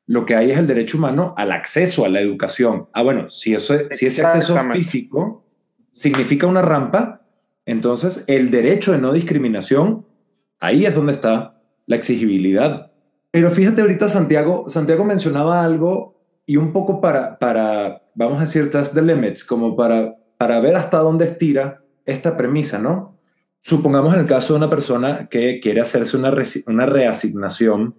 Lo 0.06 0.26
que 0.26 0.36
hay 0.36 0.52
es 0.52 0.58
el 0.58 0.68
derecho 0.68 0.98
humano 0.98 1.34
al 1.36 1.52
acceso 1.52 2.06
a 2.06 2.10
la 2.10 2.22
educación. 2.22 2.88
Ah, 2.94 3.02
bueno, 3.02 3.30
si, 3.30 3.54
eso, 3.54 3.74
si 3.90 4.06
ese 4.06 4.24
acceso 4.24 4.58
físico 4.72 5.43
significa 5.94 6.48
una 6.48 6.62
rampa, 6.62 7.22
entonces 7.66 8.26
el 8.28 8.52
derecho 8.52 8.92
de 8.92 8.98
no 8.98 9.14
discriminación, 9.14 10.06
ahí 10.60 10.86
es 10.86 10.94
donde 10.94 11.14
está 11.14 11.62
la 11.86 11.96
exigibilidad. 11.96 12.92
Pero 13.32 13.50
fíjate 13.50 13.82
ahorita, 13.82 14.10
Santiago, 14.10 14.68
Santiago 14.68 15.06
mencionaba 15.06 15.64
algo 15.64 16.22
y 16.46 16.58
un 16.58 16.74
poco 16.74 17.00
para, 17.00 17.40
para 17.40 18.02
vamos 18.16 18.38
a 18.38 18.42
decir, 18.42 18.70
test 18.70 18.94
the 18.94 19.02
limits, 19.02 19.46
como 19.46 19.76
para, 19.76 20.16
para 20.38 20.60
ver 20.60 20.76
hasta 20.76 20.98
dónde 20.98 21.26
estira 21.26 21.82
esta 22.06 22.36
premisa, 22.36 22.80
¿no? 22.80 23.18
Supongamos 23.60 24.14
en 24.14 24.22
el 24.22 24.26
caso 24.26 24.54
de 24.54 24.58
una 24.58 24.70
persona 24.70 25.30
que 25.30 25.62
quiere 25.62 25.80
hacerse 25.80 26.18
una, 26.18 26.34
una 26.68 26.86
reasignación 26.86 27.96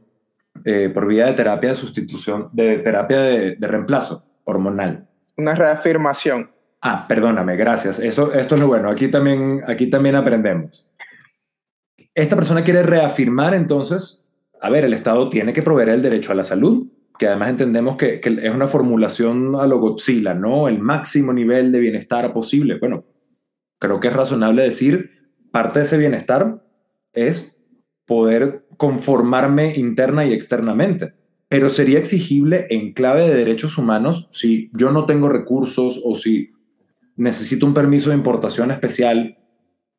eh, 0.64 0.90
por 0.92 1.06
vía 1.06 1.26
de 1.26 1.32
terapia 1.32 1.70
de 1.70 1.74
sustitución, 1.74 2.50
de 2.52 2.78
terapia 2.78 3.18
de, 3.18 3.56
reemplazo 3.60 4.24
hormonal. 4.44 5.08
Una 5.36 5.54
reafirmación. 5.54 6.50
Ah, 6.86 7.06
perdóname, 7.08 7.56
gracias. 7.56 7.98
Eso, 7.98 8.34
esto 8.34 8.56
es 8.56 8.60
lo 8.60 8.68
bueno. 8.68 8.90
Aquí 8.90 9.08
también, 9.08 9.62
aquí 9.66 9.86
también 9.88 10.16
aprendemos. 10.16 10.86
Esta 12.14 12.36
persona 12.36 12.62
quiere 12.62 12.82
reafirmar 12.82 13.54
entonces, 13.54 14.26
a 14.60 14.68
ver, 14.68 14.84
el 14.84 14.92
Estado 14.92 15.30
tiene 15.30 15.54
que 15.54 15.62
proveer 15.62 15.88
el 15.88 16.02
derecho 16.02 16.32
a 16.32 16.34
la 16.34 16.44
salud, 16.44 16.86
que 17.18 17.26
además 17.26 17.48
entendemos 17.48 17.96
que, 17.96 18.20
que 18.20 18.38
es 18.42 18.54
una 18.54 18.68
formulación 18.68 19.56
a 19.56 19.66
lo 19.66 19.78
Godzilla, 19.78 20.34
¿no? 20.34 20.68
El 20.68 20.78
máximo 20.78 21.32
nivel 21.32 21.72
de 21.72 21.80
bienestar 21.80 22.30
posible. 22.34 22.78
Bueno, 22.78 23.06
creo 23.78 23.98
que 23.98 24.08
es 24.08 24.14
razonable 24.14 24.62
decir, 24.62 25.32
parte 25.50 25.78
de 25.78 25.86
ese 25.86 25.96
bienestar 25.96 26.62
es 27.14 27.58
poder 28.04 28.66
conformarme 28.76 29.74
interna 29.74 30.26
y 30.26 30.34
externamente. 30.34 31.14
Pero 31.48 31.70
sería 31.70 31.98
exigible 31.98 32.66
en 32.68 32.92
clave 32.92 33.26
de 33.26 33.34
derechos 33.34 33.78
humanos 33.78 34.28
si 34.32 34.70
yo 34.74 34.90
no 34.90 35.06
tengo 35.06 35.30
recursos 35.30 36.02
o 36.04 36.14
si 36.14 36.53
necesito 37.16 37.66
un 37.66 37.74
permiso 37.74 38.10
de 38.10 38.16
importación 38.16 38.70
especial 38.70 39.38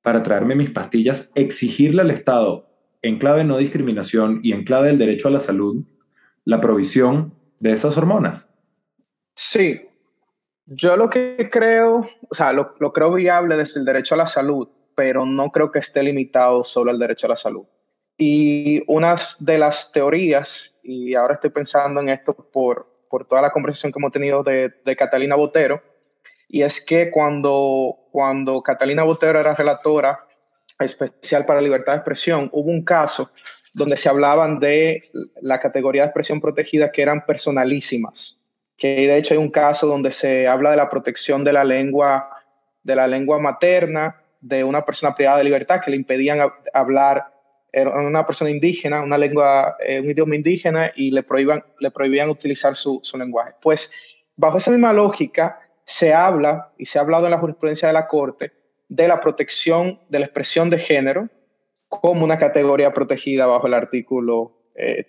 para 0.01 0.23
traerme 0.23 0.55
mis 0.55 0.71
pastillas, 0.71 1.31
exigirle 1.35 2.01
al 2.01 2.11
Estado 2.11 2.69
en 3.01 3.17
clave 3.17 3.43
no 3.43 3.57
discriminación 3.57 4.39
y 4.43 4.53
en 4.53 4.63
clave 4.63 4.87
del 4.87 4.97
derecho 4.97 5.27
a 5.27 5.31
la 5.31 5.39
salud 5.39 5.83
la 6.43 6.61
provisión 6.61 7.33
de 7.59 7.71
esas 7.71 7.97
hormonas. 7.97 8.51
Sí, 9.35 9.81
yo 10.65 10.95
lo 10.97 11.09
que 11.09 11.49
creo, 11.51 12.07
o 12.29 12.35
sea, 12.35 12.53
lo, 12.53 12.75
lo 12.79 12.93
creo 12.93 13.13
viable 13.13 13.57
desde 13.57 13.79
el 13.79 13.85
derecho 13.85 14.15
a 14.15 14.19
la 14.19 14.27
salud, 14.27 14.67
pero 14.95 15.25
no 15.25 15.51
creo 15.51 15.71
que 15.71 15.79
esté 15.79 16.03
limitado 16.03 16.63
solo 16.63 16.91
al 16.91 16.99
derecho 16.99 17.27
a 17.27 17.31
la 17.31 17.35
salud. 17.35 17.65
Y 18.17 18.83
una 18.87 19.17
de 19.39 19.57
las 19.57 19.91
teorías, 19.91 20.77
y 20.81 21.15
ahora 21.15 21.33
estoy 21.33 21.49
pensando 21.49 21.99
en 21.99 22.09
esto 22.09 22.33
por, 22.33 22.87
por 23.09 23.25
toda 23.25 23.41
la 23.41 23.51
conversación 23.51 23.91
que 23.91 23.99
hemos 23.99 24.11
tenido 24.11 24.43
de, 24.43 24.71
Catalina 24.97 25.35
Botero, 25.35 25.81
y 26.47 26.61
es 26.61 26.81
que 26.81 27.11
cuando, 27.11 27.97
cuando 28.11 28.61
Catalina 28.61 29.03
Botero 29.03 29.39
era 29.39 29.55
relatora 29.55 30.25
especial 30.79 31.45
para 31.45 31.61
libertad 31.61 31.93
de 31.93 31.97
expresión, 31.97 32.49
hubo 32.51 32.69
un 32.69 32.83
caso 32.83 33.31
donde 33.73 33.97
se 33.97 34.09
hablaban 34.09 34.59
de 34.59 35.09
la 35.41 35.59
categoría 35.59 36.03
de 36.03 36.07
expresión 36.07 36.39
protegida 36.39 36.91
que 36.91 37.01
eran 37.01 37.25
personalísimas, 37.25 38.41
que 38.77 39.07
de 39.07 39.17
hecho 39.17 39.33
hay 39.33 39.39
un 39.39 39.51
caso 39.51 39.87
donde 39.87 40.11
se 40.11 40.47
habla 40.47 40.71
de 40.71 40.77
la 40.77 40.89
protección 40.89 41.43
de 41.43 41.53
la 41.53 41.63
lengua, 41.63 42.29
de 42.83 42.95
la 42.95 43.07
lengua 43.07 43.39
materna 43.39 44.21
de 44.39 44.63
una 44.63 44.85
persona 44.85 45.15
privada 45.15 45.39
de 45.39 45.43
libertad 45.43 45.81
que 45.83 45.91
le 45.91 45.97
impedían 45.97 46.39
hablar 46.73 47.35
era 47.75 47.91
una 47.91 48.25
persona 48.25 48.49
indígena, 48.49 49.01
una 49.01 49.17
lengua, 49.17 49.75
eh, 49.85 49.99
un 49.99 50.09
idioma 50.09 50.35
indígena 50.35 50.93
y 50.95 51.11
le, 51.11 51.23
prohíban, 51.23 51.61
le 51.81 51.91
prohibían 51.91 52.29
utilizar 52.29 52.73
su, 52.73 53.01
su, 53.03 53.17
lenguaje. 53.17 53.51
Pues 53.61 53.91
bajo 54.37 54.59
esa 54.59 54.71
misma 54.71 54.93
lógica 54.93 55.59
se 55.85 56.13
habla 56.13 56.73
y 56.77 56.85
se 56.85 56.97
ha 56.97 57.01
hablado 57.01 57.25
en 57.25 57.31
la 57.31 57.39
jurisprudencia 57.39 57.87
de 57.87 57.93
la 57.93 58.07
Corte 58.07 58.51
de 58.87 59.07
la 59.07 59.19
protección 59.19 59.99
de 60.09 60.19
la 60.19 60.25
expresión 60.25 60.69
de 60.69 60.79
género 60.79 61.29
como 61.89 62.23
una 62.23 62.37
categoría 62.37 62.93
protegida 62.93 63.45
bajo 63.45 63.67
el 63.67 63.73
artículo 63.73 64.51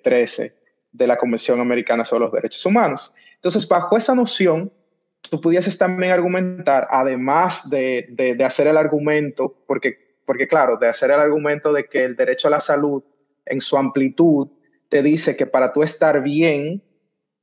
13 0.02 0.44
eh, 0.44 0.52
de 0.92 1.06
la 1.06 1.16
Convención 1.16 1.60
Americana 1.60 2.04
sobre 2.04 2.24
los 2.24 2.32
Derechos 2.32 2.64
Humanos. 2.64 3.14
Entonces, 3.34 3.66
bajo 3.68 3.96
esa 3.96 4.14
noción, 4.14 4.72
tú 5.20 5.40
pudieses 5.40 5.76
también 5.76 6.12
argumentar, 6.12 6.86
además 6.90 7.68
de, 7.68 8.06
de, 8.10 8.44
hacer 8.44 8.66
el 8.66 8.76
argumento, 8.76 9.54
porque 9.66 10.06
porque 10.24 10.48
claro, 10.48 10.76
de 10.76 10.88
hacer 10.88 11.10
el 11.10 11.20
argumento 11.20 11.72
de 11.72 11.84
que 11.84 12.04
el 12.04 12.16
derecho 12.16 12.48
a 12.48 12.50
la 12.50 12.60
salud 12.60 13.02
en 13.44 13.60
su 13.60 13.76
amplitud 13.76 14.48
te 14.88 15.02
dice 15.02 15.36
que 15.36 15.46
para 15.46 15.72
tú 15.72 15.84
estar 15.84 16.20
bien, 16.20 16.82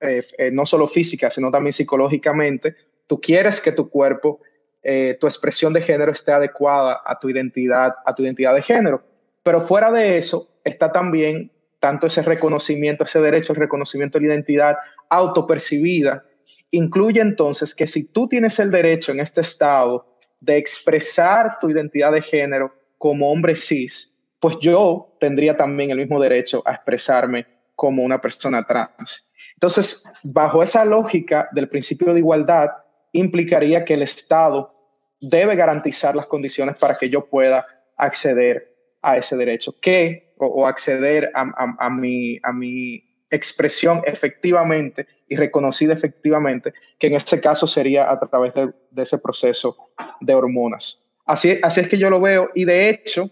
eh, 0.02 0.26
eh, 0.38 0.52
no 0.52 0.66
solo 0.66 0.88
física, 0.88 1.30
sino 1.30 1.50
también 1.50 1.72
psicológicamente, 1.72 2.76
tú 3.08 3.20
quieres 3.20 3.62
que 3.62 3.72
tu 3.72 3.90
cuerpo, 3.90 4.40
eh, 4.82 5.18
tu 5.20 5.28
expresión 5.28 5.74
de 5.74 5.82
género 5.82 6.12
esté 6.12 6.32
adecuada 6.32 7.02
a 7.06 7.20
tu 7.20 7.30
identidad, 7.30 7.94
a 8.06 8.14
tu 8.14 8.24
identidad 8.24 8.54
de 8.54 8.62
género. 8.62 9.04
Pero 9.44 9.62
fuera 9.62 9.92
de 9.92 10.18
eso 10.18 10.50
está 10.64 10.92
también 10.92 11.52
tanto 11.80 12.08
ese 12.08 12.22
reconocimiento, 12.22 13.04
ese 13.04 13.20
derecho 13.20 13.52
al 13.54 13.60
reconocimiento 13.60 14.18
de 14.18 14.28
la 14.28 14.34
identidad 14.34 14.78
autopercibida, 15.10 16.24
incluye 16.72 17.22
entonces 17.22 17.76
que 17.76 17.88
si 17.88 18.06
tú 18.06 18.28
tienes 18.28 18.58
el 18.60 18.72
derecho 18.72 19.12
en 19.12 19.20
este 19.20 19.42
estado 19.42 20.06
de 20.40 20.58
expresar 20.58 21.60
tu 21.60 21.70
identidad 21.70 22.12
de 22.12 22.22
género 22.22 22.74
como 22.98 23.32
hombre 23.32 23.56
cis, 23.56 24.18
pues 24.40 24.58
yo 24.60 25.16
tendría 25.20 25.56
también 25.56 25.92
el 25.92 25.98
mismo 25.98 26.20
derecho 26.20 26.64
a 26.66 26.74
expresarme 26.74 27.46
como 27.76 28.04
una 28.04 28.20
persona 28.20 28.66
trans. 28.66 29.30
Entonces, 29.56 30.04
bajo 30.24 30.64
esa 30.64 30.84
lógica 30.84 31.48
del 31.52 31.70
principio 31.70 32.14
de 32.14 32.20
igualdad, 32.20 32.70
implicaría 33.14 33.86
que 33.86 33.94
el 33.94 34.02
Estado 34.02 34.74
debe 35.22 35.56
garantizar 35.56 36.16
las 36.16 36.28
condiciones 36.28 36.78
para 36.78 36.98
que 36.98 37.10
yo 37.10 37.26
pueda 37.26 37.66
acceder 37.96 38.76
a 39.02 39.18
ese 39.18 39.38
derecho, 39.38 39.74
que, 39.80 40.34
o, 40.38 40.68
acceder 40.68 41.32
a, 41.34 41.90
mi, 41.90 42.40
a 42.44 42.52
mi 42.52 43.04
expresión 43.30 44.02
efectivamente 44.06 45.08
y 45.28 45.36
reconocida 45.36 45.94
efectivamente, 45.94 46.74
que 47.00 47.08
en 47.08 47.16
este 47.16 47.40
caso 47.40 47.68
sería 47.68 48.12
a 48.12 48.20
través 48.20 48.54
de, 48.54 48.74
ese 49.02 49.18
proceso 49.18 49.78
de 50.20 50.34
hormonas. 50.34 51.06
Así, 51.26 51.58
así 51.64 51.82
es 51.82 51.88
que 51.88 51.98
yo 51.98 52.10
lo 52.10 52.20
veo 52.20 52.50
y 52.54 52.66
de 52.66 52.90
hecho, 52.90 53.30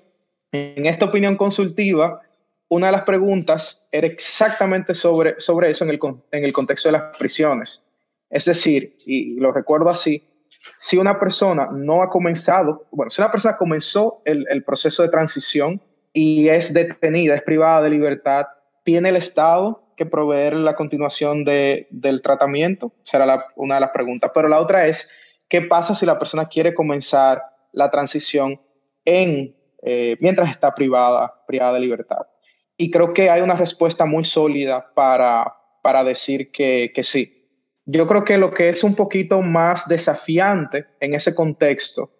en 0.52 0.86
esta 0.86 1.06
opinión 1.06 1.36
consultiva, 1.36 2.22
una 2.70 2.88
de 2.88 2.94
las 2.94 3.04
preguntas 3.04 3.86
era 3.92 4.08
exactamente 4.08 4.94
sobre, 4.94 5.40
sobre 5.40 5.70
eso 5.70 5.84
en 5.84 5.90
el, 5.90 6.00
en 6.32 6.46
el 6.46 6.54
contexto 6.54 6.90
de 6.90 6.94
las 6.94 7.18
prisiones. 7.18 7.86
Es 8.32 8.46
decir, 8.46 8.98
y 9.06 9.40
lo 9.40 9.52
recuerdo 9.52 9.90
así, 9.90 10.24
si 10.78 10.98
una 10.98 11.20
persona 11.20 11.70
no 11.72 12.02
ha 12.02 12.10
comenzado, 12.10 12.88
bueno, 12.92 13.12
si 13.12 13.22
una 13.22 13.32
persona 13.32 13.58
comenzó 13.58 14.22
el, 14.26 14.48
el 14.50 14.64
proceso 14.64 15.04
de 15.04 15.10
transición 15.10 15.82
y 16.14 16.50
es 16.50 16.74
detenida, 16.74 17.36
es 17.36 17.44
privada 17.44 17.82
de 17.84 17.90
libertad, 17.90 18.46
tiene 18.84 19.10
el 19.10 19.16
Estado 19.18 19.84
que 20.02 20.06
proveer 20.06 20.56
la 20.56 20.76
continuación 20.76 21.44
de, 21.44 21.88
del 21.92 22.22
tratamiento? 22.22 22.92
Será 23.04 23.46
una 23.56 23.76
de 23.76 23.82
las 23.82 23.92
preguntas. 23.92 24.32
Pero 24.34 24.48
la 24.48 24.60
otra 24.60 24.88
es, 24.88 25.08
¿qué 25.48 25.62
pasa 25.62 25.94
si 25.94 26.06
la 26.06 26.18
persona 26.18 26.48
quiere 26.48 26.74
comenzar 26.74 27.44
la 27.72 27.92
transición 27.92 28.60
en, 29.06 29.56
eh, 29.84 30.18
mientras 30.20 30.50
está 30.50 30.74
privada, 30.74 31.44
privada 31.46 31.74
de 31.74 31.82
libertad? 31.82 32.26
Y 32.78 32.90
creo 32.90 33.14
que 33.14 33.30
hay 33.30 33.42
una 33.42 33.56
respuesta 33.56 34.06
muy 34.06 34.24
sólida 34.24 34.92
para, 34.96 35.56
para 35.84 36.04
decir 36.04 36.52
que, 36.52 36.92
que 36.96 37.04
sí. 37.04 37.41
Yo 37.86 38.08
creo 38.08 38.24
que 38.24 38.38
lo 38.38 38.52
que 38.52 38.70
es 38.70 38.84
un 38.84 38.96
poquito 38.96 39.42
más 39.42 39.88
desafiante 39.88 40.86
en 41.00 41.14
ese 41.14 41.34
contexto, 41.34 42.12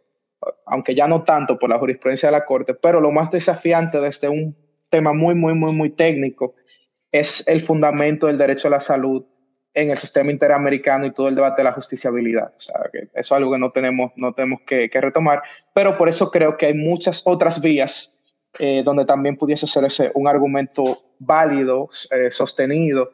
aunque 0.66 0.96
ya 0.96 1.08
no 1.08 1.24
tanto 1.24 1.60
por 1.60 1.70
la 1.70 1.78
jurisprudencia 1.78 2.30
de 2.30 2.34
la 2.34 2.46
Corte, 2.46 2.74
pero 2.74 3.00
lo 3.00 3.12
más 3.12 3.30
desafiante 3.30 4.00
desde 4.00 4.28
un 4.28 4.56
tema 4.90 5.14
muy, 5.14 5.36
muy, 5.36 5.54
muy, 5.54 5.72
muy 5.72 5.90
técnico 5.92 6.56
es 7.12 7.48
el 7.48 7.62
fundamento 7.62 8.28
del 8.28 8.38
derecho 8.38 8.68
a 8.68 8.72
la 8.72 8.80
salud 8.80 9.26
en 9.74 9.90
el 9.90 9.98
sistema 9.98 10.32
interamericano 10.32 11.06
y 11.06 11.14
todo 11.14 11.30
el 11.30 11.36
debate 11.36 11.62
de 11.62 11.66
la 11.66 11.74
justiciabilidad. 11.74 12.54
O 12.56 12.60
sea, 12.60 12.76
que 12.92 13.00
eso 13.00 13.12
es 13.14 13.32
algo 13.32 13.52
que 13.52 13.60
no 13.60 13.72
tenemos, 13.72 14.12
no 14.16 14.34
tenemos 14.34 14.62
que, 14.66 14.90
retomar, 14.94 15.44
pero 15.74 15.98
por 15.98 16.10
eso 16.10 16.30
creo 16.30 16.58
que 16.58 16.68
hay 16.68 16.74
muchas 16.74 17.22
otras 17.26 17.62
vías 17.62 18.18
eh, 18.60 18.82
donde 18.84 19.06
también 19.06 19.38
pudiese 19.38 19.68
ser 19.68 19.86
ese 19.86 20.12
un 20.14 20.28
argumento 20.28 21.04
válido, 21.20 21.88
eh, 22.12 22.32
sostenido, 22.32 23.12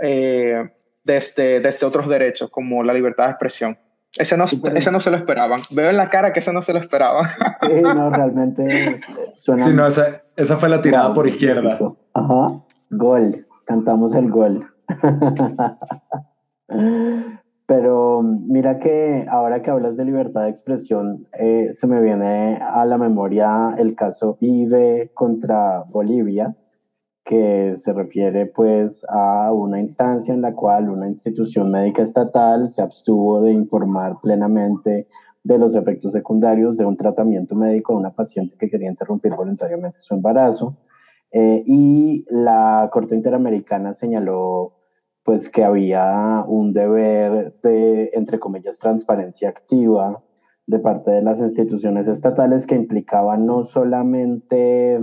eh, 0.00 0.70
desde, 1.08 1.58
desde 1.60 1.86
otros 1.86 2.06
derechos, 2.06 2.50
como 2.50 2.84
la 2.84 2.92
libertad 2.92 3.24
de 3.24 3.30
expresión. 3.30 3.78
Ese 4.16 4.36
no, 4.36 4.44
ese 4.44 4.92
no 4.92 5.00
se 5.00 5.10
lo 5.10 5.16
esperaban. 5.16 5.62
Veo 5.70 5.90
en 5.90 5.96
la 5.96 6.10
cara 6.10 6.32
que 6.32 6.40
ese 6.40 6.52
no 6.52 6.62
se 6.62 6.72
lo 6.72 6.78
esperaban. 6.78 7.24
Sí, 7.62 7.82
no, 7.82 8.10
realmente 8.10 8.96
suena... 9.36 9.64
Sí, 9.64 9.72
no, 9.72 9.86
esa, 9.86 10.22
esa 10.36 10.56
fue 10.56 10.68
la 10.68 10.80
tirada 10.82 11.12
por 11.14 11.26
izquierda. 11.26 11.78
Ajá. 12.14 12.60
Gol, 12.90 13.46
cantamos 13.64 14.14
el 14.14 14.30
gol. 14.30 14.66
Pero 17.66 18.22
mira 18.22 18.78
que 18.78 19.26
ahora 19.30 19.60
que 19.62 19.70
hablas 19.70 19.96
de 19.96 20.04
libertad 20.04 20.44
de 20.44 20.50
expresión, 20.50 21.26
eh, 21.38 21.70
se 21.72 21.86
me 21.86 22.00
viene 22.00 22.58
a 22.62 22.84
la 22.86 22.96
memoria 22.96 23.74
el 23.78 23.94
caso 23.94 24.38
IBE 24.40 25.10
contra 25.12 25.84
Bolivia, 25.86 26.54
que 27.28 27.74
se 27.76 27.92
refiere 27.92 28.46
pues 28.46 29.04
a 29.06 29.52
una 29.52 29.78
instancia 29.78 30.32
en 30.32 30.40
la 30.40 30.54
cual 30.54 30.88
una 30.88 31.06
institución 31.08 31.70
médica 31.70 32.02
estatal 32.02 32.70
se 32.70 32.80
abstuvo 32.80 33.42
de 33.42 33.52
informar 33.52 34.18
plenamente 34.22 35.08
de 35.44 35.58
los 35.58 35.74
efectos 35.74 36.12
secundarios 36.12 36.78
de 36.78 36.86
un 36.86 36.96
tratamiento 36.96 37.54
médico 37.54 37.92
a 37.92 37.98
una 37.98 38.14
paciente 38.14 38.56
que 38.58 38.70
quería 38.70 38.88
interrumpir 38.88 39.34
voluntariamente 39.34 39.98
su 39.98 40.14
embarazo. 40.14 40.78
Eh, 41.30 41.62
y 41.66 42.24
la 42.30 42.88
Corte 42.90 43.14
Interamericana 43.14 43.92
señaló 43.92 44.78
pues 45.22 45.50
que 45.50 45.64
había 45.64 46.42
un 46.48 46.72
deber 46.72 47.60
de, 47.62 48.08
entre 48.14 48.38
comillas, 48.38 48.78
transparencia 48.78 49.50
activa 49.50 50.22
de 50.66 50.78
parte 50.78 51.10
de 51.10 51.20
las 51.20 51.42
instituciones 51.42 52.08
estatales 52.08 52.66
que 52.66 52.74
implicaba 52.74 53.36
no 53.36 53.64
solamente, 53.64 54.98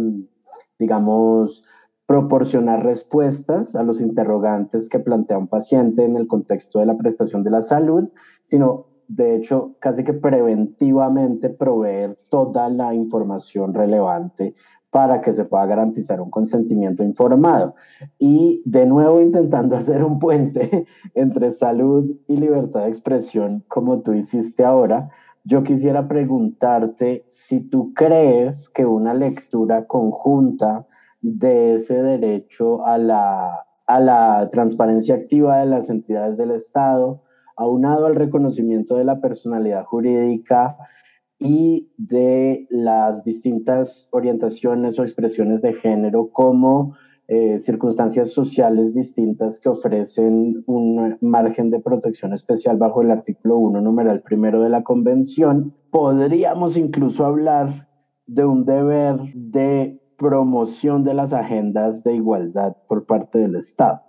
digamos, 0.79 1.63
proporcionar 2.05 2.83
respuestas 2.83 3.75
a 3.75 3.83
los 3.83 4.01
interrogantes 4.01 4.89
que 4.89 4.99
plantea 4.99 5.37
un 5.37 5.47
paciente 5.47 6.03
en 6.03 6.15
el 6.15 6.27
contexto 6.27 6.79
de 6.79 6.85
la 6.85 6.97
prestación 6.97 7.43
de 7.43 7.49
la 7.49 7.61
salud, 7.61 8.09
sino 8.43 8.87
de 9.07 9.35
hecho 9.35 9.75
casi 9.79 10.03
que 10.03 10.13
preventivamente 10.13 11.49
proveer 11.49 12.17
toda 12.29 12.69
la 12.69 12.93
información 12.93 13.73
relevante 13.73 14.55
para 14.95 15.19
que 15.19 15.33
se 15.33 15.43
pueda 15.43 15.65
garantizar 15.65 16.21
un 16.21 16.29
consentimiento 16.29 17.03
informado. 17.03 17.73
Y 18.17 18.61
de 18.65 18.85
nuevo 18.85 19.19
intentando 19.19 19.75
hacer 19.77 20.03
un 20.03 20.19
puente 20.19 20.85
entre 21.13 21.51
salud 21.51 22.15
y 22.27 22.37
libertad 22.37 22.83
de 22.83 22.87
expresión, 22.87 23.63
como 23.67 24.01
tú 24.01 24.13
hiciste 24.13 24.63
ahora, 24.63 25.09
yo 25.43 25.63
quisiera 25.63 26.07
preguntarte 26.07 27.25
si 27.27 27.59
tú 27.59 27.93
crees 27.93 28.69
que 28.69 28.85
una 28.85 29.13
lectura 29.13 29.85
conjunta 29.85 30.87
de 31.25 31.73
ese 31.73 32.03
derecho 32.03 32.85
a 32.85 32.99
la, 32.99 33.65
a 33.87 33.99
la 33.99 34.47
transparencia 34.51 35.15
activa 35.15 35.57
de 35.57 35.65
las 35.65 35.89
entidades 35.89 36.37
del 36.37 36.51
Estado, 36.51 37.23
aunado 37.57 38.05
al 38.05 38.13
reconocimiento 38.13 38.95
de 38.95 39.05
la 39.05 39.19
personalidad 39.21 39.85
jurídica 39.85 40.77
y 41.39 41.91
de 41.97 42.67
las 42.69 43.23
distintas 43.23 44.07
orientaciones 44.11 44.99
o 44.99 45.03
expresiones 45.03 45.63
de 45.63 45.73
género 45.73 46.29
como 46.29 46.95
eh, 47.27 47.57
circunstancias 47.57 48.29
sociales 48.29 48.93
distintas 48.93 49.59
que 49.59 49.69
ofrecen 49.69 50.63
un 50.67 51.17
margen 51.21 51.71
de 51.71 51.79
protección 51.79 52.33
especial 52.33 52.77
bajo 52.77 53.01
el 53.01 53.09
artículo 53.09 53.57
1, 53.57 53.81
numeral 53.81 54.21
primero 54.21 54.61
de 54.61 54.69
la 54.69 54.83
Convención, 54.83 55.73
podríamos 55.89 56.77
incluso 56.77 57.25
hablar 57.25 57.89
de 58.27 58.45
un 58.45 58.63
deber 58.63 59.17
de 59.33 60.04
promoción 60.17 61.03
de 61.03 61.13
las 61.13 61.33
agendas 61.33 62.03
de 62.03 62.15
igualdad 62.15 62.75
por 62.87 63.05
parte 63.05 63.39
del 63.39 63.55
Estado. 63.55 64.01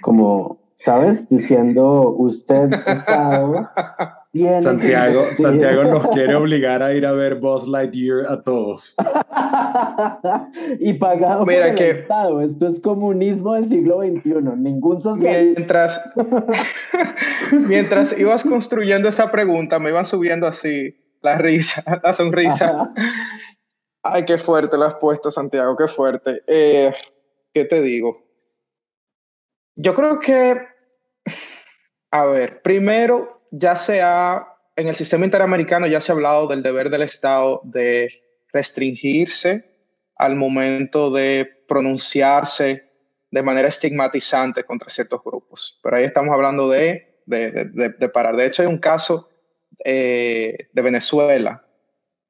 Como, 0.00 0.58
¿sabes? 0.74 1.28
Diciendo, 1.28 2.10
usted, 2.10 2.72
Estado, 2.86 3.68
Santiago, 4.62 5.26
Santiago 5.34 5.84
nos 5.84 6.08
quiere 6.08 6.34
obligar 6.34 6.82
a 6.82 6.94
ir 6.94 7.04
a 7.04 7.12
ver 7.12 7.34
Buzz 7.34 7.68
Lightyear 7.68 8.32
a 8.32 8.42
todos. 8.42 8.96
y 10.80 10.94
pagado 10.94 11.44
por 11.44 11.52
el 11.52 11.78
Estado. 11.78 12.40
Esto 12.40 12.66
es 12.66 12.80
comunismo 12.80 13.52
del 13.52 13.68
siglo 13.68 14.00
XXI. 14.00 14.56
Ningún 14.56 15.02
socialista. 15.02 15.60
Mientras, 15.60 16.00
mientras 17.68 18.18
ibas 18.18 18.42
construyendo 18.42 19.10
esa 19.10 19.30
pregunta, 19.30 19.78
me 19.78 19.90
iban 19.90 20.06
subiendo 20.06 20.46
así 20.46 20.96
la 21.20 21.36
risa, 21.36 21.84
la 22.02 22.14
sonrisa. 22.14 22.90
Ay, 24.02 24.24
qué 24.24 24.36
fuerte 24.38 24.76
lo 24.76 24.84
has 24.84 24.96
puesto, 24.96 25.30
Santiago, 25.30 25.76
qué 25.76 25.86
fuerte. 25.86 26.42
Eh, 26.46 26.92
¿Qué 27.54 27.64
te 27.64 27.80
digo? 27.80 28.22
Yo 29.76 29.94
creo 29.94 30.18
que, 30.18 30.60
a 32.10 32.24
ver, 32.26 32.62
primero 32.62 33.42
ya 33.50 33.76
se 33.76 34.02
ha, 34.02 34.56
en 34.76 34.88
el 34.88 34.96
sistema 34.96 35.24
interamericano 35.24 35.86
ya 35.86 36.00
se 36.00 36.10
ha 36.10 36.14
hablado 36.14 36.48
del 36.48 36.62
deber 36.62 36.90
del 36.90 37.02
Estado 37.02 37.60
de 37.64 38.10
restringirse 38.52 39.70
al 40.16 40.36
momento 40.36 41.10
de 41.10 41.48
pronunciarse 41.68 42.90
de 43.30 43.42
manera 43.42 43.68
estigmatizante 43.68 44.64
contra 44.64 44.90
ciertos 44.90 45.22
grupos. 45.24 45.78
Pero 45.82 45.96
ahí 45.96 46.04
estamos 46.04 46.34
hablando 46.34 46.68
de, 46.68 47.18
de, 47.26 48.08
parar. 48.12 48.36
De 48.36 48.46
hecho, 48.46 48.62
hay 48.62 48.68
un 48.68 48.78
caso 48.78 49.30
eh, 49.84 50.68
de 50.72 50.82
Venezuela. 50.82 51.64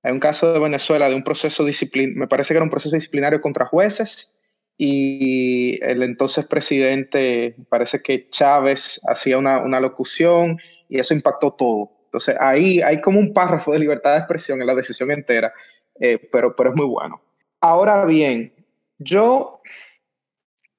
Hay 0.03 0.13
un 0.13 0.21
caso 0.21 0.53
de 0.53 0.59
Venezuela 0.59 1.09
de 1.09 1.15
un 1.15 1.23
proceso 1.23 1.65
disciplinario, 1.65 2.19
me 2.19 2.27
parece 2.27 2.53
que 2.53 2.59
era 2.59 2.65
un 2.65 2.71
proceso 2.71 2.97
disciplinario 2.97 3.41
contra 3.41 3.67
jueces 3.67 4.35
y 4.77 5.79
el 5.85 6.03
entonces 6.03 6.47
presidente, 6.47 7.55
parece 7.69 8.03
que 8.03 8.29
Chávez 8.31 9.01
hacía 9.07 9.39
una, 9.39 9.63
una 9.63 9.81
locución 9.81 10.59
y 10.89 10.99
eso 10.99 11.15
impactó 11.15 11.53
todo. 11.53 11.91
Entonces 12.07 12.37
ahí 12.41 12.81
hay 12.83 13.01
como 13.01 13.21
un 13.21 13.33
párrafo 13.33 13.73
de 13.73 13.79
libertad 13.79 14.13
de 14.13 14.19
expresión 14.19 14.61
en 14.61 14.67
la 14.67 14.75
decisión 14.75 15.11
entera, 15.11 15.53
eh, 16.01 16.19
pero, 16.31 16.57
pero 16.57 16.71
es 16.71 16.77
muy 16.77 16.87
bueno. 16.87 17.23
Ahora 17.61 18.05
bien, 18.05 18.53
yo 18.99 19.61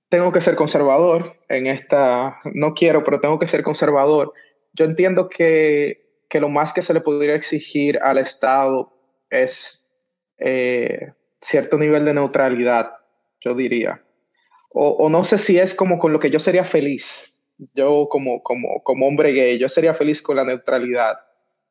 tengo 0.10 0.32
que 0.32 0.42
ser 0.42 0.56
conservador 0.56 1.38
en 1.48 1.68
esta, 1.68 2.40
no 2.54 2.74
quiero, 2.74 3.04
pero 3.04 3.20
tengo 3.20 3.40
que 3.40 3.48
ser 3.48 3.64
conservador. 3.64 4.34
Yo 4.74 4.86
entiendo 4.86 5.30
que, 5.30 6.20
que 6.30 6.40
lo 6.40 6.50
más 6.50 6.74
que 6.74 6.82
se 6.82 6.94
le 6.94 7.02
podría 7.02 7.36
exigir 7.36 8.00
al 8.04 8.18
Estado 8.18 8.93
es 9.42 9.90
eh, 10.38 11.14
cierto 11.42 11.78
nivel 11.78 12.06
de 12.06 12.14
neutralidad, 12.14 12.94
yo 13.42 13.56
diría. 13.56 14.04
O, 14.70 14.90
o, 14.90 15.10
no 15.10 15.24
sé 15.24 15.38
si 15.38 15.60
es 15.60 15.74
como 15.74 16.00
con 16.00 16.14
lo 16.14 16.20
que 16.20 16.30
yo 16.30 16.40
sería 16.40 16.64
feliz 16.64 17.34
yo 17.74 18.08
como, 18.10 18.42
como, 18.44 18.82
como 18.84 19.08
hombre 19.08 19.32
gay, 19.32 19.58
yo 19.58 19.70
sería 19.70 19.94
feliz 19.94 20.22
con 20.22 20.36
la 20.36 20.44
neutralidad. 20.44 21.18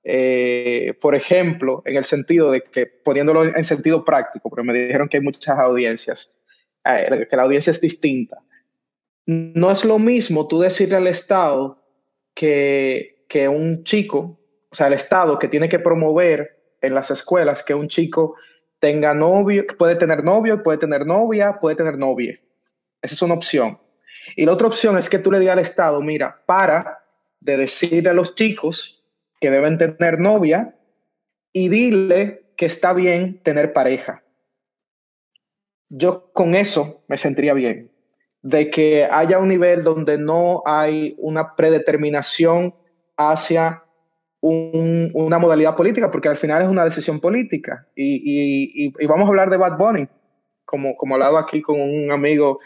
Eh, 0.05 0.95
por 1.01 1.15
ejemplo, 1.15 1.83
en 1.85 1.97
el 1.97 2.05
sentido 2.05 2.51
de 2.51 2.63
que, 2.63 2.87
poniéndolo 2.87 3.45
en 3.45 3.65
sentido 3.65 4.05
práctico, 4.05 4.49
porque 4.49 4.65
me 4.65 4.73
dijeron 4.73 5.09
que 5.09 5.19
hay 5.19 5.23
muchas 5.23 5.59
audiencias, 5.59 6.37
eh, 6.85 7.27
que 7.29 7.37
la 7.37 7.43
audiencia 7.43 7.71
es 7.71 7.81
distinta. 7.81 8.39
No 9.27 9.71
es 9.71 9.85
lo 9.85 9.99
mismo 9.99 10.49
tú 10.49 10.59
decirle 10.59 10.97
al 10.97 11.07
Estado 11.07 11.81
que, 12.35 13.25
que 13.29 13.49
un 13.49 13.85
chico, 13.85 14.41
o 14.71 14.75
sea, 14.75 14.89
el 14.89 14.95
Estado 14.95 15.39
que 15.39 15.49
tiene 15.49 15.69
que 15.69 15.79
promover 15.79 16.62
en 16.83 16.95
las 16.95 17.11
escuelas 17.11 17.63
que 17.63 17.75
un 17.75 17.89
chico 17.89 18.37
tenga 18.79 19.15
novio, 19.15 19.65
puede 19.79 19.95
tener 19.97 20.25
novio, 20.25 20.63
puede 20.63 20.79
tener 20.79 21.07
novia, 21.07 21.59
puede 21.61 21.77
tener 21.77 21.97
novia. 21.97 22.39
Esa 23.01 23.15
es 23.15 23.23
una 23.23 23.35
opción. 23.35 23.79
Y 24.37 24.45
la 24.45 24.53
otra 24.53 24.67
opción 24.67 24.99
es 24.99 25.09
que 25.09 25.19
tú 25.19 25.31
le 25.31 25.39
digas 25.39 25.55
al 25.55 25.61
Estado, 25.61 26.01
mira, 26.01 26.43
para 26.47 26.99
de 27.41 27.57
decirle 27.57 28.11
a 28.11 28.13
los 28.13 28.35
chicos 28.35 29.03
que 29.41 29.51
deben 29.51 29.79
tener 29.79 30.21
novia 30.21 30.77
y 31.53 31.69
dile 31.69 32.53
que 32.57 32.67
está 32.67 32.93
bien 32.93 33.41
tener 33.43 33.73
pareja. 33.73 34.23
Yo 35.89 36.33
con 36.33 36.55
eso 36.55 37.05
me 37.09 37.17
sentiría 37.17 37.55
bien, 37.55 37.91
de 38.41 38.71
que 38.71 39.09
haya 39.11 39.39
un 39.39 39.49
nivel 39.49 39.83
donde 39.83 40.19
no 40.19 40.63
hay 40.65 41.15
una 41.19 41.55
predeterminación 41.55 42.75
hacia 43.17 43.85
una 44.43 45.39
modalidad 45.39 45.77
política, 45.77 46.11
porque 46.11 46.29
al 46.29 46.37
final 46.37 46.63
es 46.63 46.69
una 46.69 46.85
decisión 46.85 47.21
política. 47.21 47.87
Y, 47.95 48.93
vamos 49.07 49.27
a 49.27 49.29
hablar 49.29 49.51
de 49.51 49.57
Bad 49.57 49.79
Bunny, 49.79 50.09
como, 50.65 50.97
como 50.97 51.15
hablaba 51.15 51.41
aquí 51.41 51.63
con 51.63 51.81
un 51.81 52.11
amigo 52.11 52.59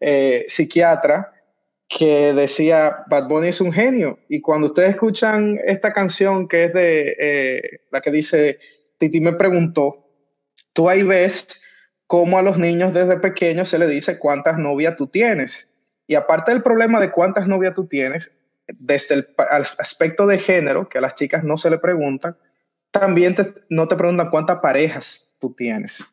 eh, 0.00 0.44
psiquiatra 0.48 1.32
que 1.88 2.34
decía, 2.34 3.04
Bad 3.06 3.28
Bunny 3.28 3.48
es 3.48 3.60
un 3.60 3.72
genio. 3.72 4.18
Y 4.28 4.40
cuando 4.40 4.68
ustedes 4.68 4.90
escuchan 4.90 5.58
esta 5.64 5.92
canción 5.92 6.46
que 6.46 6.64
es 6.64 6.74
de 6.74 7.16
eh, 7.18 7.80
la 7.90 8.02
que 8.02 8.10
dice, 8.10 8.58
Titi 8.98 9.20
me 9.20 9.32
preguntó, 9.32 10.06
tú 10.74 10.90
ahí 10.90 11.02
ves 11.04 11.62
cómo 12.06 12.38
a 12.38 12.42
los 12.42 12.58
niños 12.58 12.92
desde 12.92 13.18
pequeños 13.18 13.70
se 13.70 13.78
le 13.78 13.86
dice 13.86 14.18
cuántas 14.18 14.58
novias 14.58 14.96
tú 14.96 15.06
tienes. 15.06 15.70
Y 16.06 16.16
aparte 16.16 16.52
del 16.52 16.62
problema 16.62 17.00
de 17.00 17.10
cuántas 17.10 17.48
novias 17.48 17.74
tú 17.74 17.86
tienes, 17.86 18.34
desde 18.66 19.14
el 19.14 19.28
aspecto 19.78 20.26
de 20.26 20.38
género, 20.38 20.88
que 20.88 20.98
a 20.98 21.00
las 21.00 21.14
chicas 21.14 21.44
no 21.44 21.56
se 21.56 21.70
le 21.70 21.78
preguntan, 21.78 22.36
también 22.90 23.34
no 23.68 23.88
te 23.88 23.96
preguntan 23.96 24.30
cuántas 24.30 24.60
parejas 24.60 25.28
tú 25.38 25.52
tienes. 25.52 26.04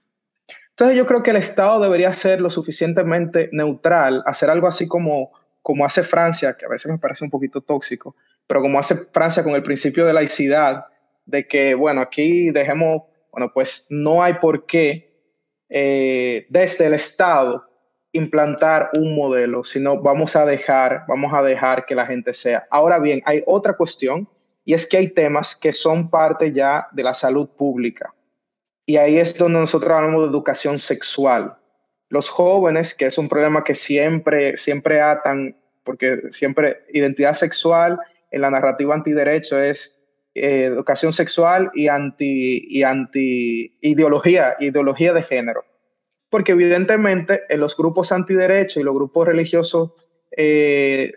Entonces 0.72 0.98
yo 0.98 1.06
creo 1.06 1.22
que 1.22 1.32
el 1.32 1.38
Estado 1.38 1.80
debería 1.80 2.12
ser 2.14 2.42
lo 2.42 2.50
suficientemente 2.50 3.50
neutral, 3.52 4.24
hacer 4.26 4.50
algo 4.50 4.68
así 4.68 4.88
como, 4.88 5.32
como 5.62 5.86
hace 5.86 6.02
Francia, 6.02 6.56
que 6.58 6.66
a 6.66 6.70
veces 6.70 6.92
me 6.92 6.98
parece 6.98 7.24
un 7.24 7.30
poquito 7.30 7.62
tóxico, 7.62 8.16
pero 8.48 8.62
como 8.62 8.80
hace 8.80 8.96
Francia 9.12 9.44
con 9.44 9.54
el 9.54 9.64
principio 9.64 10.06
de 10.06 10.14
laicidad, 10.14 10.88
de 11.26 11.48
que, 11.48 11.76
bueno, 11.76 12.02
aquí 12.02 12.50
dejemos, 12.52 13.04
bueno, 13.32 13.52
pues 13.54 13.86
no 13.90 14.24
hay 14.24 14.34
por 14.36 14.66
qué 14.66 15.12
eh, 15.70 16.48
desde 16.50 16.88
el 16.88 16.96
Estado 16.96 17.71
implantar 18.14 18.90
un 18.98 19.16
modelo, 19.16 19.64
sino 19.64 20.02
vamos 20.02 20.36
a 20.36 20.46
dejar, 20.46 21.06
vamos 21.08 21.34
a 21.34 21.42
dejar 21.42 21.86
que 21.86 21.96
la 21.96 22.06
gente 22.06 22.34
sea. 22.34 22.68
Ahora 22.70 23.00
bien, 23.00 23.22
hay 23.26 23.44
otra 23.46 23.74
cuestión 23.74 24.28
y 24.66 24.74
es 24.74 24.86
que 24.86 24.98
hay 24.98 25.10
temas 25.10 25.56
que 25.56 25.74
son 25.74 26.10
parte 26.10 26.52
ya 26.52 26.88
de 26.92 27.04
la 27.04 27.14
salud 27.14 27.50
pública. 27.50 28.14
Y 28.86 28.98
ahí 28.98 29.18
es 29.18 29.38
donde 29.38 29.60
nosotros 29.60 29.92
hablamos 29.92 30.24
de 30.24 30.30
educación 30.30 30.80
sexual. 30.80 31.58
Los 32.10 32.30
jóvenes, 32.30 32.94
que 32.94 33.06
es 33.06 33.18
un 33.18 33.30
problema 33.30 33.64
que 33.64 33.76
siempre, 33.76 34.58
siempre 34.58 35.00
atan, 35.00 35.56
porque 35.84 36.32
siempre 36.32 36.84
identidad 36.90 37.36
sexual 37.36 38.00
en 38.32 38.42
la 38.42 38.50
narrativa 38.50 38.94
antiderecho 38.94 39.60
es 39.60 39.98
eh, 40.34 40.66
educación 40.66 41.14
sexual 41.14 41.72
y 41.74 41.88
anti, 41.88 42.66
y 42.70 42.84
anti 42.84 43.78
ideología, 43.82 44.56
ideología 44.60 45.14
de 45.14 45.24
género. 45.24 45.64
Porque 46.32 46.54
evidentemente 46.54 47.44
en 47.48 47.60
los 47.60 47.78
grupos 47.78 48.12
antiderecho 48.12 48.80
y 48.80 48.84
los 48.84 48.96
grupos 48.96 49.28
religiosos 49.28 49.92
eh, 50.36 51.14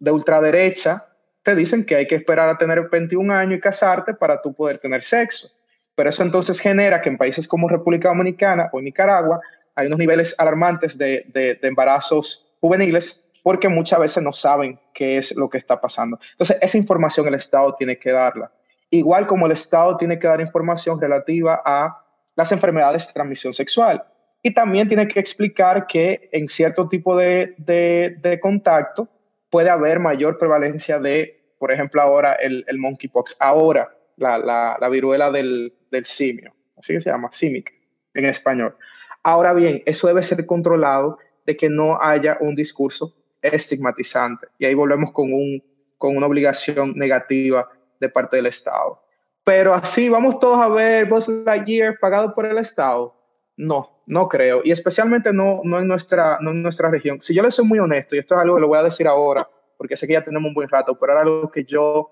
de 0.00 0.10
ultraderecha 0.10 1.06
te 1.44 1.54
dicen 1.54 1.86
que 1.86 1.94
hay 1.94 2.08
que 2.08 2.16
esperar 2.16 2.48
a 2.48 2.58
tener 2.58 2.88
21 2.88 3.32
años 3.32 3.58
y 3.58 3.60
casarte 3.60 4.14
para 4.14 4.42
tú 4.42 4.52
poder 4.52 4.78
tener 4.78 5.04
sexo. 5.04 5.48
Pero 5.94 6.10
eso 6.10 6.24
entonces 6.24 6.58
genera 6.58 7.00
que 7.00 7.10
en 7.10 7.18
países 7.18 7.46
como 7.46 7.68
República 7.68 8.08
Dominicana 8.08 8.68
o 8.72 8.80
Nicaragua 8.80 9.40
hay 9.76 9.86
unos 9.86 10.00
niveles 10.00 10.34
alarmantes 10.38 10.98
de, 10.98 11.24
de, 11.28 11.54
de 11.54 11.68
embarazos 11.68 12.44
juveniles 12.60 13.22
porque 13.42 13.68
muchas 13.68 14.00
veces 14.00 14.22
no 14.22 14.32
saben 14.32 14.78
qué 14.94 15.18
es 15.18 15.34
lo 15.36 15.50
que 15.50 15.58
está 15.58 15.80
pasando. 15.80 16.18
Entonces, 16.32 16.56
esa 16.60 16.78
información 16.78 17.26
el 17.26 17.34
Estado 17.34 17.74
tiene 17.74 17.98
que 17.98 18.12
darla. 18.12 18.50
Igual 18.90 19.26
como 19.26 19.46
el 19.46 19.52
Estado 19.52 19.96
tiene 19.96 20.18
que 20.18 20.26
dar 20.26 20.40
información 20.40 21.00
relativa 21.00 21.60
a 21.64 22.04
las 22.36 22.52
enfermedades 22.52 23.06
de 23.06 23.12
transmisión 23.14 23.52
sexual. 23.52 24.04
Y 24.42 24.52
también 24.52 24.88
tiene 24.88 25.06
que 25.06 25.20
explicar 25.20 25.86
que 25.86 26.28
en 26.32 26.48
cierto 26.48 26.88
tipo 26.88 27.16
de, 27.16 27.54
de, 27.58 28.40
contacto 28.40 29.08
puede 29.50 29.70
haber 29.70 30.00
mayor 30.00 30.36
prevalencia 30.36 30.98
de, 30.98 31.54
por 31.58 31.70
ejemplo, 31.70 32.02
ahora 32.02 32.32
el, 32.34 32.64
el 32.66 32.78
monkeypox, 32.78 33.36
ahora 33.38 33.96
la, 34.16 34.38
la, 34.38 34.76
la 34.80 34.88
viruela 34.88 35.30
del, 35.30 35.72
del, 35.90 36.04
simio, 36.04 36.54
así 36.76 36.92
que 36.92 37.00
se 37.00 37.10
llama, 37.10 37.30
simic 37.32 37.72
en 38.14 38.26
español. 38.26 38.76
Ahora 39.22 39.52
bien, 39.52 39.82
eso 39.86 40.08
debe 40.08 40.24
ser 40.24 40.44
controlado 40.44 41.18
de 41.46 41.56
que 41.56 41.68
no 41.68 42.02
haya 42.02 42.36
un 42.40 42.56
discurso 42.56 43.14
estigmatizante. 43.40 44.48
Y 44.58 44.64
ahí 44.64 44.74
volvemos 44.74 45.12
con, 45.12 45.32
un, 45.32 45.62
con 45.98 46.16
una 46.16 46.26
obligación 46.26 46.94
negativa 46.96 47.68
de 48.00 48.08
parte 48.08 48.36
del 48.36 48.46
Estado. 48.46 49.00
Pero 49.44 49.74
así 49.74 50.08
vamos 50.08 50.38
todos 50.38 50.60
a 50.60 50.68
ver 50.68 51.06
Buzz 51.06 51.28
Lightyear 51.28 51.98
pagado 51.98 52.34
por 52.34 52.46
el 52.46 52.58
Estado. 52.58 53.14
No, 53.56 54.02
no 54.06 54.28
creo. 54.28 54.62
Y 54.64 54.72
especialmente 54.72 55.32
no, 55.32 55.60
no, 55.64 55.78
en 55.78 55.86
nuestra, 55.86 56.38
no 56.40 56.50
en 56.50 56.62
nuestra 56.62 56.90
región. 56.90 57.20
Si 57.20 57.34
yo 57.34 57.42
le 57.42 57.50
soy 57.50 57.66
muy 57.66 57.78
honesto, 57.78 58.16
y 58.16 58.18
esto 58.18 58.34
es 58.34 58.40
algo 58.40 58.56
que 58.56 58.60
lo 58.62 58.68
voy 58.68 58.78
a 58.78 58.82
decir 58.82 59.06
ahora, 59.06 59.48
porque 59.76 59.96
sé 59.96 60.06
que 60.06 60.14
ya 60.14 60.24
tenemos 60.24 60.48
un 60.48 60.54
buen 60.54 60.68
rato, 60.68 60.98
pero 60.98 61.12
era 61.12 61.22
algo 61.22 61.50
que 61.50 61.64
yo 61.64 62.10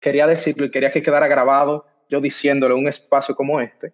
quería 0.00 0.26
decirlo 0.26 0.66
y 0.66 0.70
quería 0.70 0.90
que 0.90 1.02
quedara 1.02 1.28
grabado 1.28 1.86
yo 2.08 2.20
diciéndolo 2.20 2.76
en 2.76 2.82
un 2.82 2.88
espacio 2.88 3.34
como 3.34 3.60
este, 3.60 3.92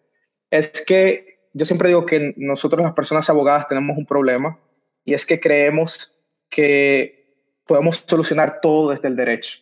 es 0.51 0.85
que 0.85 1.49
yo 1.55 1.65
siempre 1.65 1.89
digo 1.89 2.07
que 2.07 2.35
nosotros 2.37 2.83
las 2.83 2.95
personas 2.95 3.29
abogadas 3.31 3.69
tenemos 3.69 3.97
un 3.97 4.07
problema 4.07 4.59
y 5.05 5.15
es 5.15 5.27
que 5.27 5.41
creemos 5.41 6.19
que 6.49 7.37
podemos 7.67 8.05
solucionar 8.07 8.61
todo 8.61 8.91
desde 8.91 9.09
el 9.09 9.17
derecho. 9.17 9.61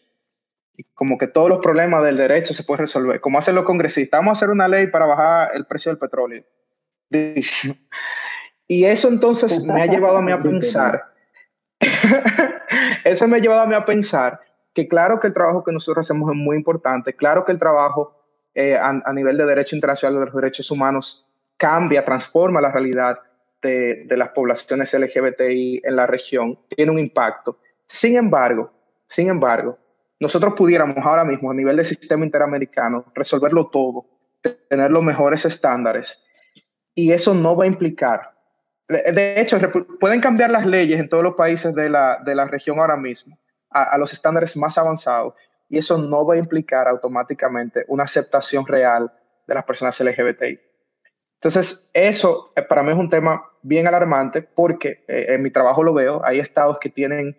Y 0.77 0.85
como 0.95 1.19
que 1.19 1.27
todos 1.27 1.49
los 1.49 1.61
problemas 1.61 2.05
del 2.05 2.17
derecho 2.17 2.55
se 2.55 2.65
pueden 2.65 2.87
resolver. 2.87 3.21
Como 3.21 3.39
hacen 3.39 3.55
los 3.55 3.65
congresistas, 3.65 4.19
vamos 4.19 4.31
a 4.31 4.39
hacer 4.39 4.51
una 4.51 4.69
ley 4.69 4.87
para 4.87 5.07
bajar 5.07 5.51
el 5.55 5.67
precio 5.67 5.91
del 5.91 5.99
petróleo. 5.99 6.45
Y 7.11 8.85
eso 8.85 9.09
entonces 9.09 9.65
me 9.65 9.83
ha 9.83 9.87
llevado 9.87 10.19
a 10.19 10.23
mí 10.23 10.31
a 10.31 10.41
pensar, 10.41 11.13
eso 13.05 13.27
me 13.27 13.37
ha 13.37 13.41
llevado 13.41 13.63
a 13.63 13.67
mí 13.67 13.75
a 13.75 13.85
pensar 13.85 14.41
que 14.73 14.87
claro 14.87 15.19
que 15.19 15.27
el 15.27 15.35
trabajo 15.35 15.65
que 15.65 15.73
nosotros 15.73 16.07
hacemos 16.07 16.31
es 16.31 16.37
muy 16.37 16.57
importante, 16.57 17.15
claro 17.15 17.45
que 17.45 17.53
el 17.53 17.59
trabajo 17.59 18.17
eh, 18.55 18.77
a, 18.77 18.89
a, 19.05 19.13
nivel 19.13 19.37
de 19.37 19.47
derecho 19.47 19.75
internacional 19.75 20.21
de 20.21 20.27
los 20.27 20.35
derechos 20.35 20.71
humanos 20.71 21.29
cambia, 21.57 22.05
transforma 22.05 22.61
la 22.61 22.71
realidad 22.71 23.19
de, 23.61 24.05
de, 24.07 24.17
las 24.17 24.31
poblaciones 24.31 24.95
LGBTI 24.95 25.83
en 25.85 25.97
la 25.97 26.07
región, 26.07 26.59
tiene 26.69 26.93
un 26.93 26.99
impacto. 26.99 27.59
Sin 27.87 28.17
embargo, 28.17 28.73
sin 29.07 29.29
embargo, 29.29 29.79
nosotros 30.21 30.55
pudiéramos 30.55 30.99
ahora 31.05 31.25
mismo 31.25 31.51
a 31.51 31.55
nivel 31.55 31.77
del 31.77 31.85
sistema 31.85 32.25
interamericano 32.25 33.07
resolverlo 33.15 33.69
todo, 33.69 34.07
tener 34.69 34.91
los 34.91 35.03
mejores 35.03 35.45
estándares, 35.45 36.23
y 36.95 37.13
eso 37.13 37.35
no 37.35 37.57
va 37.57 37.65
a 37.65 37.69
implicar, 37.69 38.35
de 38.91 39.41
hecho, 39.41 39.57
pueden 40.01 40.21
cambiar 40.21 40.51
las 40.51 40.67
leyes 40.67 40.99
en 40.99 41.09
todos 41.09 41.23
los 41.23 41.35
países 41.35 41.75
de 41.75 41.89
la, 41.89 42.21
de 42.25 42.35
la 42.35 42.47
región 42.47 42.81
ahora 42.81 42.97
mismo 42.97 43.39
a, 43.71 43.97
los 43.99 44.13
estándares 44.13 44.57
más 44.57 44.77
avanzados, 44.79 45.35
y 45.69 45.79
eso 45.79 45.97
no 45.97 46.27
va 46.27 46.35
a 46.35 46.39
implicar 46.39 46.89
automáticamente 46.89 47.85
una 47.87 48.03
aceptación 48.03 48.67
real 48.67 49.13
de 49.47 49.55
las 49.55 49.65
personas 49.65 50.01
LGBTI. 50.01 50.59
Entonces, 51.35 51.89
eso 51.95 52.53
eh, 52.57 52.63
para 52.63 52.83
mí 52.83 52.91
es 52.91 52.97
un 52.97 53.09
tema 53.09 53.45
bien 53.63 53.87
alarmante 53.87 54.43
porque 54.43 55.05
eh, 55.07 55.27
en 55.29 55.43
mi 55.43 55.53
trabajo 55.53 55.85
lo 55.85 55.95
veo, 55.95 56.21
hay 56.25 56.41
estados 56.41 56.79
que 56.81 56.91
tienen, 56.91 57.37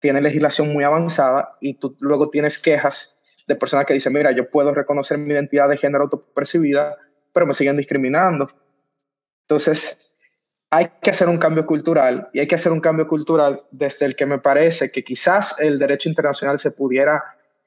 tienen 0.00 0.22
legislación 0.22 0.70
muy 0.70 0.84
avanzada 0.84 1.56
y 1.60 1.74
tú 1.78 1.96
luego 2.00 2.28
tienes 2.28 2.58
quejas 2.58 3.16
de 3.46 3.56
personas 3.56 3.86
que 3.86 3.94
dicen, 3.94 4.12
mira, 4.12 4.32
yo 4.32 4.50
puedo 4.50 4.74
reconocer 4.74 5.16
mi 5.16 5.32
identidad 5.32 5.70
de 5.70 5.78
género 5.78 6.04
autopercibida, 6.04 6.98
pero 7.38 7.46
me 7.46 7.54
siguen 7.54 7.76
discriminando. 7.76 8.50
Entonces, 9.42 9.96
hay 10.70 10.88
que 11.00 11.10
hacer 11.12 11.28
un 11.28 11.38
cambio 11.38 11.64
cultural 11.66 12.28
y 12.32 12.40
hay 12.40 12.48
que 12.48 12.56
hacer 12.56 12.72
un 12.72 12.80
cambio 12.80 13.06
cultural 13.06 13.60
desde 13.70 14.06
el 14.06 14.16
que 14.16 14.26
me 14.26 14.40
parece 14.40 14.90
que 14.90 15.04
quizás 15.04 15.54
el 15.60 15.78
derecho 15.78 16.08
internacional 16.08 16.58
se 16.58 16.72
pudiera 16.72 17.22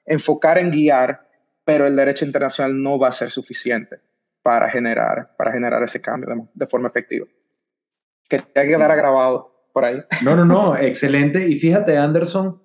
enfocar 0.06 0.58
en 0.58 0.72
guiar, 0.72 1.26
pero 1.64 1.88
el 1.88 1.96
derecho 1.96 2.26
internacional 2.26 2.84
no 2.84 3.00
va 3.00 3.08
a 3.08 3.12
ser 3.14 3.32
suficiente 3.32 4.02
para 4.44 4.70
generar, 4.70 5.38
para 5.38 5.54
generar 5.54 5.82
ese 5.84 6.02
cambio 6.02 6.50
de, 6.54 6.68
forma 6.68 6.90
efectiva. 6.90 7.26
Quería 8.28 8.52
quedar 8.54 8.94
grabado 8.98 9.70
por 9.72 9.86
ahí. 9.86 10.04
No, 10.22 10.36
no, 10.36 10.44
no, 10.44 10.76
excelente. 10.76 11.48
Y 11.48 11.56
fíjate, 11.56 11.98
Anderson, 11.98 12.62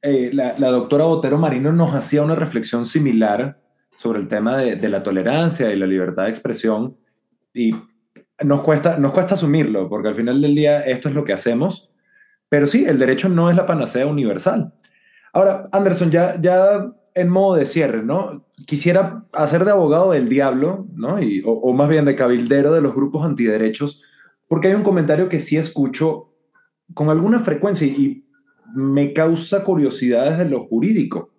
eh, 0.00 0.30
la, 0.32 0.58
la, 0.58 0.68
doctora 0.68 1.04
Botero 1.04 1.36
Marino 1.36 1.70
nos 1.70 1.94
hacía 1.94 2.22
una 2.22 2.34
reflexión 2.34 2.86
similar 2.86 3.62
sobre 3.96 4.20
el 4.20 4.28
tema 4.28 4.58
de, 4.58 4.76
de, 4.76 4.88
la 4.88 5.02
tolerancia 5.02 5.72
y 5.72 5.76
la 5.76 5.86
libertad 5.86 6.24
de 6.24 6.30
expresión. 6.30 6.96
Y 7.52 7.72
nos 8.42 8.62
cuesta, 8.62 8.98
nos 8.98 9.12
cuesta 9.12 9.34
asumirlo, 9.34 9.88
porque 9.88 10.08
al 10.08 10.16
final 10.16 10.40
del 10.40 10.54
día 10.54 10.80
esto 10.80 11.08
es 11.08 11.14
lo 11.14 11.24
que 11.24 11.32
hacemos. 11.32 11.90
Pero 12.48 12.66
sí, 12.66 12.84
el 12.84 12.98
derecho 12.98 13.28
no 13.28 13.50
es 13.50 13.56
la 13.56 13.66
panacea 13.66 14.06
universal. 14.06 14.72
Ahora, 15.32 15.68
Anderson, 15.72 16.10
ya, 16.10 16.40
ya 16.40 16.92
en 17.14 17.28
modo 17.28 17.56
de 17.56 17.66
cierre, 17.66 18.02
¿no? 18.02 18.46
Quisiera 18.66 19.24
hacer 19.32 19.64
de 19.64 19.70
abogado 19.70 20.12
del 20.12 20.28
diablo, 20.28 20.86
¿no? 20.94 21.20
Y, 21.22 21.42
o, 21.44 21.72
más 21.72 21.88
bien 21.88 22.04
de 22.04 22.16
cabildero 22.16 22.72
de 22.72 22.80
los 22.80 22.94
grupos 22.94 23.24
antiderechos, 23.24 24.02
porque 24.48 24.68
hay 24.68 24.74
un 24.74 24.82
comentario 24.82 25.28
que 25.28 25.40
sí 25.40 25.56
escucho 25.56 26.32
con 26.92 27.08
alguna 27.08 27.40
frecuencia 27.40 27.86
y 27.86 28.24
me 28.74 29.12
causa 29.12 29.64
curiosidad 29.64 30.30
desde 30.30 30.48
lo 30.48 30.66
jurídico. 30.66 31.33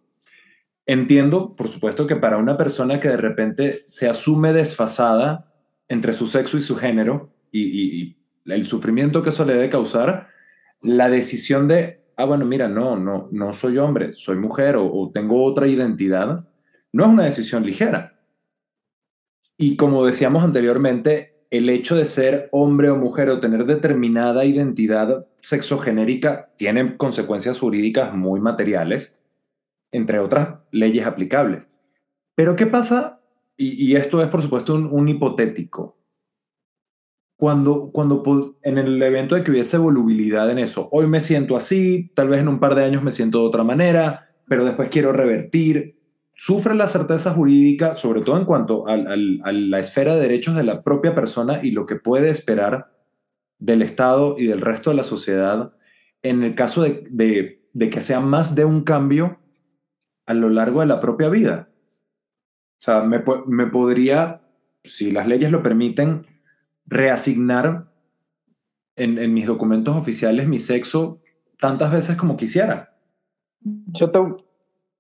Entiendo, 0.85 1.55
por 1.55 1.67
supuesto, 1.67 2.05
que 2.05 2.15
para 2.15 2.37
una 2.37 2.57
persona 2.57 2.99
que 2.99 3.07
de 3.07 3.17
repente 3.17 3.83
se 3.87 4.07
asume 4.07 4.53
desfasada 4.53 5.51
entre 5.87 6.13
su 6.13 6.27
sexo 6.27 6.57
y 6.57 6.61
su 6.61 6.75
género 6.75 7.29
y, 7.51 8.17
el 8.45 8.67
sufrimiento 8.67 9.23
que 9.23 9.29
eso 9.29 9.43
le 9.43 9.53
debe 9.53 9.71
causar, 9.71 10.27
la 10.81 11.09
decisión 11.09 11.67
de 11.67 12.05
ah, 12.15 12.25
bueno, 12.25 12.45
mira, 12.45 12.67
no, 12.67 12.95
no, 12.95 13.27
no 13.31 13.53
soy 13.53 13.77
hombre, 13.77 14.13
soy 14.13 14.37
mujer 14.37 14.75
o, 14.75 14.85
o 14.85 15.11
tengo 15.11 15.43
otra 15.43 15.67
identidad, 15.67 16.45
no 16.93 17.03
es 17.03 17.09
una 17.09 17.23
decisión 17.23 17.65
ligera. 17.65 18.19
Y 19.57 19.77
como 19.77 20.05
decíamos 20.05 20.43
anteriormente, 20.43 21.35
el 21.49 21.69
hecho 21.69 21.95
de 21.95 22.05
ser 22.05 22.49
hombre 22.51 22.89
o 22.89 22.97
mujer 22.97 23.29
o 23.29 23.39
tener 23.39 23.65
determinada 23.65 24.45
identidad 24.45 25.25
sexogenérica 25.41 26.51
tiene 26.57 26.97
consecuencias 26.97 27.59
jurídicas 27.59 28.13
muy 28.13 28.39
materiales, 28.39 29.19
entre 29.91 30.19
otras 30.19 30.59
leyes 30.71 31.05
aplicables. 31.05 31.69
Pero 32.35 32.55
¿qué 32.55 32.65
pasa? 32.65 33.21
Y, 33.57 33.95
esto 33.95 34.21
es, 34.21 34.27
por 34.27 34.41
supuesto, 34.41 34.75
un, 34.75 35.07
hipotético 35.07 35.97
cuando, 37.37 37.91
cuando 37.91 38.57
en 38.63 38.77
el 38.77 39.01
evento 39.01 39.35
de 39.35 39.43
que 39.43 39.51
hubiese 39.51 39.77
volubilidad 39.77 40.49
en 40.51 40.59
eso, 40.59 40.89
hoy 40.91 41.07
me 41.07 41.21
siento 41.21 41.55
así, 41.55 42.11
tal 42.15 42.27
vez 42.27 42.41
en 42.41 42.49
un 42.49 42.59
par 42.59 42.75
de 42.75 42.83
años 42.83 43.01
me 43.01 43.11
siento 43.11 43.39
de 43.39 43.45
otra 43.45 43.63
manera, 43.63 44.29
pero 44.47 44.65
después 44.65 44.89
quiero 44.89 45.13
revertir, 45.13 45.97
sufre 46.35 46.75
la 46.75 46.87
certeza 46.87 47.31
jurídica, 47.31 47.95
sobre 47.95 48.21
todo 48.21 48.37
en 48.37 48.45
cuanto 48.45 48.87
a, 48.87 48.97
la 48.97 49.79
esfera 49.79 50.15
de 50.15 50.21
derechos 50.21 50.55
de 50.55 50.63
la 50.63 50.83
propia 50.83 51.15
persona 51.15 51.61
y 51.63 51.71
lo 51.71 51.85
que 51.85 51.95
puede 51.95 52.29
esperar 52.29 52.91
del 53.57 53.81
Estado 53.81 54.35
y 54.37 54.47
del 54.47 54.59
resto 54.59 54.89
de 54.89 54.97
la 54.97 55.03
sociedad 55.03 55.73
en 56.23 56.43
el 56.43 56.55
caso 56.55 56.83
de, 56.83 57.59
de 57.71 57.89
que 57.89 58.01
sea 58.01 58.19
más 58.19 58.55
de 58.55 58.65
un 58.65 58.83
cambio 58.83 59.39
a 60.25 60.33
lo 60.33 60.49
largo 60.49 60.81
de 60.81 60.87
la 60.87 60.99
propia 60.99 61.29
vida. 61.29 61.69
O 62.77 62.81
sea, 62.81 63.01
me, 63.01 63.23
me 63.47 63.67
podría, 63.67 64.41
si 64.83 65.11
las 65.11 65.27
leyes 65.27 65.51
lo 65.51 65.63
permiten, 65.63 66.25
reasignar 66.85 67.87
en, 68.95 69.17
en, 69.17 69.33
mis 69.33 69.47
documentos 69.47 69.95
oficiales 69.95 70.47
mi 70.47 70.59
sexo 70.59 71.21
tantas 71.59 71.91
veces 71.91 72.15
como 72.15 72.37
quisiera. 72.37 72.95
Yo 73.59 74.11
te 74.11 74.19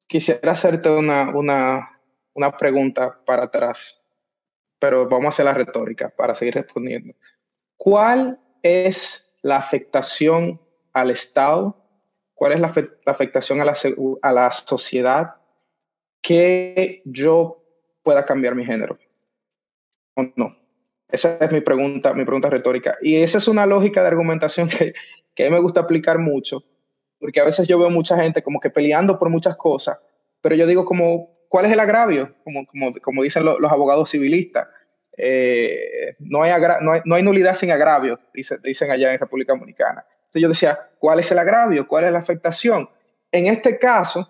quisiera 0.07 0.51
hacerte 0.51 0.89
una, 0.89 1.35
una, 1.35 1.99
una 2.33 2.57
pregunta 2.57 3.19
para 3.25 3.43
atrás, 3.43 4.01
pero 4.79 5.07
vamos 5.07 5.25
a 5.25 5.29
hacer 5.29 5.45
la 5.45 5.53
retórica 5.53 6.09
para 6.09 6.35
seguir 6.35 6.55
respondiendo. 6.55 7.13
¿Cuál 7.77 8.39
es 8.63 9.29
la 9.41 9.57
afectación 9.57 10.59
al 10.93 11.11
Estado? 11.11 11.84
¿Cuál 12.35 12.51
es 12.51 12.59
la, 12.59 12.71
la 13.05 13.11
afectación 13.11 13.61
a 13.61 13.65
la, 13.65 13.75
a 14.21 14.31
la 14.31 14.51
sociedad 14.51 15.35
que 16.21 17.01
yo 17.05 17.63
pueda 18.03 18.25
cambiar 18.25 18.53
mi 18.55 18.65
género? 18.65 18.99
¿O 20.15 20.23
no? 20.35 20.55
Esa 21.09 21.37
es 21.39 21.51
mi 21.51 21.61
pregunta, 21.61 22.13
mi 22.13 22.25
pregunta 22.25 22.49
retórica. 22.49 22.97
Y 23.01 23.15
esa 23.15 23.37
es 23.37 23.47
una 23.47 23.65
lógica 23.65 24.01
de 24.01 24.07
argumentación 24.07 24.67
que, 24.69 24.93
que 25.33 25.43
a 25.43 25.49
mí 25.49 25.55
me 25.55 25.61
gusta 25.61 25.81
aplicar 25.81 26.19
mucho, 26.19 26.63
porque 27.19 27.39
a 27.39 27.45
veces 27.45 27.67
yo 27.67 27.79
veo 27.79 27.89
mucha 27.89 28.17
gente 28.17 28.43
como 28.43 28.59
que 28.59 28.69
peleando 28.69 29.17
por 29.17 29.29
muchas 29.29 29.55
cosas, 29.55 29.97
pero 30.41 30.55
yo 30.55 30.67
digo 30.67 30.83
como, 30.85 31.29
¿cuál 31.47 31.65
es 31.65 31.71
el 31.71 31.79
agravio? 31.79 32.35
Como, 32.43 32.65
como, 32.65 32.93
como 33.01 33.23
dicen 33.23 33.45
lo, 33.45 33.59
los 33.59 33.71
abogados 33.71 34.09
civilistas. 34.09 34.67
eh, 35.17 36.15
no, 36.19 36.43
hay 36.43 36.51
no, 37.05 37.15
hay, 37.15 37.23
nulidad 37.23 37.55
sin 37.55 37.71
agravio, 37.71 38.19
dicen 38.33 38.91
allá 38.91 39.13
en 39.13 39.19
República 39.19 39.53
Dominicana. 39.53 40.05
Entonces 40.35 40.41
yo 40.41 40.49
decía, 40.49 40.89
¿cuál 40.99 41.19
es 41.19 41.31
el 41.31 41.39
agravio? 41.39 41.87
¿Cuál 41.87 42.05
es 42.05 42.11
la 42.11 42.19
afectación? 42.19 42.89
En 43.31 43.47
este 43.47 43.79
caso, 43.79 44.29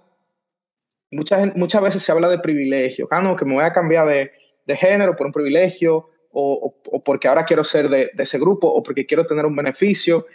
muchas, 1.09 1.55
muchas 1.55 1.81
veces 1.81 2.03
se 2.03 2.11
habla 2.11 2.29
de 2.29 2.37
privilegio. 2.37 3.07
Ah, 3.09 3.21
no, 3.21 3.35
que 3.35 3.45
me 3.45 3.55
voy 3.55 3.63
a 3.63 3.73
cambiar 3.73 4.07
de, 4.07 4.31
de 4.65 4.75
género 4.75 5.15
por 5.15 5.25
un 5.25 5.33
privilegio, 5.33 6.09
o, 6.31 6.75
porque 7.03 7.27
ahora 7.27 7.45
quiero 7.45 7.63
ser 7.63 7.89
de, 7.89 8.11
de, 8.13 8.23
ese 8.23 8.37
grupo, 8.37 8.67
o 8.67 8.83
porque 8.83 9.07
quiero 9.07 9.25
tener 9.25 9.47
un 9.47 9.55
beneficio. 9.55 10.27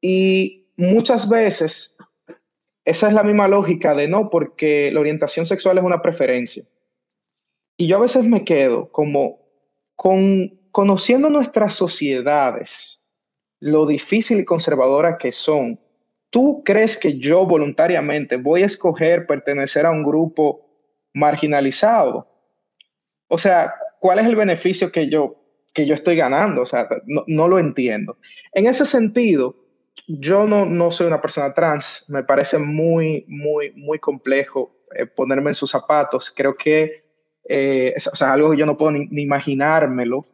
Y 0.00 0.68
muchas 0.76 1.28
veces 1.28 1.96
esa 2.84 3.08
es 3.08 3.12
la 3.12 3.24
misma 3.24 3.48
lógica 3.48 3.94
de 3.94 4.06
no, 4.06 4.30
porque 4.30 4.92
la 4.92 5.00
orientación 5.00 5.46
sexual 5.46 5.78
es 5.78 5.84
una 5.84 6.00
preferencia. 6.00 6.64
Y 7.76 7.88
yo 7.88 7.96
a 7.96 8.00
veces 8.00 8.22
me 8.22 8.44
quedo 8.44 8.92
como 8.92 9.40
con 9.96 10.58
conociendo 10.70 11.28
nuestras 11.28 11.74
sociedades, 11.74 13.02
lo 13.60 13.86
difícil 13.86 14.40
y 14.40 14.44
conservadora 14.44 15.18
que 15.18 15.32
son, 15.32 15.80
¿tú 16.30 16.62
crees 16.64 16.96
que 16.96 17.18
yo 17.18 17.46
voluntariamente 17.46 18.36
voy 18.36 18.62
a 18.62 18.66
escoger 18.66 19.26
pertenecer 19.26 19.86
a 19.86 19.90
un 19.90 20.02
grupo 20.02 20.66
marginalizado? 21.12 22.28
O 23.28 23.38
sea, 23.38 23.74
¿cuál 24.00 24.18
es 24.18 24.26
el 24.26 24.36
beneficio 24.36 24.90
que 24.90 25.08
yo, 25.08 25.36
que 25.74 25.86
yo 25.86 25.94
estoy 25.94 26.16
ganando? 26.16 26.62
O 26.62 26.66
sea, 26.66 26.88
no, 27.06 27.48
lo 27.48 27.58
entiendo. 27.58 28.18
En 28.52 28.66
ese 28.66 28.86
sentido, 28.86 29.56
yo 30.06 30.46
no, 30.46 30.64
no 30.64 30.90
soy 30.90 31.06
una 31.06 31.20
persona 31.20 31.52
trans, 31.52 32.04
me 32.08 32.24
parece 32.24 32.58
muy, 32.58 33.24
muy, 33.28 33.72
muy 33.72 33.98
complejo 33.98 34.78
eh, 34.94 35.06
ponerme 35.06 35.50
en 35.50 35.54
sus 35.54 35.70
zapatos. 35.70 36.32
Creo 36.34 36.56
que 36.56 37.04
eh, 37.44 37.92
es, 37.96 38.06
o 38.06 38.16
sea, 38.16 38.32
algo 38.32 38.50
que 38.50 38.56
yo 38.56 38.66
no 38.66 38.78
puedo 38.78 38.92
ni, 38.92 39.22
imaginármelo, 39.22 40.26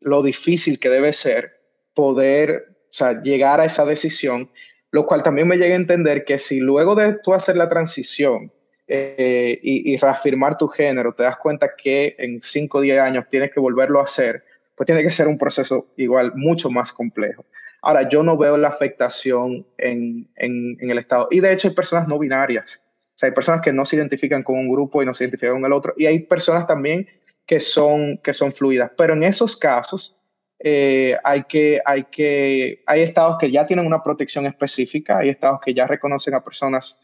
lo 0.00 0.22
difícil 0.22 0.78
que 0.78 0.88
debe 0.88 1.12
ser 1.12 1.52
poder 1.94 2.71
o 2.92 2.94
sea, 2.94 3.22
llegar 3.22 3.58
a 3.58 3.64
esa 3.64 3.86
decisión, 3.86 4.50
lo 4.90 5.06
cual 5.06 5.22
también 5.22 5.48
me 5.48 5.56
llega 5.56 5.74
a 5.74 5.78
entender 5.78 6.26
que 6.26 6.38
si 6.38 6.60
luego 6.60 6.94
de 6.94 7.14
tú 7.14 7.32
hacer 7.32 7.56
la 7.56 7.70
transición 7.70 8.52
eh, 8.86 9.58
y, 9.62 9.96
reafirmar 9.96 10.58
tu 10.58 10.68
género, 10.68 11.14
te 11.14 11.22
das 11.22 11.38
cuenta 11.38 11.70
que 11.74 12.14
en 12.18 12.42
5 12.42 12.78
o 12.78 12.80
10 12.82 13.00
años 13.00 13.24
tienes 13.30 13.50
que 13.50 13.60
volverlo 13.60 14.00
a 14.00 14.04
hacer, 14.04 14.44
pues 14.76 14.84
tiene 14.86 15.02
que 15.02 15.10
ser 15.10 15.26
un 15.26 15.38
proceso 15.38 15.86
igual 15.96 16.32
mucho 16.34 16.68
más 16.68 16.92
complejo. 16.92 17.46
Ahora, 17.80 18.06
yo 18.06 18.22
no 18.22 18.36
veo 18.36 18.58
la 18.58 18.68
afectación 18.68 19.66
en, 19.78 20.28
en, 20.36 20.76
el 20.78 20.98
Estado. 20.98 21.28
Y 21.30 21.40
de 21.40 21.52
hecho 21.52 21.68
hay 21.68 21.74
personas 21.74 22.06
no 22.06 22.18
binarias 22.18 22.84
hay 23.26 23.32
personas 23.32 23.60
que 23.60 23.72
no 23.72 23.84
se 23.84 23.96
identifican 23.96 24.42
con 24.42 24.58
un 24.58 24.68
grupo 24.68 25.02
y 25.02 25.06
no 25.06 25.14
se 25.14 25.24
identifican 25.24 25.56
con 25.56 25.64
el 25.64 25.72
otro. 25.72 25.94
Y 25.96 26.06
hay 26.06 26.20
personas 26.20 26.66
también 26.66 27.06
que 27.46 27.60
son, 27.60 28.18
que 28.18 28.32
son 28.32 28.52
fluidas. 28.52 28.90
Pero 28.96 29.14
en 29.14 29.22
esos 29.22 29.56
casos 29.56 30.16
eh, 30.62 31.16
hay, 31.24 31.44
que, 31.44 31.80
hay, 31.84 32.04
que, 32.04 32.82
hay 32.86 33.02
estados 33.02 33.36
que 33.38 33.50
ya 33.50 33.66
tienen 33.66 33.86
una 33.86 34.02
protección 34.02 34.46
específica, 34.46 35.18
hay 35.18 35.30
estados 35.30 35.60
que 35.64 35.74
ya 35.74 35.86
reconocen 35.86 36.34
a 36.34 36.44
personas 36.44 36.98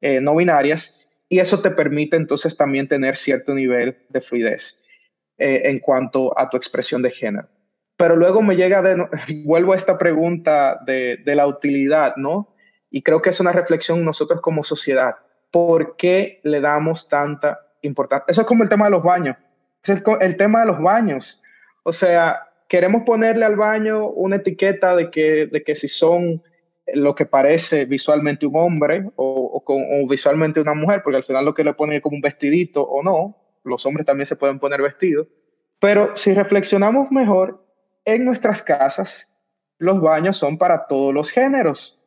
eh, 0.00 0.20
no 0.20 0.36
binarias 0.36 1.00
y 1.28 1.38
eso 1.38 1.60
te 1.62 1.70
permite 1.70 2.16
entonces 2.16 2.56
también 2.56 2.88
tener 2.88 3.16
cierto 3.16 3.54
nivel 3.54 3.96
de 4.08 4.20
fluidez 4.20 4.82
eh, 5.38 5.62
en 5.64 5.78
cuanto 5.78 6.38
a 6.38 6.50
tu 6.50 6.56
expresión 6.56 7.02
de 7.02 7.10
género. 7.10 7.48
Pero 7.96 8.16
luego 8.16 8.42
me 8.42 8.56
llega 8.56 8.82
de, 8.82 9.06
vuelvo 9.44 9.72
a 9.72 9.76
esta 9.76 9.96
pregunta 9.96 10.80
de, 10.84 11.18
de 11.24 11.34
la 11.34 11.46
utilidad, 11.46 12.16
¿no? 12.16 12.54
Y 12.90 13.02
creo 13.02 13.22
que 13.22 13.30
es 13.30 13.40
una 13.40 13.52
reflexión 13.52 14.04
nosotros 14.04 14.40
como 14.40 14.62
sociedad. 14.62 15.16
¿por 15.54 15.94
qué 15.94 16.40
le 16.42 16.60
damos 16.60 17.08
tanta 17.08 17.60
importancia? 17.82 18.24
Eso 18.26 18.40
es 18.40 18.46
como 18.48 18.64
el 18.64 18.68
tema 18.68 18.86
de 18.86 18.90
los 18.90 19.04
baños. 19.04 19.36
Es 19.84 20.02
el, 20.20 20.36
tema 20.36 20.60
de 20.62 20.66
los 20.66 20.82
baños. 20.82 21.40
O 21.84 21.92
sea, 21.92 22.48
queremos 22.74 23.04
ponerle 23.04 23.44
al 23.44 23.54
baño 23.54 24.08
una 24.08 24.34
etiqueta 24.34 24.96
de 24.96 25.08
que, 25.08 25.46
de 25.46 25.62
que 25.62 25.76
si 25.76 25.86
son 25.86 26.42
lo 26.92 27.14
que 27.14 27.24
parece 27.24 27.84
visualmente 27.84 28.46
un 28.46 28.56
hombre 28.56 29.12
o, 29.14 29.62
visualmente 30.10 30.60
una 30.60 30.74
mujer, 30.74 31.00
porque 31.04 31.18
al 31.18 31.22
final 31.22 31.44
lo 31.44 31.54
que 31.54 31.62
le 31.62 31.74
ponen 31.74 31.98
es 31.98 32.02
como 32.02 32.16
un 32.16 32.20
vestidito 32.20 32.82
o 32.82 33.00
no, 33.04 33.36
los 33.62 33.86
hombres 33.86 34.04
también 34.04 34.26
se 34.26 34.34
pueden 34.34 34.58
poner 34.58 34.82
vestidos, 34.82 35.28
pero 35.78 36.16
si 36.16 36.34
reflexionamos 36.34 37.12
mejor, 37.12 37.64
en 38.04 38.24
nuestras 38.24 38.60
casas 38.60 39.32
los 39.78 40.00
baños 40.00 40.36
son 40.36 40.58
para 40.58 40.88
todos 40.88 41.14
los 41.14 41.30
géneros 41.30 42.02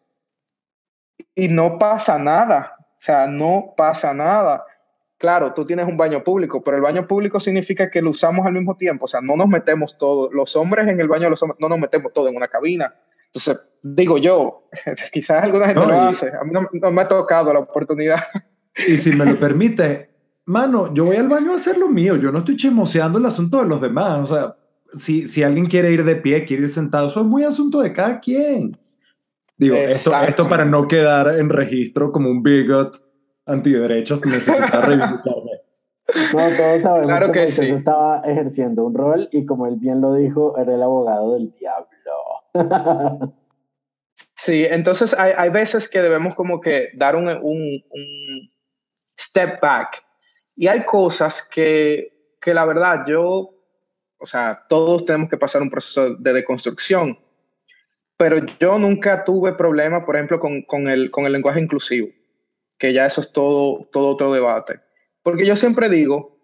y 1.34 1.48
no 1.48 1.80
pasa 1.80 2.20
nada. 2.20 2.76
O 2.78 3.00
sea, 3.00 3.26
no 3.26 3.74
pasa 3.78 4.14
nada. 4.14 4.66
Claro, 5.18 5.54
tú 5.54 5.66
tienes 5.66 5.88
un 5.88 5.98
baño 5.98 6.24
público, 6.24 6.64
pero 6.64 6.78
el 6.78 6.84
baño 6.84 7.08
público 7.08 7.40
significa 7.40 7.90
que 7.90 8.02
lo 8.02 8.12
usamos 8.12 8.46
al 8.46 8.54
mismo 8.54 8.78
tiempo. 8.78 9.06
O 9.06 9.08
sea, 9.08 9.20
no 9.20 9.36
nos 9.36 9.48
metemos 9.48 9.98
todos. 9.98 10.32
Los 10.32 10.56
hombres 10.56 10.88
en 10.88 11.00
el 11.00 11.08
baño 11.08 11.30
los 11.30 11.42
hombres, 11.42 11.60
no 11.60 11.70
nos 11.70 11.80
metemos 11.80 12.14
todos 12.14 12.30
en 12.30 12.36
una 12.36 12.48
cabina. 12.48 12.94
Entonces, 13.26 13.68
digo 13.82 14.20
yo, 14.20 14.70
quizás 15.12 15.44
alguna 15.44 15.68
gente 15.68 15.86
lo 15.86 15.94
hace. 15.94 16.30
A 16.30 16.44
mí 16.44 16.52
no, 16.54 16.92
me 16.92 17.02
ha 17.02 17.08
tocado 17.08 17.52
la 17.52 17.60
oportunidad. 17.60 18.20
Y 18.88 18.98
si 18.98 19.12
me 19.12 19.26
lo 19.26 19.36
permite, 19.40 20.12
mano, 20.46 20.94
yo 20.94 21.06
voy 21.06 21.18
al 21.18 21.30
baño 21.30 21.54
a 21.54 21.56
hacer 21.56 21.80
lo 21.80 21.90
mío. 21.90 22.16
Yo 22.16 22.32
no 22.32 22.40
estoy 22.40 22.56
chismoseando 22.56 23.18
el 23.18 23.26
asunto 23.26 23.58
de 23.64 23.68
los 23.68 23.82
demás. 23.82 24.20
O 24.20 24.36
sea, 24.36 24.56
si, 24.94 25.28
si 25.28 25.42
alguien 25.42 25.66
quiere 25.66 25.92
ir 25.92 26.04
de 26.04 26.16
pie, 26.16 26.46
quiere 26.46 26.64
ir 26.64 26.70
sentado, 26.70 27.08
eso 27.08 27.22
es 27.22 27.26
muy 27.26 27.44
asunto 27.44 27.82
de 27.82 27.92
cada 27.92 28.20
quien. 28.20 28.78
Digo, 29.58 29.76
esto, 29.76 30.16
esto 30.22 30.48
para 30.48 30.64
no 30.64 30.88
quedar 30.88 31.40
en 31.40 31.50
registro 31.50 32.12
como 32.12 32.30
un 32.30 32.44
bigot 32.44 33.07
antiderechos 33.48 34.26
necesita 34.26 34.82
reivindicarme. 34.82 35.52
No, 36.34 36.56
todos 36.56 36.82
sabemos 36.82 37.24
que, 37.32 37.48
que 37.48 37.70
estaba 37.72 38.22
ejerciendo 38.26 38.86
un 38.86 38.94
rol 38.94 39.28
y 39.32 39.46
como 39.46 39.68
él 39.68 39.76
bien 39.76 40.00
lo 40.02 40.14
dijo, 40.14 40.58
era 40.58 40.76
el 40.76 40.82
abogado 40.82 41.34
del 41.34 41.54
diablo. 41.60 41.88
Sí, 44.34 44.66
entonces 44.68 45.14
hay, 45.18 45.34
hay 45.36 45.50
veces 45.50 45.90
que 45.90 46.02
debemos 46.02 46.34
como 46.34 46.62
que 46.62 46.90
dar 46.94 47.16
un, 47.16 47.28
un, 47.28 47.84
un, 47.90 48.52
step 49.20 49.60
back 49.62 50.04
y 50.56 50.68
hay 50.68 50.86
cosas 50.86 51.48
que, 51.52 52.36
que 52.40 52.54
la 52.54 52.64
verdad 52.66 53.04
yo, 53.08 53.50
o 54.18 54.26
sea, 54.26 54.64
todos 54.70 55.06
tenemos 55.06 55.30
que 55.30 55.38
pasar 55.38 55.62
un 55.62 55.70
proceso 55.70 56.16
de 56.16 56.34
deconstrucción 56.34 57.18
pero 58.18 58.44
yo 58.60 58.80
nunca 58.80 59.24
tuve 59.24 59.54
problema, 59.54 60.04
por 60.04 60.16
ejemplo, 60.16 60.40
con, 60.40 60.64
con, 60.64 60.88
el, 60.88 61.12
con 61.12 61.26
el 61.26 61.34
lenguaje 61.34 61.62
inclusivo, 61.62 62.10
que 62.78 62.94
ya 62.94 63.06
eso 63.06 63.22
es 63.22 63.32
todo, 63.32 63.88
todo 63.92 64.10
otro 64.10 64.32
debate. 64.32 64.80
Porque 65.24 65.46
yo 65.46 65.56
siempre 65.56 65.90
digo, 65.90 66.38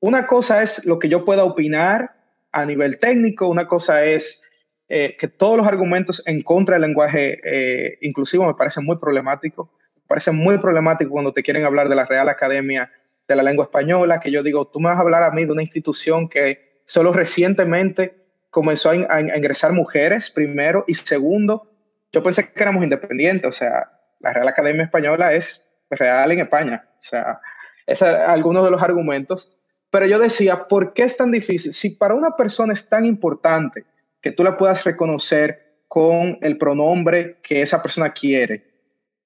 una 0.00 0.26
cosa 0.26 0.62
es 0.62 0.84
lo 0.84 0.98
que 0.98 1.08
yo 1.08 1.24
pueda 1.24 1.44
opinar 1.44 2.14
a 2.52 2.64
nivel 2.64 2.98
técnico, 2.98 3.48
una 3.48 3.66
cosa 3.66 4.04
es 4.04 4.42
eh, 4.88 5.16
que 5.18 5.28
todos 5.28 5.56
los 5.56 5.66
argumentos 5.66 6.22
en 6.26 6.42
contra 6.42 6.76
del 6.76 6.82
lenguaje 6.82 7.40
eh, 7.44 7.98
inclusivo 8.00 8.46
me 8.46 8.54
parecen 8.54 8.84
muy 8.84 8.96
problemáticos. 8.96 9.68
Me 9.96 10.02
parece 10.06 10.32
muy 10.32 10.58
problemático 10.58 11.10
cuando 11.10 11.32
te 11.32 11.42
quieren 11.42 11.64
hablar 11.64 11.88
de 11.88 11.96
la 11.96 12.06
Real 12.06 12.28
Academia 12.28 12.90
de 13.26 13.36
la 13.36 13.42
Lengua 13.42 13.64
Española, 13.64 14.20
que 14.20 14.30
yo 14.30 14.42
digo, 14.42 14.68
tú 14.68 14.80
me 14.80 14.88
vas 14.88 14.98
a 14.98 15.02
hablar 15.02 15.22
a 15.22 15.30
mí 15.30 15.44
de 15.44 15.52
una 15.52 15.62
institución 15.62 16.30
que 16.30 16.80
solo 16.86 17.12
recientemente 17.12 18.14
comenzó 18.48 18.90
a, 18.90 19.20
ingresar 19.20 19.72
mujeres 19.72 20.30
primero 20.30 20.84
y 20.86 20.94
segundo, 20.94 21.70
yo 22.10 22.22
pensé 22.22 22.50
que 22.50 22.62
éramos 22.62 22.82
independientes, 22.82 23.46
o 23.46 23.52
sea, 23.52 23.90
la 24.20 24.32
Real 24.32 24.48
Academia 24.48 24.84
Española 24.84 25.34
es 25.34 25.67
real 25.90 26.32
en 26.32 26.40
España, 26.40 26.84
o 26.86 27.02
sea, 27.02 27.40
es 27.86 28.02
algunos 28.02 28.64
de 28.64 28.70
los 28.70 28.82
argumentos, 28.82 29.58
pero 29.90 30.06
yo 30.06 30.18
decía, 30.18 30.68
¿por 30.68 30.92
qué 30.92 31.04
es 31.04 31.16
tan 31.16 31.30
difícil? 31.30 31.72
Si 31.72 31.90
para 31.90 32.14
una 32.14 32.36
persona 32.36 32.72
es 32.72 32.88
tan 32.88 33.04
importante 33.04 33.86
que 34.20 34.32
tú 34.32 34.44
la 34.44 34.56
puedas 34.56 34.84
reconocer 34.84 35.82
con 35.88 36.38
el 36.42 36.58
pronombre 36.58 37.38
que 37.42 37.62
esa 37.62 37.80
persona 37.80 38.12
quiere, 38.12 38.64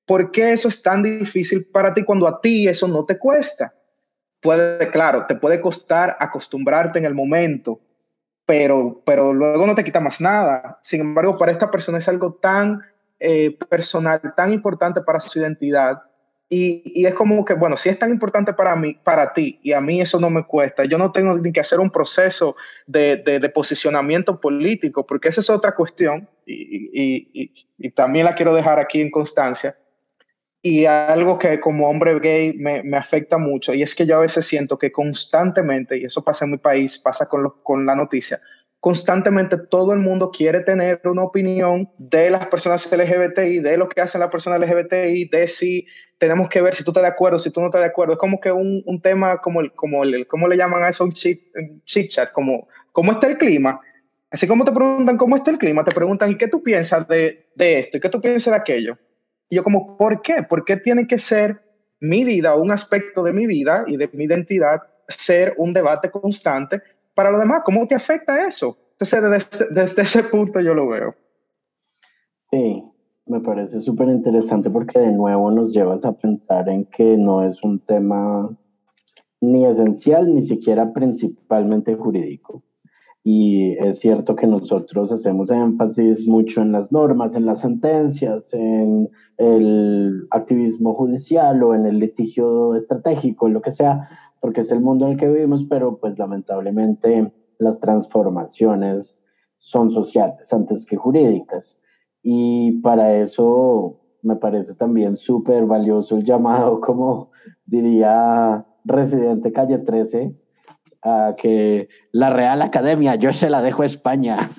¿por 0.06 0.30
qué 0.30 0.52
eso 0.52 0.68
es 0.68 0.82
tan 0.82 1.02
difícil 1.02 1.66
para 1.66 1.92
ti 1.92 2.04
cuando 2.04 2.28
a 2.28 2.40
ti 2.40 2.68
eso 2.68 2.86
no 2.86 3.04
te 3.04 3.18
cuesta? 3.18 3.74
Puede, 4.40 4.90
claro, 4.90 5.26
te 5.26 5.34
puede 5.34 5.60
costar 5.60 6.16
acostumbrarte 6.18 6.98
en 6.98 7.04
el 7.04 7.14
momento, 7.14 7.80
pero, 8.46 9.02
pero 9.04 9.32
luego 9.32 9.66
no 9.66 9.74
te 9.74 9.84
quita 9.84 10.00
más 10.00 10.20
nada. 10.20 10.78
Sin 10.82 11.00
embargo, 11.00 11.38
para 11.38 11.52
esta 11.52 11.70
persona 11.70 11.98
es 11.98 12.08
algo 12.08 12.34
tan 12.34 12.80
eh, 13.18 13.56
personal, 13.68 14.20
tan 14.36 14.52
importante 14.52 15.00
para 15.00 15.20
su 15.20 15.38
identidad. 15.38 16.02
Y, 16.54 16.82
y, 16.84 17.06
es 17.06 17.14
como 17.14 17.46
que, 17.46 17.54
bueno, 17.54 17.78
si 17.78 17.88
es 17.88 17.98
tan 17.98 18.10
importante 18.10 18.52
para 18.52 18.76
mí, 18.76 18.92
para 19.02 19.32
ti, 19.32 19.58
y 19.62 19.72
a 19.72 19.80
mí 19.80 20.02
eso 20.02 20.20
no 20.20 20.28
me 20.28 20.44
cuesta, 20.44 20.84
yo 20.84 20.98
no 20.98 21.10
tengo 21.10 21.34
ni 21.38 21.50
que 21.50 21.60
hacer 21.60 21.80
un 21.80 21.88
proceso 21.88 22.56
de, 22.86 23.16
de, 23.16 23.48
posicionamiento 23.48 24.38
político, 24.38 25.06
porque 25.06 25.30
esa 25.30 25.40
es 25.40 25.48
otra 25.48 25.74
cuestión, 25.74 26.28
y, 26.44 26.90
y, 26.92 27.66
y, 27.78 27.90
también 27.92 28.26
la 28.26 28.34
quiero 28.34 28.52
dejar 28.52 28.78
aquí 28.78 29.00
en 29.00 29.10
constancia, 29.10 29.78
y 30.60 30.84
algo 30.84 31.38
que 31.38 31.58
como 31.58 31.88
hombre 31.88 32.20
gay 32.20 32.52
me, 32.52 32.82
me, 32.82 32.98
afecta 32.98 33.38
mucho, 33.38 33.72
y 33.72 33.82
es 33.82 33.94
que 33.94 34.04
yo 34.04 34.18
a 34.18 34.20
veces 34.20 34.44
siento 34.44 34.76
que 34.76 34.92
constantemente, 34.92 35.96
y 35.96 36.04
eso 36.04 36.22
pasa 36.22 36.44
en 36.44 36.50
mi 36.50 36.58
país, 36.58 36.98
pasa 36.98 37.30
con, 37.30 37.50
con 37.62 37.86
la 37.86 37.94
noticia, 37.94 38.38
constantemente 38.82 39.56
todo 39.56 39.92
el 39.92 40.00
mundo 40.00 40.32
quiere 40.32 40.60
tener 40.60 41.00
una 41.04 41.22
opinión 41.22 41.88
de 41.98 42.30
las 42.30 42.48
personas 42.48 42.90
LGBTI, 42.90 43.60
de 43.60 43.76
lo 43.76 43.88
que 43.88 44.00
hacen 44.00 44.20
las 44.20 44.30
personas 44.30 44.58
LGBTI, 44.60 45.28
de 45.30 45.46
si 45.46 45.86
tenemos 46.22 46.48
que 46.48 46.62
ver 46.62 46.72
si 46.72 46.84
tú 46.84 46.92
estás 46.92 47.02
de 47.02 47.08
acuerdo, 47.08 47.36
si 47.40 47.50
tú 47.50 47.60
no 47.60 47.66
estás 47.66 47.80
de 47.80 47.88
acuerdo. 47.88 48.12
Es 48.12 48.18
como 48.20 48.38
que 48.38 48.52
un, 48.52 48.80
un 48.86 49.02
tema 49.02 49.38
como 49.38 49.60
el, 49.60 49.72
como 49.72 50.04
el, 50.04 50.28
¿cómo 50.28 50.46
le 50.46 50.56
llaman 50.56 50.84
a 50.84 50.88
eso? 50.88 51.02
Un 51.02 51.14
chit, 51.14 51.42
chat, 52.10 52.30
como, 52.30 52.68
¿cómo 52.92 53.10
está 53.10 53.26
el 53.26 53.38
clima? 53.38 53.80
Así 54.30 54.46
como 54.46 54.64
te 54.64 54.70
preguntan 54.70 55.16
cómo 55.16 55.36
está 55.36 55.50
el 55.50 55.58
clima, 55.58 55.82
te 55.82 55.90
preguntan, 55.90 56.30
¿y 56.30 56.38
qué 56.38 56.46
tú 56.46 56.62
piensas 56.62 57.08
de, 57.08 57.50
de 57.56 57.80
esto? 57.80 57.96
¿Y 57.96 58.00
qué 58.00 58.08
tú 58.08 58.20
piensas 58.20 58.52
de 58.52 58.56
aquello? 58.56 58.96
Y 59.48 59.56
yo 59.56 59.64
como, 59.64 59.96
¿por 59.96 60.22
qué? 60.22 60.44
¿Por 60.44 60.64
qué 60.64 60.76
tiene 60.76 61.08
que 61.08 61.18
ser 61.18 61.60
mi 61.98 62.22
vida, 62.22 62.54
un 62.54 62.70
aspecto 62.70 63.24
de 63.24 63.32
mi 63.32 63.48
vida 63.48 63.82
y 63.88 63.96
de 63.96 64.08
mi 64.12 64.22
identidad, 64.22 64.80
ser 65.08 65.54
un 65.56 65.72
debate 65.72 66.08
constante 66.08 66.82
para 67.14 67.32
los 67.32 67.40
demás? 67.40 67.62
¿Cómo 67.64 67.84
te 67.88 67.96
afecta 67.96 68.46
eso? 68.46 68.78
Entonces, 68.92 69.50
desde, 69.50 69.74
desde 69.74 70.02
ese 70.02 70.22
punto 70.22 70.60
yo 70.60 70.72
lo 70.72 70.86
veo. 70.86 71.16
Sí, 72.36 72.91
me 73.26 73.40
parece 73.40 73.80
súper 73.80 74.08
interesante 74.08 74.70
porque 74.70 74.98
de 74.98 75.12
nuevo 75.12 75.50
nos 75.50 75.72
llevas 75.72 76.04
a 76.04 76.12
pensar 76.12 76.68
en 76.68 76.84
que 76.86 77.16
no 77.16 77.44
es 77.44 77.62
un 77.62 77.78
tema 77.78 78.56
ni 79.40 79.64
esencial, 79.64 80.34
ni 80.34 80.42
siquiera 80.42 80.92
principalmente 80.92 81.96
jurídico. 81.96 82.62
Y 83.24 83.76
es 83.78 84.00
cierto 84.00 84.34
que 84.34 84.48
nosotros 84.48 85.12
hacemos 85.12 85.50
énfasis 85.50 86.26
mucho 86.26 86.60
en 86.60 86.72
las 86.72 86.90
normas, 86.90 87.36
en 87.36 87.46
las 87.46 87.60
sentencias, 87.60 88.52
en 88.52 89.10
el 89.36 90.26
activismo 90.30 90.92
judicial 90.94 91.62
o 91.62 91.74
en 91.74 91.86
el 91.86 92.00
litigio 92.00 92.74
estratégico, 92.74 93.48
lo 93.48 93.62
que 93.62 93.70
sea, 93.70 94.08
porque 94.40 94.62
es 94.62 94.72
el 94.72 94.80
mundo 94.80 95.06
en 95.06 95.12
el 95.12 95.18
que 95.18 95.28
vivimos, 95.28 95.64
pero 95.64 95.98
pues 95.98 96.18
lamentablemente 96.18 97.32
las 97.58 97.78
transformaciones 97.78 99.20
son 99.58 99.92
sociales 99.92 100.52
antes 100.52 100.84
que 100.84 100.96
jurídicas. 100.96 101.80
Y 102.22 102.80
para 102.80 103.16
eso 103.16 103.98
me 104.22 104.36
parece 104.36 104.74
también 104.74 105.16
súper 105.16 105.66
valioso 105.66 106.16
el 106.16 106.24
llamado, 106.24 106.80
como 106.84 107.30
diría 107.66 108.64
Residente 108.84 109.52
Calle 109.52 109.78
13, 109.78 110.34
a 111.02 111.34
que 111.36 111.88
la 112.12 112.30
Real 112.30 112.62
Academia 112.62 113.16
yo 113.16 113.32
se 113.32 113.50
la 113.50 113.60
dejo 113.60 113.82
a 113.82 113.86
España. 113.86 114.38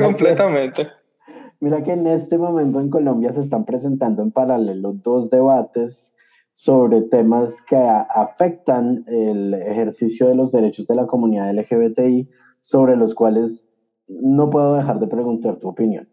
Completamente. 0.00 0.88
mira 1.58 1.82
que 1.82 1.92
en 1.92 2.06
este 2.06 2.38
momento 2.38 2.80
en 2.80 2.88
Colombia 2.88 3.32
se 3.32 3.40
están 3.40 3.64
presentando 3.64 4.22
en 4.22 4.30
paralelo 4.30 4.92
dos 4.92 5.28
debates 5.28 6.14
sobre 6.52 7.02
temas 7.02 7.62
que 7.62 7.76
afectan 7.76 9.04
el 9.06 9.54
ejercicio 9.54 10.28
de 10.28 10.34
los 10.34 10.52
derechos 10.52 10.86
de 10.86 10.94
la 10.94 11.06
comunidad 11.06 11.52
LGBTI, 11.54 12.28
sobre 12.60 12.96
los 12.96 13.14
cuales 13.14 13.66
no 14.20 14.50
puedo 14.50 14.74
dejar 14.74 14.98
de 14.98 15.06
preguntar 15.06 15.56
tu 15.56 15.68
opinión. 15.68 16.08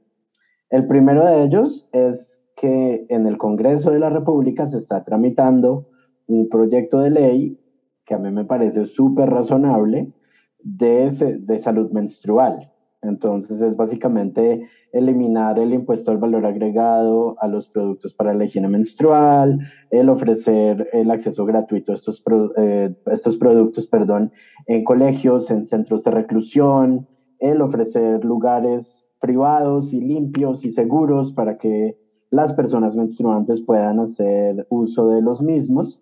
El 0.69 0.85
primero 0.87 1.25
de 1.25 1.43
ellos 1.43 1.87
es 1.91 2.45
que 2.55 3.05
en 3.09 3.25
el 3.25 3.37
Congreso 3.37 3.91
de 3.91 3.99
la 3.99 4.09
República 4.09 4.67
se 4.67 4.77
está 4.77 5.03
tramitando 5.03 5.89
un 6.27 6.49
proyecto 6.49 6.99
de 6.99 7.11
ley 7.11 7.59
que 8.05 8.13
a 8.13 8.17
mí 8.17 8.31
me 8.31 8.45
parece 8.45 8.85
súper 8.85 9.29
razonable 9.29 10.13
de, 10.59 11.37
de 11.39 11.57
salud 11.59 11.91
menstrual. 11.91 12.71
Entonces 13.01 13.61
es 13.61 13.75
básicamente 13.77 14.67
eliminar 14.91 15.59
el 15.59 15.73
impuesto 15.73 16.11
al 16.11 16.17
valor 16.17 16.45
agregado 16.45 17.35
a 17.39 17.47
los 17.47 17.69
productos 17.69 18.13
para 18.13 18.33
la 18.33 18.45
higiene 18.45 18.67
menstrual, 18.67 19.59
el 19.91 20.09
ofrecer 20.09 20.89
el 20.93 21.11
acceso 21.11 21.45
gratuito 21.45 21.91
a 21.91 21.95
estos, 21.95 22.23
eh, 22.57 22.95
estos 23.05 23.37
productos 23.37 23.87
perdón, 23.87 24.31
en 24.65 24.83
colegios, 24.83 25.51
en 25.51 25.63
centros 25.63 26.03
de 26.03 26.11
reclusión, 26.11 27.07
el 27.39 27.61
ofrecer 27.61 28.23
lugares 28.23 29.07
privados 29.19 29.93
y 29.93 30.01
limpios 30.01 30.65
y 30.65 30.71
seguros 30.71 31.31
para 31.31 31.57
que 31.57 31.97
las 32.29 32.53
personas 32.53 32.95
menstruantes 32.95 33.61
puedan 33.61 33.99
hacer 33.99 34.67
uso 34.69 35.07
de 35.09 35.21
los 35.21 35.41
mismos. 35.41 36.01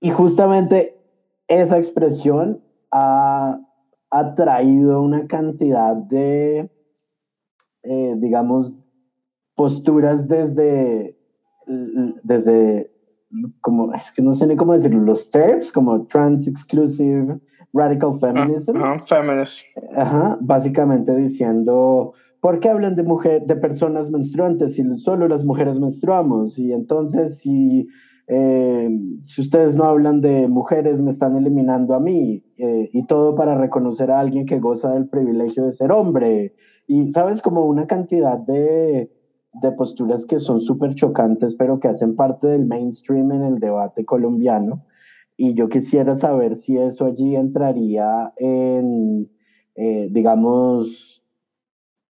Y 0.00 0.10
justamente 0.10 0.98
esa 1.48 1.76
expresión 1.76 2.62
ha, 2.90 3.60
traído 4.36 5.02
una 5.02 5.26
cantidad 5.26 5.96
de, 5.96 6.70
eh, 7.82 8.14
digamos, 8.18 8.76
posturas 9.56 10.28
desde, 10.28 11.18
desde, 12.22 12.92
como, 13.60 13.92
es 13.92 14.12
que 14.12 14.22
no 14.22 14.34
sé 14.34 14.46
ni 14.46 14.54
cómo 14.54 14.72
decirlo, 14.72 15.00
los 15.00 15.30
TERFs, 15.30 15.72
como 15.72 16.06
trans 16.06 16.46
exclusive, 16.46 17.40
radical 17.74 18.12
ah, 18.14 18.18
feminism. 18.18 18.76
Ajá, 19.94 20.38
básicamente 20.40 21.14
diciendo, 21.14 22.14
¿por 22.40 22.60
qué 22.60 22.70
hablan 22.70 22.94
de 22.94 23.02
mujer, 23.02 23.44
de 23.44 23.56
personas 23.56 24.10
menstruantes 24.10 24.76
si 24.76 24.84
solo 24.98 25.28
las 25.28 25.44
mujeres 25.44 25.80
menstruamos? 25.80 26.58
Y 26.58 26.72
entonces, 26.72 27.38
si, 27.38 27.88
eh, 28.28 28.88
si 29.24 29.40
ustedes 29.42 29.76
no 29.76 29.84
hablan 29.84 30.20
de 30.20 30.48
mujeres, 30.48 31.02
me 31.02 31.10
están 31.10 31.36
eliminando 31.36 31.94
a 31.94 32.00
mí. 32.00 32.44
Eh, 32.56 32.88
y 32.92 33.06
todo 33.06 33.34
para 33.34 33.56
reconocer 33.56 34.10
a 34.10 34.20
alguien 34.20 34.46
que 34.46 34.60
goza 34.60 34.92
del 34.92 35.08
privilegio 35.08 35.64
de 35.64 35.72
ser 35.72 35.90
hombre. 35.90 36.54
Y, 36.86 37.10
¿sabes? 37.10 37.42
Como 37.42 37.66
una 37.66 37.86
cantidad 37.86 38.38
de, 38.38 39.10
de 39.52 39.72
posturas 39.72 40.24
que 40.26 40.38
son 40.38 40.60
súper 40.60 40.94
chocantes, 40.94 41.56
pero 41.56 41.80
que 41.80 41.88
hacen 41.88 42.14
parte 42.14 42.46
del 42.46 42.66
mainstream 42.66 43.32
en 43.32 43.42
el 43.42 43.58
debate 43.58 44.04
colombiano 44.04 44.84
y 45.36 45.54
yo 45.54 45.68
quisiera 45.68 46.14
saber 46.14 46.56
si 46.56 46.78
eso 46.78 47.06
allí 47.06 47.36
entraría 47.36 48.32
en, 48.36 49.30
eh, 49.74 50.08
digamos, 50.10 51.24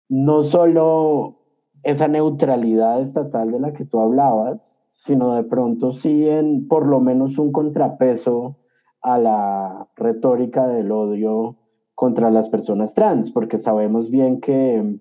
no 0.10 0.44
solo 0.44 1.40
esa 1.84 2.08
neutralidad 2.08 3.02
estatal 3.02 3.52
de 3.52 3.60
la 3.60 3.74
que 3.74 3.86
tú 3.86 4.00
hablabas, 4.00 4.80
sino 4.90 5.34
de 5.36 5.44
pronto 5.44 5.92
sí 5.92 6.28
en 6.28 6.68
por 6.68 6.88
lo 6.88 7.00
menos 7.00 7.38
un 7.38 7.52
contrapeso 7.52 8.58
a 9.02 9.18
la 9.18 9.88
retórica 9.96 10.68
del 10.68 10.92
odio 10.92 11.58
contra 11.96 12.30
las 12.30 12.50
personas 12.50 12.94
trans, 12.94 13.32
porque 13.32 13.58
sabemos 13.58 14.10
bien 14.10 14.40
que 14.40 15.00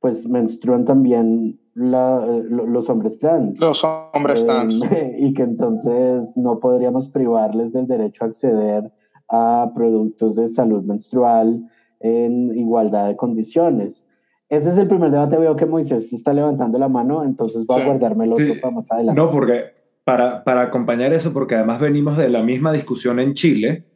pues 0.00 0.28
menstruan 0.28 0.84
también 0.84 1.60
los 1.74 2.90
hombres 2.90 3.18
trans. 3.18 3.60
Los 3.60 3.84
hombres 3.84 4.44
trans. 4.44 4.80
y 5.18 5.32
que 5.32 5.42
entonces 5.42 6.36
no 6.36 6.60
podríamos 6.60 7.08
privarles 7.08 7.72
del 7.72 7.86
derecho 7.86 8.24
a 8.24 8.28
acceder 8.28 8.92
a 9.28 9.70
productos 9.74 10.36
de 10.36 10.48
salud 10.48 10.82
menstrual 10.84 11.68
en 12.00 12.56
igualdad 12.56 13.08
de 13.08 13.16
condiciones. 13.16 14.04
Ese 14.48 14.68
es 14.68 14.78
el 14.78 14.86
primer 14.86 15.10
debate. 15.10 15.38
Veo 15.38 15.56
que 15.56 15.64
Moisés 15.64 16.12
está 16.12 16.34
levantando 16.34 16.78
la 16.78 16.88
mano, 16.88 17.24
entonces 17.24 17.64
voy 17.64 17.80
a 17.80 17.86
guardarme 17.86 18.26
el 18.26 18.34
otro 18.34 18.54
para 18.60 18.74
más 18.74 18.92
adelante. 18.92 19.18
No, 19.18 19.30
porque 19.30 19.64
para, 20.04 20.44
para 20.44 20.62
acompañar 20.62 21.14
eso, 21.14 21.32
porque 21.32 21.54
además 21.54 21.80
venimos 21.80 22.18
de 22.18 22.28
la 22.28 22.42
misma 22.42 22.72
discusión 22.72 23.18
en 23.18 23.32
Chile, 23.32 23.86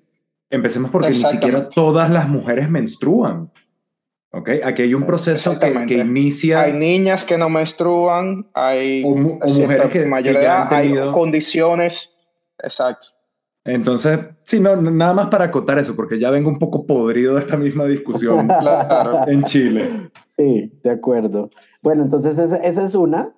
empecemos 0.48 0.90
porque 0.90 1.10
ni 1.10 1.14
siquiera 1.16 1.68
todas 1.68 2.10
las 2.10 2.28
mujeres 2.28 2.70
menstruan. 2.70 3.50
Okay. 4.36 4.60
Aquí 4.62 4.82
hay 4.82 4.92
un 4.92 5.06
proceso 5.06 5.58
que, 5.58 5.86
que, 5.86 5.94
inicia. 5.94 6.60
Hay 6.60 6.74
niñas 6.74 7.24
que 7.24 7.38
no 7.38 7.48
menstruan, 7.48 8.46
hay 8.52 9.02
mujeres 9.02 9.88
que, 9.88 10.04
mayoría 10.04 10.68
hay 10.68 10.92
condiciones. 11.12 12.14
Exacto. 12.58 13.08
Entonces, 13.64 14.20
sí, 14.42 14.60
no, 14.60 14.76
nada 14.76 15.14
más 15.14 15.28
para 15.28 15.46
acotar 15.46 15.78
eso, 15.78 15.96
porque 15.96 16.18
ya 16.18 16.30
vengo 16.30 16.50
un 16.50 16.58
poco 16.58 16.86
podrido 16.86 17.34
de 17.34 17.40
esta 17.40 17.56
misma 17.56 17.86
discusión 17.86 18.48
en 19.26 19.42
Chile. 19.44 20.10
Sí, 20.36 20.70
de 20.82 20.90
acuerdo. 20.90 21.50
Bueno, 21.80 22.04
entonces 22.04 22.38
esa, 22.38 22.58
esa 22.58 22.84
es 22.84 22.94
una. 22.94 23.32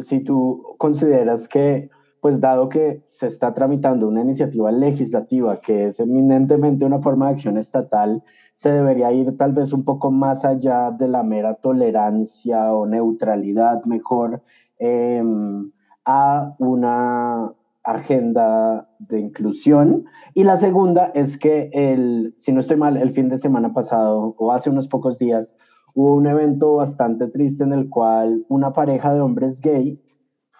Si 0.00 0.20
tú 0.20 0.76
consideras 0.78 1.48
que 1.48 1.90
pues 2.22 2.38
dado 2.38 2.68
que 2.68 3.02
se 3.10 3.26
está 3.26 3.52
tramitando 3.52 4.06
una 4.06 4.20
iniciativa 4.20 4.70
legislativa 4.70 5.56
que 5.56 5.88
es 5.88 5.98
eminentemente 5.98 6.84
una 6.84 7.00
forma 7.00 7.26
de 7.26 7.32
acción 7.32 7.58
estatal, 7.58 8.22
se 8.54 8.70
debería 8.70 9.10
ir 9.10 9.36
tal 9.36 9.52
vez 9.52 9.72
un 9.72 9.84
poco 9.84 10.12
más 10.12 10.44
allá 10.44 10.92
de 10.92 11.08
la 11.08 11.24
mera 11.24 11.54
tolerancia 11.54 12.72
o 12.72 12.86
neutralidad 12.86 13.82
mejor 13.86 14.40
em, 14.78 15.72
a 16.04 16.54
una 16.60 17.52
agenda 17.82 18.88
de 19.00 19.18
inclusión. 19.18 20.04
Y 20.32 20.44
la 20.44 20.58
segunda 20.58 21.10
es 21.14 21.36
que, 21.36 21.70
el, 21.72 22.36
si 22.38 22.52
no 22.52 22.60
estoy 22.60 22.76
mal, 22.76 22.96
el 22.98 23.10
fin 23.10 23.30
de 23.30 23.40
semana 23.40 23.74
pasado 23.74 24.36
o 24.38 24.52
hace 24.52 24.70
unos 24.70 24.86
pocos 24.86 25.18
días 25.18 25.56
hubo 25.92 26.14
un 26.14 26.28
evento 26.28 26.76
bastante 26.76 27.26
triste 27.26 27.64
en 27.64 27.72
el 27.72 27.88
cual 27.88 28.46
una 28.48 28.72
pareja 28.72 29.12
de 29.12 29.20
hombres 29.20 29.60
gay 29.60 30.00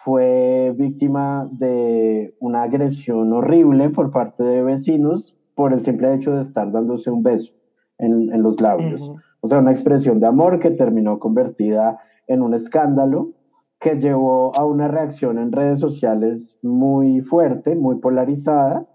fue 0.04 0.74
víctima 0.76 1.48
de 1.52 2.34
una 2.40 2.62
agresión 2.62 3.32
horrible 3.32 3.90
por 3.90 4.10
parte 4.10 4.42
de 4.42 4.62
vecinos 4.62 5.38
por 5.54 5.72
el 5.72 5.80
simple 5.80 6.12
hecho 6.12 6.34
de 6.34 6.40
estar 6.40 6.72
dándose 6.72 7.10
un 7.10 7.22
beso 7.22 7.52
en, 7.98 8.32
en 8.32 8.42
los 8.42 8.60
labios. 8.60 9.12
O 9.40 9.46
sea, 9.46 9.58
una 9.58 9.70
expresión 9.70 10.18
de 10.18 10.26
amor 10.26 10.58
que 10.58 10.70
terminó 10.70 11.18
convertida 11.20 11.98
en 12.26 12.42
un 12.42 12.54
escándalo 12.54 13.32
que 13.78 14.00
llevó 14.00 14.56
a 14.56 14.64
una 14.64 14.88
reacción 14.88 15.38
en 15.38 15.52
redes 15.52 15.78
sociales 15.78 16.56
muy 16.62 17.20
fuerte, 17.20 17.76
muy 17.76 17.96
polarizada, 17.96 18.88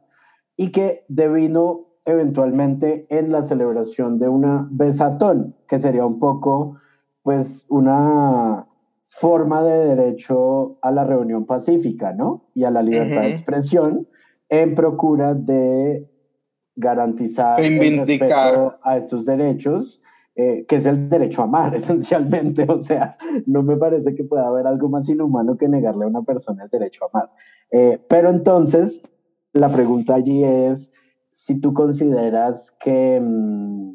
y 0.55 0.71
que 0.71 1.05
devino 1.07 1.87
eventualmente 2.05 3.05
en 3.09 3.31
la 3.31 3.43
celebración 3.43 4.17
de 4.17 4.29
una 4.29 4.67
besatón, 4.71 5.55
que 5.67 5.79
sería 5.79 6.05
un 6.05 6.19
poco, 6.19 6.77
pues, 7.21 7.65
una 7.69 8.67
forma 9.19 9.63
de 9.63 9.95
derecho 9.95 10.77
a 10.83 10.91
la 10.91 11.03
reunión 11.03 11.47
pacífica, 11.47 12.13
¿no? 12.13 12.51
Y 12.53 12.65
a 12.65 12.71
la 12.71 12.83
libertad 12.83 13.21
de 13.21 13.29
expresión 13.29 14.07
en 14.47 14.75
procura 14.75 15.33
de 15.33 16.07
garantizar 16.75 17.59
el 17.59 17.97
respeto 17.97 18.75
a 18.83 18.95
estos 18.95 19.25
derechos, 19.25 20.03
eh, 20.35 20.65
que 20.67 20.75
es 20.75 20.85
el 20.85 21.09
derecho 21.09 21.41
a 21.41 21.45
amar, 21.45 21.73
esencialmente. 21.75 22.67
O 22.69 22.79
sea, 22.79 23.17
no 23.47 23.63
me 23.63 23.75
parece 23.75 24.13
que 24.13 24.23
pueda 24.23 24.45
haber 24.45 24.67
algo 24.67 24.87
más 24.87 25.09
inhumano 25.09 25.57
que 25.57 25.67
negarle 25.67 26.05
a 26.05 26.09
una 26.09 26.21
persona 26.21 26.65
el 26.65 26.69
derecho 26.69 27.05
a 27.05 27.09
amar. 27.11 27.31
Eh, 27.71 27.99
pero 28.07 28.29
entonces, 28.29 29.01
la 29.51 29.69
pregunta 29.69 30.13
allí 30.13 30.43
es 30.43 30.91
si 31.31 31.59
tú 31.59 31.73
consideras 31.73 32.71
que, 32.79 33.19
mm, 33.19 33.93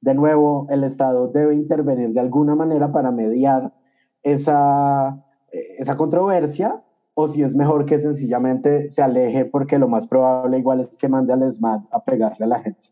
de 0.00 0.14
nuevo, 0.14 0.66
el 0.70 0.82
Estado 0.82 1.28
debe 1.28 1.54
intervenir 1.54 2.10
de 2.10 2.20
alguna 2.20 2.56
manera 2.56 2.90
para 2.90 3.12
mediar 3.12 3.77
esa, 4.22 5.24
eh, 5.52 5.76
esa 5.78 5.96
controversia 5.96 6.82
o 7.14 7.26
si 7.26 7.42
es 7.42 7.56
mejor 7.56 7.84
que 7.84 7.98
sencillamente 7.98 8.88
se 8.88 9.02
aleje 9.02 9.44
porque 9.44 9.78
lo 9.78 9.88
más 9.88 10.06
probable 10.06 10.58
igual 10.58 10.80
es 10.80 10.96
que 10.96 11.08
mande 11.08 11.32
al 11.32 11.42
ESMAD 11.42 11.80
a 11.90 12.04
pegarle 12.04 12.44
a 12.44 12.48
la 12.48 12.60
gente. 12.60 12.88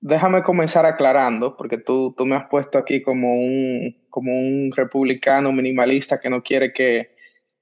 Déjame 0.00 0.42
comenzar 0.42 0.86
aclarando, 0.86 1.56
porque 1.56 1.78
tú, 1.78 2.14
tú 2.16 2.24
me 2.24 2.36
has 2.36 2.48
puesto 2.48 2.78
aquí 2.78 3.02
como 3.02 3.34
un, 3.34 3.96
como 4.10 4.32
un 4.32 4.72
republicano 4.74 5.52
minimalista 5.52 6.20
que 6.20 6.30
no 6.30 6.42
quiere 6.42 6.72
que, 6.72 7.10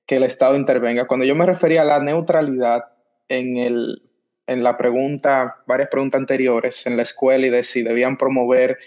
que 0.07 0.17
el 0.17 0.23
Estado 0.23 0.57
intervenga. 0.57 1.07
Cuando 1.07 1.25
yo 1.25 1.35
me 1.35 1.47
refería 1.47 1.83
a 1.83 1.87
la 1.87 1.99
neutralidad 1.99 2.85
en, 3.29 3.57
el, 3.57 4.03
en 4.47 4.63
la 4.63 4.77
pregunta, 4.77 5.57
varias 5.67 5.89
preguntas 5.89 6.21
anteriores 6.21 6.87
en 6.87 6.97
la 6.97 7.03
escuela 7.03 7.47
y 7.47 7.51
de 7.51 7.65
si 7.65 7.83
debían 7.83 8.17
promover 8.17 8.79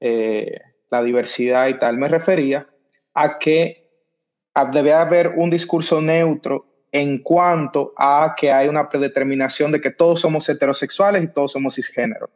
eh, 0.00 0.60
la 0.90 1.02
diversidad 1.02 1.68
y 1.68 1.78
tal, 1.78 1.98
me 1.98 2.08
refería 2.08 2.66
a 3.14 3.38
que 3.38 3.84
debe 4.72 4.92
haber 4.92 5.28
un 5.36 5.50
discurso 5.50 6.00
neutro 6.00 6.66
en 6.92 7.18
cuanto 7.18 7.92
a 7.96 8.34
que 8.36 8.52
hay 8.52 8.68
una 8.68 8.88
predeterminación 8.88 9.72
de 9.72 9.80
que 9.80 9.90
todos 9.90 10.20
somos 10.20 10.48
heterosexuales 10.48 11.24
y 11.24 11.28
todos 11.28 11.52
somos 11.52 11.74
cisgénero. 11.74 12.30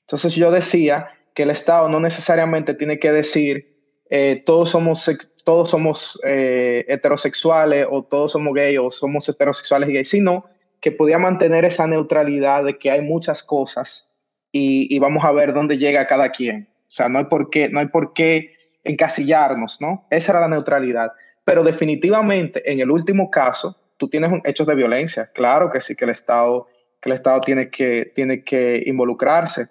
Entonces 0.00 0.34
yo 0.34 0.50
decía 0.50 1.10
que 1.34 1.42
el 1.42 1.50
Estado 1.50 1.88
no 1.88 2.00
necesariamente 2.00 2.74
tiene 2.74 2.98
que 2.98 3.12
decir 3.12 3.74
eh, 4.10 4.42
todos 4.44 4.70
somos, 4.70 5.10
todos 5.44 5.70
somos 5.70 6.20
eh, 6.24 6.84
heterosexuales 6.88 7.86
o 7.90 8.04
todos 8.04 8.32
somos 8.32 8.54
gays 8.54 8.78
o 8.78 8.90
somos 8.90 9.28
heterosexuales 9.28 9.88
y 9.88 9.92
gays, 9.94 10.08
sino 10.08 10.44
que 10.80 10.92
podía 10.92 11.18
mantener 11.18 11.64
esa 11.64 11.86
neutralidad 11.86 12.64
de 12.64 12.78
que 12.78 12.90
hay 12.90 13.00
muchas 13.00 13.42
cosas 13.42 14.12
y, 14.52 14.86
y, 14.94 14.98
vamos 14.98 15.24
a 15.24 15.32
ver 15.32 15.52
dónde 15.52 15.78
llega 15.78 16.06
cada 16.06 16.30
quien. 16.30 16.68
O 16.86 16.90
sea, 16.90 17.08
no 17.08 17.18
hay 17.18 17.24
por 17.24 17.50
qué, 17.50 17.68
no 17.70 17.80
hay 17.80 17.88
por 17.88 18.12
qué 18.12 18.54
encasillarnos, 18.84 19.80
¿no? 19.80 20.06
Esa 20.10 20.32
era 20.32 20.40
la 20.42 20.48
neutralidad. 20.48 21.12
Pero 21.44 21.64
definitivamente, 21.64 22.70
en 22.70 22.80
el 22.80 22.90
último 22.90 23.30
caso, 23.30 23.76
tú 23.96 24.08
tienes 24.08 24.30
hechos 24.44 24.66
de 24.66 24.74
violencia. 24.74 25.30
Claro 25.34 25.70
que 25.70 25.80
sí, 25.80 25.96
que 25.96 26.04
el 26.04 26.10
Estado, 26.10 26.66
que 27.00 27.10
el 27.10 27.16
Estado 27.16 27.40
tiene, 27.40 27.70
que, 27.70 28.12
tiene 28.14 28.44
que 28.44 28.82
involucrarse. 28.86 29.68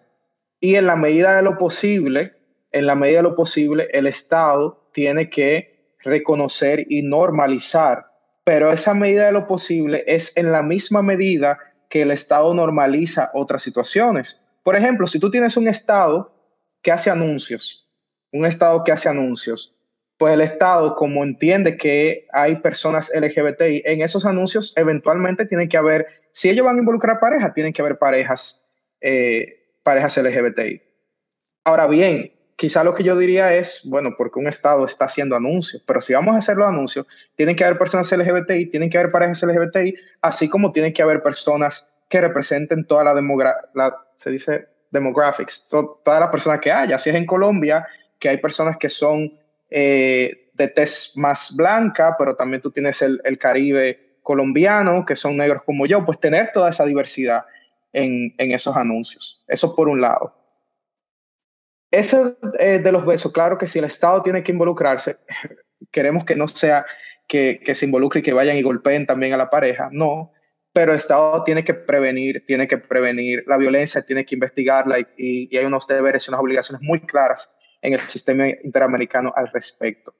Y 0.60 0.76
en 0.76 0.86
la 0.86 0.96
medida 0.96 1.36
de 1.36 1.44
lo 1.44 1.58
posible, 1.58 2.34
en 2.72 2.88
la 2.88 2.96
medida 2.96 3.18
de 3.18 3.24
lo 3.24 3.36
posible, 3.36 3.88
el 3.92 4.08
Estado 4.08 4.90
tiene 4.94 5.30
que 5.30 5.96
reconocer 6.04 6.86
y 6.90 7.02
normalizar. 7.02 8.06
Pero 8.44 8.72
esa 8.72 8.94
medida 8.94 9.26
de 9.26 9.32
lo 9.32 9.48
posible 9.48 10.04
es 10.06 10.36
en 10.36 10.52
la 10.52 10.62
misma 10.62 11.02
medida 11.02 11.60
que 11.90 12.02
el 12.02 12.12
Estado 12.12 12.54
normaliza 12.54 13.32
otras 13.34 13.64
situaciones. 13.64 14.46
Por 14.64 14.76
ejemplo, 14.76 15.08
si 15.08 15.20
tú 15.20 15.30
tienes 15.30 15.58
un 15.58 15.68
Estado 15.68 16.34
que 16.82 16.92
hace 16.92 17.10
anuncios, 17.10 17.83
un 18.34 18.46
Estado 18.46 18.84
que 18.84 18.92
hace 18.92 19.08
anuncios, 19.08 19.76
pues 20.18 20.34
el 20.34 20.42
Estado, 20.42 20.96
como 20.96 21.24
entiende 21.24 21.78
que 21.78 22.28
hay 22.34 22.58
personas 22.58 23.12
LGBTI 23.14 23.84
en 23.86 24.02
esos 24.02 24.26
anuncios, 24.26 24.74
eventualmente 24.76 25.46
tienen 25.46 25.70
que 25.70 25.78
haber, 25.78 26.08
si 26.32 26.50
ellos 26.50 26.66
van 26.66 26.78
a 26.78 26.80
involucrar 26.80 27.20
parejas, 27.20 27.54
tienen 27.54 27.74
que 27.74 27.82
haber 27.82 27.98
parejas, 27.98 28.66
eh, 29.02 29.68
parejas 29.84 30.18
LGBTI. 30.18 30.82
Ahora 31.64 31.88
bien, 31.88 32.34
quizá 32.56 32.84
lo 32.84 32.94
que 32.94 33.04
yo 33.04 33.18
diría 33.18 33.54
es, 33.56 33.82
bueno, 33.86 34.16
porque 34.18 34.40
un 34.40 34.48
Estado 34.48 34.86
está 34.86 35.06
haciendo 35.06 35.36
anuncios, 35.36 35.84
pero 35.86 36.02
si 36.02 36.14
vamos 36.14 36.36
a 36.36 36.40
hacer 36.40 36.58
los 36.58 36.68
anuncios, 36.68 37.06
tienen 37.36 37.56
que 37.56 37.66
haber 37.66 37.78
personas 37.78 38.12
LGBTI, 38.12 38.68
tienen 38.68 38.90
que 38.90 38.98
haber 38.98 39.12
parejas 39.12 39.44
LGBTI, 39.44 39.96
así 40.22 40.50
como 40.50 40.72
tienen 40.72 40.94
que 40.94 41.02
haber 41.02 41.22
personas 41.22 41.94
que 42.10 42.22
representen 42.22 42.86
toda 42.86 43.04
la 43.04 43.14
demografía, 43.14 43.96
se 44.18 44.30
dice 44.30 44.68
demographics, 44.92 45.68
todas 45.70 46.20
las 46.20 46.30
personas 46.30 46.62
que 46.62 46.72
haya. 46.72 47.00
Si 47.00 47.10
es 47.10 47.16
en 47.16 47.26
Colombia, 47.26 47.86
que 48.24 48.30
hay 48.30 48.38
personas 48.38 48.78
que 48.78 48.88
son 48.88 49.38
eh, 49.70 50.50
de 50.54 50.70
tez 50.70 51.12
más 51.16 51.54
blanca, 51.58 52.16
pero 52.18 52.38
también 52.38 52.62
tú 52.62 52.72
tienes 52.72 53.02
el, 53.02 53.38
Caribe 53.38 54.16
colombiano, 54.22 55.06
que 55.06 55.18
son 55.18 55.36
negros 55.36 55.64
como 55.64 55.86
yo, 55.86 56.06
pues 56.06 56.22
tener 56.22 56.54
toda 56.54 56.70
esa 56.70 56.86
diversidad 56.86 57.44
en, 57.92 58.34
esos 58.38 58.78
anuncios. 58.78 59.44
Eso 59.46 59.76
por 59.76 59.90
un 59.90 60.00
lado. 60.00 60.34
Ese 61.92 62.38
eh, 62.60 62.80
de 62.80 62.92
los 62.94 63.06
besos, 63.06 63.34
claro 63.34 63.58
que 63.58 63.68
si 63.68 63.80
el 63.80 63.86
Estado 63.86 64.24
tiene 64.24 64.42
que 64.42 64.54
involucrarse, 64.54 65.18
queremos 65.92 66.24
que 66.24 66.38
no 66.38 66.48
sea 66.48 66.86
que, 67.28 67.62
se 67.76 67.86
involucre 67.86 68.22
y 68.22 68.24
que 68.24 68.32
vayan 68.32 68.56
y 68.56 68.62
golpeen 68.62 69.06
también 69.06 69.34
a 69.34 69.38
la 69.38 69.50
pareja, 69.50 69.90
no, 69.92 70.32
pero 70.72 70.94
el 70.94 71.00
Estado 71.00 71.44
tiene 71.44 71.66
que 71.66 71.74
prevenir, 71.74 72.46
tiene 72.48 72.70
que 72.70 72.78
prevenir 72.78 73.44
la 73.48 73.58
violencia, 73.58 74.02
tiene 74.02 74.26
que 74.26 74.36
investigarla 74.36 74.98
y, 75.18 75.50
y 75.52 75.58
hay 75.58 75.66
unos 75.66 75.86
deberes 75.88 76.26
y 76.26 76.32
unas 76.32 76.40
obligaciones 76.40 76.82
muy 76.82 77.02
claras 77.02 77.54
en 77.84 77.94
el 77.94 78.00
sistema 78.00 78.48
interamericano 78.48 79.32
al 79.36 79.50
respecto. 79.50 80.16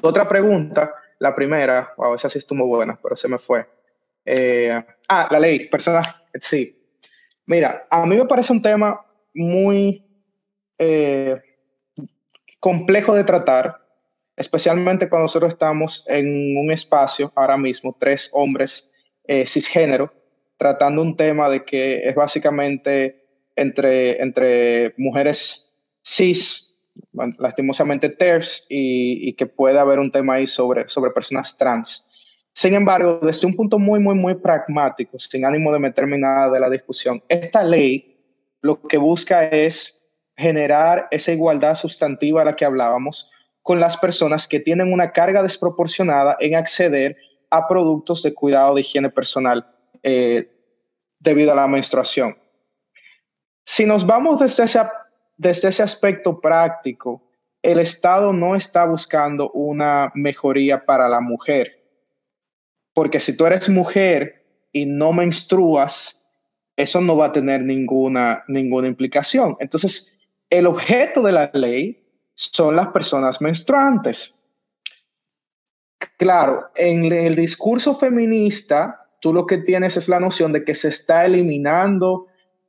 Otra 0.00 0.28
pregunta, 0.28 0.94
la 1.18 1.34
primera, 1.34 1.92
wow, 1.96 2.14
esa 2.14 2.28
sí 2.28 2.38
estuvo 2.38 2.64
buena, 2.66 2.98
pero 3.02 3.16
se 3.16 3.26
me 3.28 3.38
fue. 3.38 3.66
Eh, 4.24 4.80
ah, 5.08 5.28
la 5.30 5.40
ley, 5.40 5.68
personas, 5.68 6.06
sí. 6.40 6.80
Mira, 7.46 7.86
a 7.90 8.06
mí 8.06 8.16
me 8.16 8.26
parece 8.26 8.52
un 8.52 8.62
tema 8.62 9.04
muy 9.34 10.06
eh, 10.78 11.40
complejo 12.60 13.12
de 13.14 13.24
tratar, 13.24 13.84
especialmente 14.36 15.08
cuando 15.08 15.24
nosotros 15.24 15.52
estamos 15.52 16.04
en 16.06 16.56
un 16.56 16.70
espacio, 16.70 17.32
ahora 17.34 17.56
mismo, 17.56 17.96
tres 17.98 18.30
hombres 18.32 18.88
eh, 19.24 19.46
cisgénero, 19.48 20.12
tratando 20.56 21.02
un 21.02 21.16
tema 21.16 21.48
de 21.50 21.64
que 21.64 22.08
es 22.08 22.14
básicamente 22.14 23.24
entre, 23.56 24.22
entre 24.22 24.94
mujeres 24.96 25.72
cis 26.04 26.67
lastimosamente 27.38 28.08
TERS 28.08 28.66
y, 28.68 29.32
que 29.34 29.46
puede 29.46 29.78
haber 29.78 29.98
un 29.98 30.10
tema 30.10 30.34
ahí 30.34 30.46
sobre, 30.46 30.88
sobre 30.88 31.10
personas 31.10 31.56
trans. 31.56 32.06
Sin 32.52 32.74
embargo, 32.74 33.20
desde 33.22 33.46
un 33.46 33.54
punto 33.54 33.78
muy, 33.78 34.00
muy, 34.00 34.14
muy 34.14 34.34
pragmático, 34.34 35.18
sin 35.18 35.44
ánimo 35.44 35.72
de 35.72 35.78
meterme 35.78 36.18
nada 36.18 36.50
de 36.50 36.60
la 36.60 36.70
discusión, 36.70 37.22
esta 37.28 37.62
ley 37.62 38.16
lo 38.62 38.80
que 38.82 38.98
busca 38.98 39.44
es 39.44 40.00
generar 40.36 41.08
esa 41.10 41.32
igualdad 41.32 41.74
sustantiva 41.74 42.42
a 42.42 42.44
la 42.44 42.56
que 42.56 42.64
hablábamos 42.64 43.30
con 43.62 43.80
las 43.80 43.96
personas 43.96 44.48
que 44.48 44.60
tienen 44.60 44.92
una 44.92 45.12
carga 45.12 45.42
desproporcionada 45.42 46.36
en 46.40 46.54
acceder 46.54 47.16
a 47.50 47.68
productos 47.68 48.22
de 48.22 48.34
cuidado 48.34 48.74
de 48.74 48.80
higiene 48.82 49.10
personal 49.10 49.66
eh, 50.02 50.50
debido 51.18 51.52
a 51.52 51.56
la 51.56 51.66
menstruación. 51.66 52.36
Si 53.64 53.84
nos 53.84 54.06
vamos 54.06 54.40
desde 54.40 54.64
esa 54.64 54.90
desde 55.38 55.68
ese 55.68 55.82
aspecto 55.82 56.40
práctico, 56.40 57.22
el 57.62 57.78
Estado 57.78 58.32
no 58.32 58.54
está 58.54 58.84
buscando 58.84 59.50
una 59.52 60.12
mejoría 60.14 60.84
para 60.84 61.08
la 61.08 61.20
mujer. 61.20 61.82
Porque 62.92 63.20
si 63.20 63.36
tú 63.36 63.46
eres 63.46 63.68
mujer 63.68 64.44
y 64.72 64.84
no 64.84 65.12
menstruas, 65.12 66.20
eso 66.76 67.00
no 67.00 67.16
va 67.16 67.26
a 67.26 67.32
tener 67.32 67.62
ninguna, 67.62 68.44
ninguna 68.48 68.88
implicación. 68.88 69.56
Entonces, 69.60 70.12
el 70.50 70.66
objeto 70.66 71.22
de 71.22 71.32
la 71.32 71.50
ley 71.54 72.04
son 72.34 72.76
las 72.76 72.88
personas 72.88 73.40
menstruantes. 73.40 74.34
Claro, 76.16 76.70
en 76.74 77.12
el 77.12 77.36
discurso 77.36 77.96
feminista, 77.96 79.08
tú 79.20 79.32
lo 79.32 79.46
que 79.46 79.58
tienes 79.58 79.96
es 79.96 80.08
la 80.08 80.18
noción 80.18 80.52
de 80.52 80.64
que 80.64 80.74
se 80.74 80.88
está 80.88 81.24
eliminando 81.24 82.26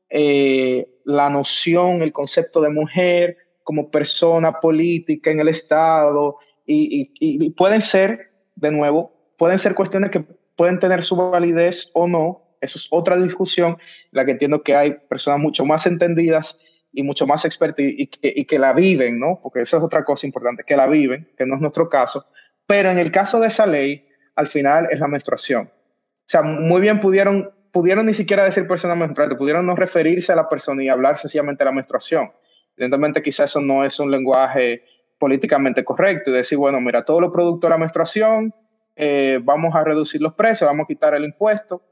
eh, 0.10 0.99
la 1.10 1.30
noción, 1.30 2.04
el 2.04 2.14
concepto 2.14 2.62
de 2.62 2.70
mujer 2.70 3.38
como 3.64 3.90
persona 3.90 4.60
política 4.60 5.32
en 5.32 5.40
el 5.40 5.48
Estado 5.48 6.38
y, 6.66 7.50
pueden 7.52 7.82
ser, 7.82 8.32
de 8.56 8.72
nuevo, 8.72 9.12
pueden 9.36 9.58
ser 9.58 9.74
cuestiones 9.74 10.12
que 10.12 10.24
pueden 10.56 10.80
tener 10.80 11.04
su 11.04 11.16
validez 11.16 11.90
o 11.94 12.08
no. 12.08 12.44
Eso 12.62 12.78
es 12.78 12.88
otra 12.92 13.18
discusión, 13.18 13.78
la 14.12 14.24
que 14.24 14.32
entiendo 14.32 14.62
que 14.62 14.76
hay 14.76 14.98
personas 15.10 15.40
mucho 15.40 15.66
más 15.66 15.88
entendidas 15.88 16.60
y 16.94 17.02
mucho 17.02 17.26
más 17.26 17.44
expertas 17.44 17.86
y, 17.88 18.06
que, 18.08 18.34
y 18.36 18.46
que 18.46 18.60
la 18.60 18.74
viven, 18.74 19.20
¿no? 19.20 19.40
Porque 19.42 19.62
eso 19.62 19.78
es 19.78 19.84
otra 19.84 20.06
cosa 20.06 20.28
importante, 20.28 20.64
que 20.64 20.78
la 20.78 20.86
viven, 20.86 21.28
que 21.36 21.46
no 21.48 21.56
es 21.56 21.62
nuestro 21.62 21.90
caso. 21.90 22.28
Pero 22.68 22.92
en 22.92 23.00
el 23.00 23.12
caso 23.12 23.40
de 23.40 23.48
esa 23.48 23.66
ley, 23.66 24.08
al 24.36 24.48
final 24.48 24.90
es 24.92 25.00
la 25.00 25.08
menstruación. 25.08 25.72
O 25.72 26.32
sea, 26.32 26.44
muy 26.44 26.82
bien 26.82 27.02
pudieron 27.02 27.52
pudieron 27.72 28.06
ni 28.06 28.14
siquiera 28.14 28.44
decir 28.44 28.68
persona 28.68 28.96
menstruante, 28.96 29.36
pudieron 29.36 29.66
no 29.66 29.76
referirse 29.76 30.32
a 30.32 30.36
la 30.36 30.50
persona 30.50 30.84
y 30.84 30.90
hablar 30.90 31.18
sencillamente 31.18 31.64
de 31.64 31.66
la 31.66 31.76
menstruación. 31.76 32.32
Evidentemente 32.76 33.22
quizás 33.22 33.52
eso 33.52 33.62
no 33.62 33.84
es 33.84 34.00
un 34.00 34.10
lenguaje 34.10 34.84
políticamente 35.18 35.84
correcto 35.84 36.32
y 36.32 36.34
decir, 36.34 36.58
bueno, 36.58 36.80
mira, 36.80 37.04
todos 37.04 37.22
los 37.22 37.32
productos 37.32 37.68
de 37.68 37.74
la 37.74 37.78
menstruación, 37.78 38.54
eh, 38.96 39.40
vamos 39.44 39.76
a 39.76 39.84
reducir 39.84 40.22
los 40.22 40.34
precios, 40.34 40.68
vamos 40.68 40.86
a 40.86 40.88
quitar 40.88 41.14
el 41.14 41.26
impuesto. 41.26 41.84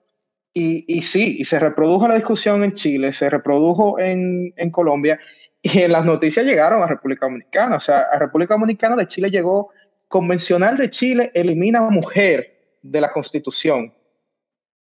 Y, 0.54 0.86
y, 0.88 1.04
sí, 1.04 1.36
y 1.38 1.44
se 1.44 1.60
reprodujo 1.60 2.08
la 2.08 2.16
discusión 2.16 2.64
en 2.64 2.74
Chile, 2.74 3.14
se 3.14 3.30
reprodujo 3.30 4.00
en, 4.00 4.54
en 4.56 4.72
Colombia 4.72 5.20
y 5.62 5.82
en 5.82 5.92
las 5.92 6.06
noticias 6.06 6.46
llegaron 6.46 6.82
a 6.82 6.88
República 6.88 7.26
Dominicana. 7.28 7.76
O 7.76 7.80
sea, 7.80 8.06
a 8.12 8.18
República 8.18 8.56
Dominicana 8.56 8.96
de 8.96 9.08
Chile 9.08 9.30
llegó, 9.30 9.70
convencional 10.08 10.78
de 10.78 10.90
Chile 10.90 11.32
elimina 11.34 11.80
a 11.80 11.90
mujer 11.90 12.80
de 12.82 13.02
la 13.02 13.12
constitución 13.12 13.94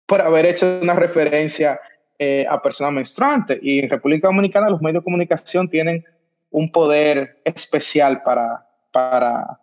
por 0.06 0.22
haber 0.22 0.46
hecho 0.46 0.78
una 0.80 0.94
referencia 0.94 1.80
eh, 2.18 2.46
a 2.48 2.62
personas 2.62 2.92
menstruantes. 2.92 3.58
Y 3.62 3.80
en 3.80 3.90
República 3.90 4.28
Dominicana 4.28 4.70
los 4.70 4.80
medios 4.80 5.02
de 5.02 5.04
comunicación 5.04 5.68
tienen 5.68 6.04
un 6.50 6.72
poder 6.72 7.42
especial 7.44 8.22
para, 8.22 8.66
para 8.92 9.60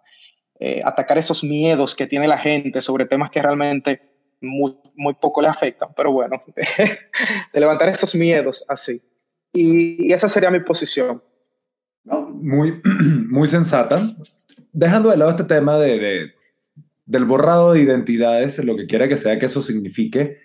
eh, 0.59 0.81
atacar 0.83 1.17
esos 1.17 1.43
miedos 1.43 1.95
que 1.95 2.05
tiene 2.05 2.27
la 2.27 2.37
gente 2.37 2.81
sobre 2.81 3.05
temas 3.05 3.31
que 3.31 3.41
realmente 3.41 4.01
muy, 4.41 4.77
muy 4.95 5.13
poco 5.15 5.41
le 5.41 5.47
afectan. 5.47 5.89
Pero 5.95 6.11
bueno, 6.11 6.43
de 6.55 7.59
levantar 7.59 7.89
esos 7.89 8.13
miedos 8.13 8.63
así. 8.67 9.01
Y, 9.51 10.11
esa 10.11 10.27
sería 10.29 10.51
mi 10.51 10.59
posición. 10.59 11.23
Muy, 12.03 12.81
muy 13.29 13.47
sensata. 13.47 14.15
Dejando 14.71 15.09
de 15.09 15.17
lado 15.17 15.31
este 15.31 15.43
tema 15.43 15.77
de, 15.77 15.99
de, 15.99 16.33
del 17.05 17.25
borrado 17.25 17.73
de 17.73 17.81
identidades, 17.81 18.63
lo 18.63 18.75
que 18.75 18.87
quiera 18.87 19.07
que 19.07 19.17
sea 19.17 19.39
que 19.39 19.47
eso 19.47 19.61
signifique, 19.61 20.39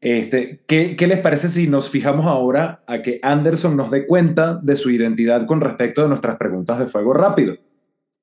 este, 0.00 0.62
¿qué, 0.66 0.96
¿qué, 0.96 1.06
les 1.08 1.18
parece 1.18 1.48
si 1.48 1.66
nos 1.66 1.90
fijamos 1.90 2.26
ahora 2.26 2.82
a 2.86 3.02
que 3.02 3.18
Anderson 3.22 3.76
nos 3.76 3.90
dé 3.90 4.06
cuenta 4.06 4.54
de 4.62 4.76
su 4.76 4.90
identidad 4.90 5.46
con 5.46 5.60
respecto 5.60 6.04
a 6.04 6.08
nuestras 6.08 6.36
preguntas 6.36 6.78
de 6.78 6.86
fuego 6.86 7.12
rápido? 7.12 7.56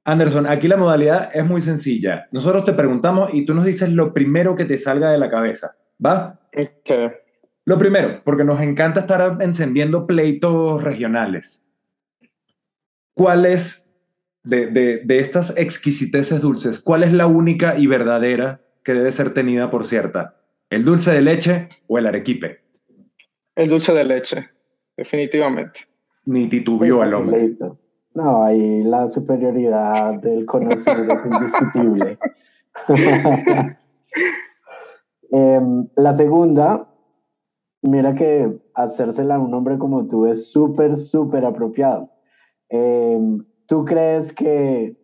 Anderson, 0.05 0.45
aquí 0.45 0.67
la 0.67 0.77
modalidad 0.77 1.31
es 1.33 1.45
muy 1.45 1.61
sencilla. 1.61 2.27
Nosotros 2.31 2.63
te 2.63 2.73
preguntamos 2.73 3.33
y 3.33 3.43
tú 3.43 3.53
nos 3.55 3.65
dices 3.65 3.91
lo 3.91 4.13
primero 4.13 4.55
que 4.55 4.65
te 4.65 4.77
salga 4.77 5.09
de 5.09 5.17
la 5.17 5.29
cabeza. 5.29 5.75
¿Va? 6.03 6.39
Okay. 6.53 7.09
Lo 7.65 7.79
primero, 7.79 8.21
porque 8.23 8.43
nos 8.43 8.61
encanta 8.61 9.01
estar 9.01 9.37
encendiendo 9.41 10.05
pleitos 10.05 10.83
regionales. 10.83 11.67
¿Cuál 13.15 13.47
es, 13.47 13.84
de, 14.45 14.67
de, 14.67 15.01
de, 15.03 15.19
estas 15.19 15.57
exquisiteces 15.57 16.41
dulces, 16.41 16.79
cuál 16.79 17.03
es 17.03 17.11
la 17.13 17.27
única 17.27 17.77
y 17.77 17.87
verdadera 17.87 18.61
que 18.83 18.93
debe 18.93 19.11
ser 19.11 19.33
tenida 19.33 19.69
por 19.69 19.85
cierta? 19.85 20.35
¿El 20.69 20.85
dulce 20.85 21.11
de 21.11 21.21
leche 21.21 21.69
o 21.87 21.97
el 21.97 22.07
arequipe? 22.07 22.59
El 23.55 23.69
dulce 23.69 23.93
de 23.93 24.05
leche, 24.05 24.49
definitivamente. 24.95 25.81
Ni 26.25 26.47
titubió 26.47 27.01
al 27.01 27.13
hombre. 27.13 27.55
No, 28.13 28.43
ahí 28.43 28.83
la 28.83 29.07
superioridad 29.09 30.13
del 30.21 30.45
conocimiento 30.45 31.13
es 31.13 31.25
indiscutible. 31.25 32.17
eh, 35.31 35.59
la 35.95 36.15
segunda 36.15 36.87
Mira 37.85 38.15
que 38.15 38.51
hacérsela 38.73 39.35
a 39.35 39.39
un 39.39 39.53
hombre 39.53 39.77
como 39.77 40.07
tú 40.07 40.25
es 40.25 40.51
súper, 40.51 40.97
súper 40.97 41.45
apropiado. 41.45 42.09
Eh, 42.69 43.19
¿Tú 43.67 43.85
crees 43.85 44.33
que, 44.33 44.95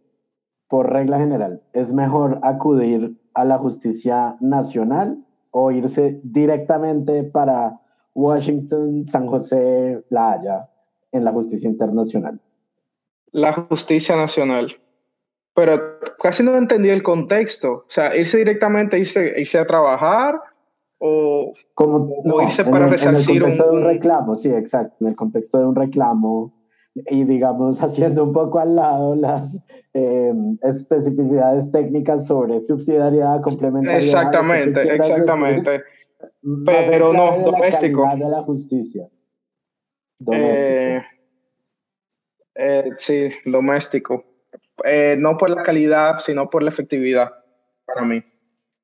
por 0.68 0.92
regla 0.92 1.20
general, 1.20 1.62
es 1.74 1.94
mejor 1.94 2.40
acudir 2.44 3.18
a 3.34 3.46
la 3.46 3.58
justicia 3.58 4.38
nacional 4.40 5.26
o 5.52 5.72
irse 5.72 6.20
directamente 6.24 7.24
para 7.24 7.80
Washington, 8.14 9.06
San 9.08 9.28
José, 9.28 10.04
La 10.10 10.34
Haya, 10.34 10.70
en 11.12 11.24
la 11.24 11.32
justicia 11.32 11.70
internacional? 11.70 12.40
La 13.32 13.54
justicia 13.54 14.16
nacional. 14.16 14.72
Pero 15.54 16.00
casi 16.22 16.44
no 16.44 16.56
entendí 16.56 16.90
el 16.90 17.04
contexto. 17.04 17.72
O 17.72 17.86
sea, 17.88 18.16
irse 18.16 18.38
directamente, 18.38 18.98
irse, 18.98 19.34
irse 19.38 19.58
a 19.58 19.68
trabajar 19.68 20.40
o, 21.04 21.54
Como, 21.74 22.14
o 22.24 22.42
irse 22.44 22.64
para 22.64 22.86
en 22.86 22.92
resarcir 22.92 23.38
el 23.38 23.42
contexto 23.42 23.66
un, 23.66 23.72
de 23.72 23.78
un 23.78 23.84
reclamo, 23.86 24.36
sí, 24.36 24.50
exacto, 24.50 24.98
en 25.02 25.08
el 25.08 25.16
contexto 25.16 25.58
de 25.58 25.66
un 25.66 25.76
reclamo 25.76 26.54
y 26.94 27.24
digamos 27.24 27.80
haciendo 27.84 28.24
un 28.24 28.34
poco 28.34 28.60
al 28.60 28.76
lado 28.76 29.16
las 29.16 29.60
eh, 29.94 30.34
especificidades 30.64 31.72
técnicas 31.72 32.26
sobre 32.28 32.60
subsidiariedad, 32.60 33.42
complementariedad. 33.42 34.24
Exactamente, 34.24 34.96
exactamente. 34.96 35.72
Decir, 36.42 36.92
Pero 36.92 37.14
no, 37.14 37.38
de 37.38 37.44
doméstico. 37.44 38.06
La 38.06 38.16
de 38.16 38.30
la 38.30 38.42
justicia. 38.44 39.08
Doméstico. 40.20 40.58
Eh, 40.58 41.02
eh, 42.56 42.90
sí, 42.98 43.30
doméstico. 43.46 44.26
Eh, 44.84 45.16
no 45.20 45.38
por 45.38 45.50
la 45.50 45.64
calidad, 45.64 46.20
sino 46.20 46.50
por 46.50 46.64
la 46.64 46.70
efectividad, 46.70 47.32
para 47.86 48.06
mí. 48.06 48.24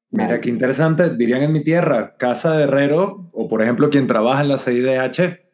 Mira, 0.10 0.34
nice. 0.34 0.42
qué 0.44 0.50
interesante. 0.50 1.16
Dirían 1.16 1.44
en 1.44 1.52
mi 1.52 1.64
tierra, 1.64 2.16
casa 2.18 2.58
de 2.58 2.64
herrero, 2.64 3.30
o 3.34 3.48
por 3.48 3.62
ejemplo, 3.62 3.90
quien 3.90 4.08
trabaja 4.08 4.42
en 4.42 4.50
la 4.50 4.58
CIDH, 4.58 5.47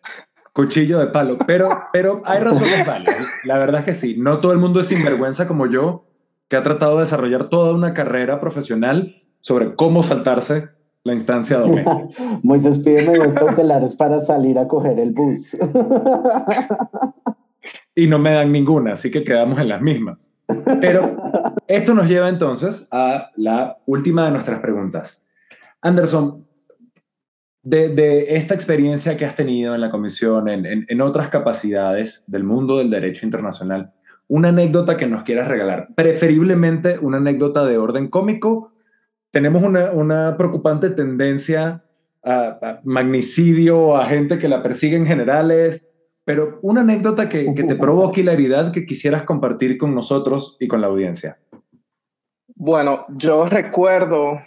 cuchillo 0.54 1.00
de 1.00 1.08
palo. 1.08 1.38
Pero, 1.46 1.88
pero 1.92 2.22
hay 2.26 2.40
razones 2.40 2.86
válidas. 2.86 3.18
La 3.44 3.58
verdad 3.58 3.82
es 3.82 3.86
que 3.86 3.96
sí. 3.96 4.16
No 4.18 4.40
todo 4.40 4.54
el 4.54 4.60
mundo 4.60 4.80
es 4.80 4.88
sinvergüenza 4.88 5.48
como 5.48 5.68
yo, 5.68 6.06
que 6.48 6.56
ha 6.56 6.64
tratado 6.64 6.96
de 6.96 7.02
desarrollar 7.02 7.50
toda 7.50 7.74
una 7.74 7.94
carrera 7.94 8.40
profesional 8.40 9.24
sobre 9.40 9.76
cómo 9.76 10.04
saltarse 10.04 10.70
la 11.04 11.14
instancia 11.14 11.58
doméstica. 11.58 12.08
Moisés 12.44 12.80
pide 12.80 13.06
medidas 13.06 13.36
cautelares 13.36 13.96
para 13.96 14.20
salir 14.20 14.58
a 14.58 14.68
coger 14.68 15.00
el 15.00 15.12
bus. 15.12 15.58
y 17.96 18.08
no 18.08 18.20
me 18.20 18.34
dan 18.34 18.52
ninguna, 18.52 18.94
así 18.94 19.12
que 19.12 19.24
quedamos 19.24 19.60
en 19.60 19.70
las 19.70 19.82
mismas. 19.82 20.30
Pero 20.82 21.16
esto 21.68 21.94
nos 21.94 22.08
lleva 22.08 22.30
entonces 22.30 22.88
a 22.92 23.32
la 23.36 23.78
última 23.86 24.26
de 24.26 24.32
nuestras 24.32 24.60
preguntas. 24.60 25.26
Anderson, 25.82 26.46
de, 27.64 27.90
de 27.90 28.36
esta 28.36 28.54
experiencia 28.54 29.18
que 29.18 29.26
has 29.26 29.36
tenido 29.36 29.74
en 29.74 29.82
la 29.82 29.90
comisión, 29.90 30.50
en, 30.50 30.66
en, 30.66 30.86
en, 30.88 31.02
otras 31.02 31.30
capacidades 31.30 32.26
del 32.28 32.44
mundo 32.44 32.78
del 32.78 32.90
derecho 32.90 33.26
internacional, 33.26 33.94
una 34.28 34.50
anécdota 34.50 34.98
que 34.98 35.08
nos 35.08 35.24
quieras 35.24 35.48
regalar, 35.48 35.88
preferiblemente 35.96 37.00
una 37.00 37.18
anécdota 37.18 37.66
de 37.66 37.78
orden 37.78 38.10
cómico. 38.10 38.74
Tenemos 39.32 39.64
una, 39.64 39.92
una 39.92 40.36
preocupante 40.38 40.90
tendencia 40.90 41.84
a, 42.22 42.60
a, 42.62 42.82
magnicidio, 42.84 43.96
a 43.96 44.06
gente 44.06 44.38
que 44.38 44.50
la 44.50 44.62
persiguen 44.62 45.06
generales, 45.06 45.90
pero 46.26 46.60
una 46.62 46.82
anécdota 46.82 47.30
que, 47.30 47.54
que 47.54 47.64
te 47.64 47.76
provoque 47.78 48.22
hilaridad 48.22 48.74
que 48.74 48.86
quisieras 48.86 49.24
compartir 49.24 49.78
con 49.78 49.96
nosotros 49.96 50.58
y 50.60 50.68
con 50.68 50.82
la 50.82 50.88
audiencia. 50.88 51.40
Bueno, 52.56 53.06
yo 53.10 53.46
recuerdo 53.46 54.42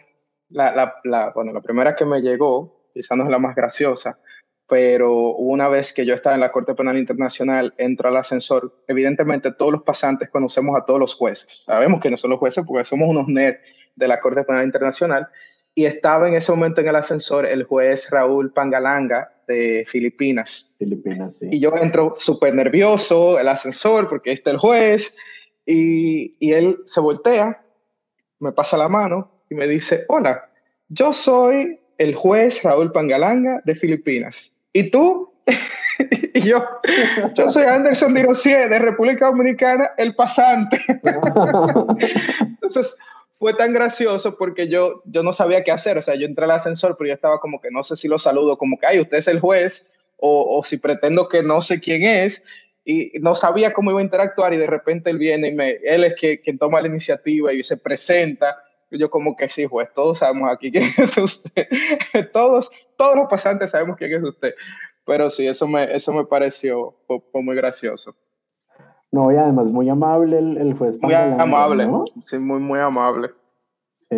la, 0.50 0.74
la, 0.74 0.94
la, 1.04 1.32
bueno, 1.34 1.52
la 1.52 1.60
primera 1.60 1.96
que 1.96 2.04
me 2.04 2.20
llegó, 2.20 2.75
quizás 2.96 3.16
no 3.18 3.24
es 3.24 3.30
la 3.30 3.38
más 3.38 3.54
graciosa, 3.54 4.18
pero 4.66 5.34
una 5.34 5.68
vez 5.68 5.92
que 5.92 6.06
yo 6.06 6.14
estaba 6.14 6.34
en 6.34 6.40
la 6.40 6.50
Corte 6.50 6.74
Penal 6.74 6.96
Internacional, 6.96 7.74
entro 7.76 8.08
al 8.08 8.16
ascensor. 8.16 8.82
Evidentemente, 8.88 9.52
todos 9.52 9.70
los 9.70 9.82
pasantes 9.82 10.30
conocemos 10.30 10.76
a 10.76 10.84
todos 10.84 10.98
los 10.98 11.14
jueces. 11.14 11.64
Sabemos 11.64 12.00
que 12.00 12.10
no 12.10 12.16
son 12.16 12.30
los 12.30 12.40
jueces 12.40 12.64
porque 12.66 12.84
somos 12.84 13.08
unos 13.08 13.28
nerds 13.28 13.60
de 13.94 14.08
la 14.08 14.18
Corte 14.18 14.42
Penal 14.44 14.64
Internacional. 14.64 15.28
Y 15.74 15.84
estaba 15.84 16.26
en 16.26 16.34
ese 16.34 16.50
momento 16.50 16.80
en 16.80 16.88
el 16.88 16.96
ascensor 16.96 17.44
el 17.46 17.64
juez 17.64 18.08
Raúl 18.10 18.52
Pangalanga 18.52 19.30
de 19.46 19.84
Filipinas. 19.86 20.74
Filipinas, 20.78 21.36
sí. 21.36 21.48
Y 21.50 21.60
yo 21.60 21.76
entro 21.76 22.14
súper 22.16 22.54
nervioso 22.54 23.38
el 23.38 23.46
ascensor 23.46 24.08
porque 24.08 24.32
está 24.32 24.50
el 24.50 24.56
juez. 24.56 25.14
Y, 25.66 26.32
y 26.40 26.54
él 26.54 26.78
se 26.86 27.00
voltea, 27.00 27.62
me 28.40 28.52
pasa 28.52 28.76
la 28.76 28.88
mano 28.88 29.42
y 29.50 29.54
me 29.54 29.68
dice, 29.68 30.04
hola, 30.08 30.50
yo 30.88 31.12
soy 31.12 31.78
el 31.98 32.14
juez 32.14 32.62
Raúl 32.62 32.92
Pangalanga 32.92 33.60
de 33.64 33.74
Filipinas. 33.74 34.52
¿Y 34.72 34.90
tú? 34.90 35.32
y 36.34 36.40
yo, 36.40 36.64
yo 37.34 37.48
soy 37.48 37.64
Anderson 37.64 38.14
Dirosier 38.14 38.68
de 38.68 38.78
República 38.78 39.26
Dominicana, 39.26 39.90
el 39.96 40.14
pasante. 40.14 40.80
Entonces, 42.40 42.96
fue 43.38 43.54
tan 43.54 43.72
gracioso 43.72 44.36
porque 44.36 44.68
yo, 44.68 45.02
yo 45.04 45.22
no 45.22 45.32
sabía 45.32 45.62
qué 45.62 45.72
hacer. 45.72 45.98
O 45.98 46.02
sea, 46.02 46.14
yo 46.14 46.26
entré 46.26 46.44
al 46.44 46.52
ascensor, 46.52 46.96
pero 46.98 47.08
yo 47.08 47.14
estaba 47.14 47.38
como 47.38 47.60
que 47.60 47.70
no 47.70 47.82
sé 47.82 47.96
si 47.96 48.08
lo 48.08 48.18
saludo, 48.18 48.58
como 48.58 48.78
que, 48.78 48.86
ay, 48.86 49.00
usted 49.00 49.18
es 49.18 49.28
el 49.28 49.40
juez, 49.40 49.90
o, 50.16 50.58
o 50.58 50.64
si 50.64 50.78
pretendo 50.78 51.28
que 51.28 51.42
no 51.42 51.60
sé 51.60 51.80
quién 51.80 52.04
es. 52.04 52.42
Y 52.84 53.12
no 53.20 53.34
sabía 53.34 53.72
cómo 53.72 53.90
iba 53.90 54.00
a 54.00 54.04
interactuar 54.04 54.54
y 54.54 54.58
de 54.58 54.66
repente 54.68 55.10
él 55.10 55.18
viene 55.18 55.48
y 55.48 55.52
me, 55.52 55.70
él 55.82 56.04
es 56.04 56.14
que, 56.14 56.40
quien 56.40 56.56
toma 56.56 56.80
la 56.80 56.86
iniciativa 56.86 57.52
y 57.52 57.64
se 57.64 57.76
presenta. 57.76 58.56
Yo 58.90 59.10
como 59.10 59.36
que 59.36 59.48
sí, 59.48 59.66
juez, 59.66 59.90
todos 59.94 60.18
sabemos 60.18 60.50
aquí 60.52 60.70
quién 60.70 60.90
es 60.96 61.16
usted. 61.18 61.66
todos, 62.32 62.70
todos 62.96 63.16
los 63.16 63.28
pasantes 63.28 63.70
sabemos 63.70 63.96
quién 63.96 64.12
es 64.12 64.22
usted. 64.22 64.54
Pero 65.04 65.30
sí, 65.30 65.46
eso 65.46 65.66
me, 65.66 65.94
eso 65.94 66.12
me 66.12 66.24
pareció 66.24 66.94
fue, 67.06 67.20
fue 67.32 67.42
muy 67.42 67.56
gracioso. 67.56 68.14
No, 69.12 69.32
y 69.32 69.36
además 69.36 69.72
muy 69.72 69.88
amable 69.88 70.38
el, 70.38 70.56
el 70.58 70.74
juez. 70.74 71.00
Muy 71.00 71.14
amable, 71.14 71.86
¿no? 71.86 72.04
sí, 72.22 72.38
muy, 72.38 72.60
muy 72.60 72.78
amable. 72.78 73.30
Sí, 74.08 74.16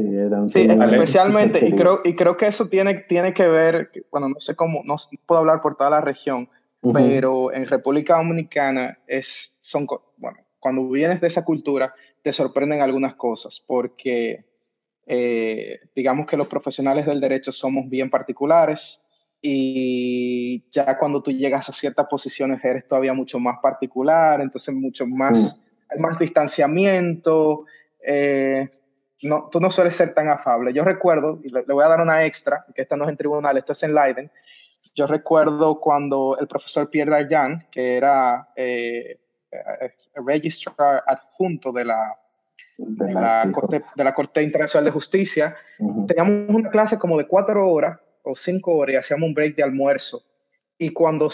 sí 0.48 0.66
especialmente, 0.68 1.66
y 1.66 1.72
creo, 1.72 2.00
y 2.04 2.14
creo 2.14 2.36
que 2.36 2.46
eso 2.46 2.68
tiene, 2.68 2.94
tiene 3.08 3.32
que 3.32 3.48
ver, 3.48 3.90
bueno, 4.10 4.28
no 4.28 4.40
sé 4.40 4.54
cómo, 4.54 4.82
no 4.84 4.96
puedo 5.24 5.38
hablar 5.38 5.62
por 5.62 5.76
toda 5.76 5.88
la 5.88 6.02
región, 6.02 6.50
uh 6.82 6.90
-huh. 6.90 6.92
pero 6.92 7.52
en 7.52 7.66
República 7.66 8.16
Dominicana 8.16 8.98
es, 9.06 9.56
son, 9.60 9.86
bueno, 10.18 10.38
cuando 10.58 10.86
vienes 10.90 11.22
de 11.22 11.28
esa 11.28 11.42
cultura, 11.42 11.94
te 12.22 12.34
sorprenden 12.34 12.82
algunas 12.82 13.14
cosas, 13.14 13.64
porque 13.66 14.44
eh, 15.10 15.80
digamos 15.96 16.26
que 16.26 16.36
los 16.36 16.48
profesionales 16.48 17.06
del 17.06 17.18
derecho 17.18 17.50
somos 17.50 17.88
bien 17.88 18.10
particulares 18.10 19.02
y 19.40 20.68
ya 20.70 20.98
cuando 20.98 21.22
tú 21.22 21.32
llegas 21.32 21.66
a 21.66 21.72
ciertas 21.72 22.06
posiciones 22.08 22.62
eres 22.62 22.86
todavía 22.86 23.14
mucho 23.14 23.38
más 23.38 23.58
particular, 23.62 24.42
entonces 24.42 24.74
mucho 24.74 25.06
más, 25.06 25.64
hay 25.88 25.98
más 25.98 26.18
distanciamiento, 26.18 27.64
eh, 28.06 28.68
no, 29.22 29.48
tú 29.50 29.60
no 29.60 29.70
sueles 29.70 29.96
ser 29.96 30.12
tan 30.12 30.28
afable. 30.28 30.74
Yo 30.74 30.84
recuerdo, 30.84 31.40
y 31.42 31.48
le, 31.48 31.62
voy 31.62 31.84
a 31.84 31.88
dar 31.88 32.02
una 32.02 32.26
extra, 32.26 32.66
que 32.74 32.82
esta 32.82 32.94
no 32.94 33.04
es 33.04 33.10
en 33.10 33.16
tribunal, 33.16 33.56
esto 33.56 33.72
es 33.72 33.82
en 33.82 33.94
Leiden, 33.94 34.30
yo 34.94 35.06
recuerdo 35.06 35.80
cuando 35.80 36.36
el 36.38 36.46
profesor 36.46 36.90
Pierre 36.90 37.10
Darjan, 37.12 37.66
que 37.70 37.96
era 37.96 38.50
eh, 38.56 39.18
eh, 39.52 39.92
registrar 40.16 41.02
adjunto 41.06 41.72
de 41.72 41.86
la, 41.86 42.18
de, 42.78 43.12
la, 43.12 43.50
Corte, 43.52 43.82
de 43.94 44.04
la 44.04 44.14
Corte 44.14 44.42
Internacional 44.42 44.84
de 44.86 44.90
Justicia, 44.92 45.56
teníamos 46.06 46.54
una 46.54 46.70
clase 46.70 46.98
como 46.98 47.18
de 47.18 47.26
cuatro 47.26 47.68
horas 47.68 47.98
o 48.22 48.36
cinco 48.36 48.76
horas 48.76 48.94
y 48.94 48.96
hacíamos 48.96 49.26
un 49.26 49.34
break 49.34 49.56
de 49.56 49.64
almuerzo. 49.64 50.22
Y 50.78 50.90
cuando, 50.90 51.28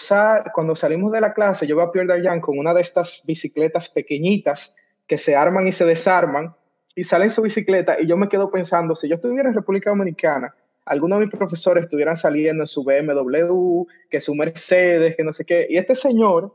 cuando 0.55 0.75
salimos 0.75 1.13
de 1.13 1.21
la 1.21 1.35
clase, 1.35 1.67
yo 1.67 1.77
veo 1.77 1.85
a 1.85 1.93
Pierre 1.93 2.09
Darjan 2.09 2.41
con 2.41 2.59
una 2.59 2.73
de 2.73 2.81
estas 2.81 3.23
bicicletas 3.27 3.91
pequeñitas 3.91 4.75
que 5.07 5.19
se 5.19 5.37
arman 5.37 5.67
y 5.67 5.73
se 5.73 5.85
desarman 5.85 6.55
y 6.97 7.05
sale 7.05 7.25
en 7.25 7.31
su 7.31 7.43
bicicleta 7.43 8.01
y 8.01 8.07
yo 8.07 8.17
me 8.17 8.29
quedo 8.29 8.51
pensando, 8.51 8.95
si 8.95 9.09
yo 9.09 9.17
estuviera 9.17 9.49
en 9.49 9.55
República 9.55 9.91
Dominicana, 9.91 10.55
algunos 10.87 11.19
de 11.19 11.27
mis 11.27 11.35
profesores 11.35 11.85
estuvieran 11.85 12.17
saliendo 12.17 12.63
en 12.63 12.67
su 12.67 12.85
BMW, 12.85 13.85
que 14.11 14.21
su 14.21 14.35
Mercedes, 14.35 15.17
que 15.17 15.25
no 15.25 15.33
sé 15.33 15.45
qué, 15.45 15.67
y 15.69 15.77
este 15.77 15.95
señor, 15.95 16.55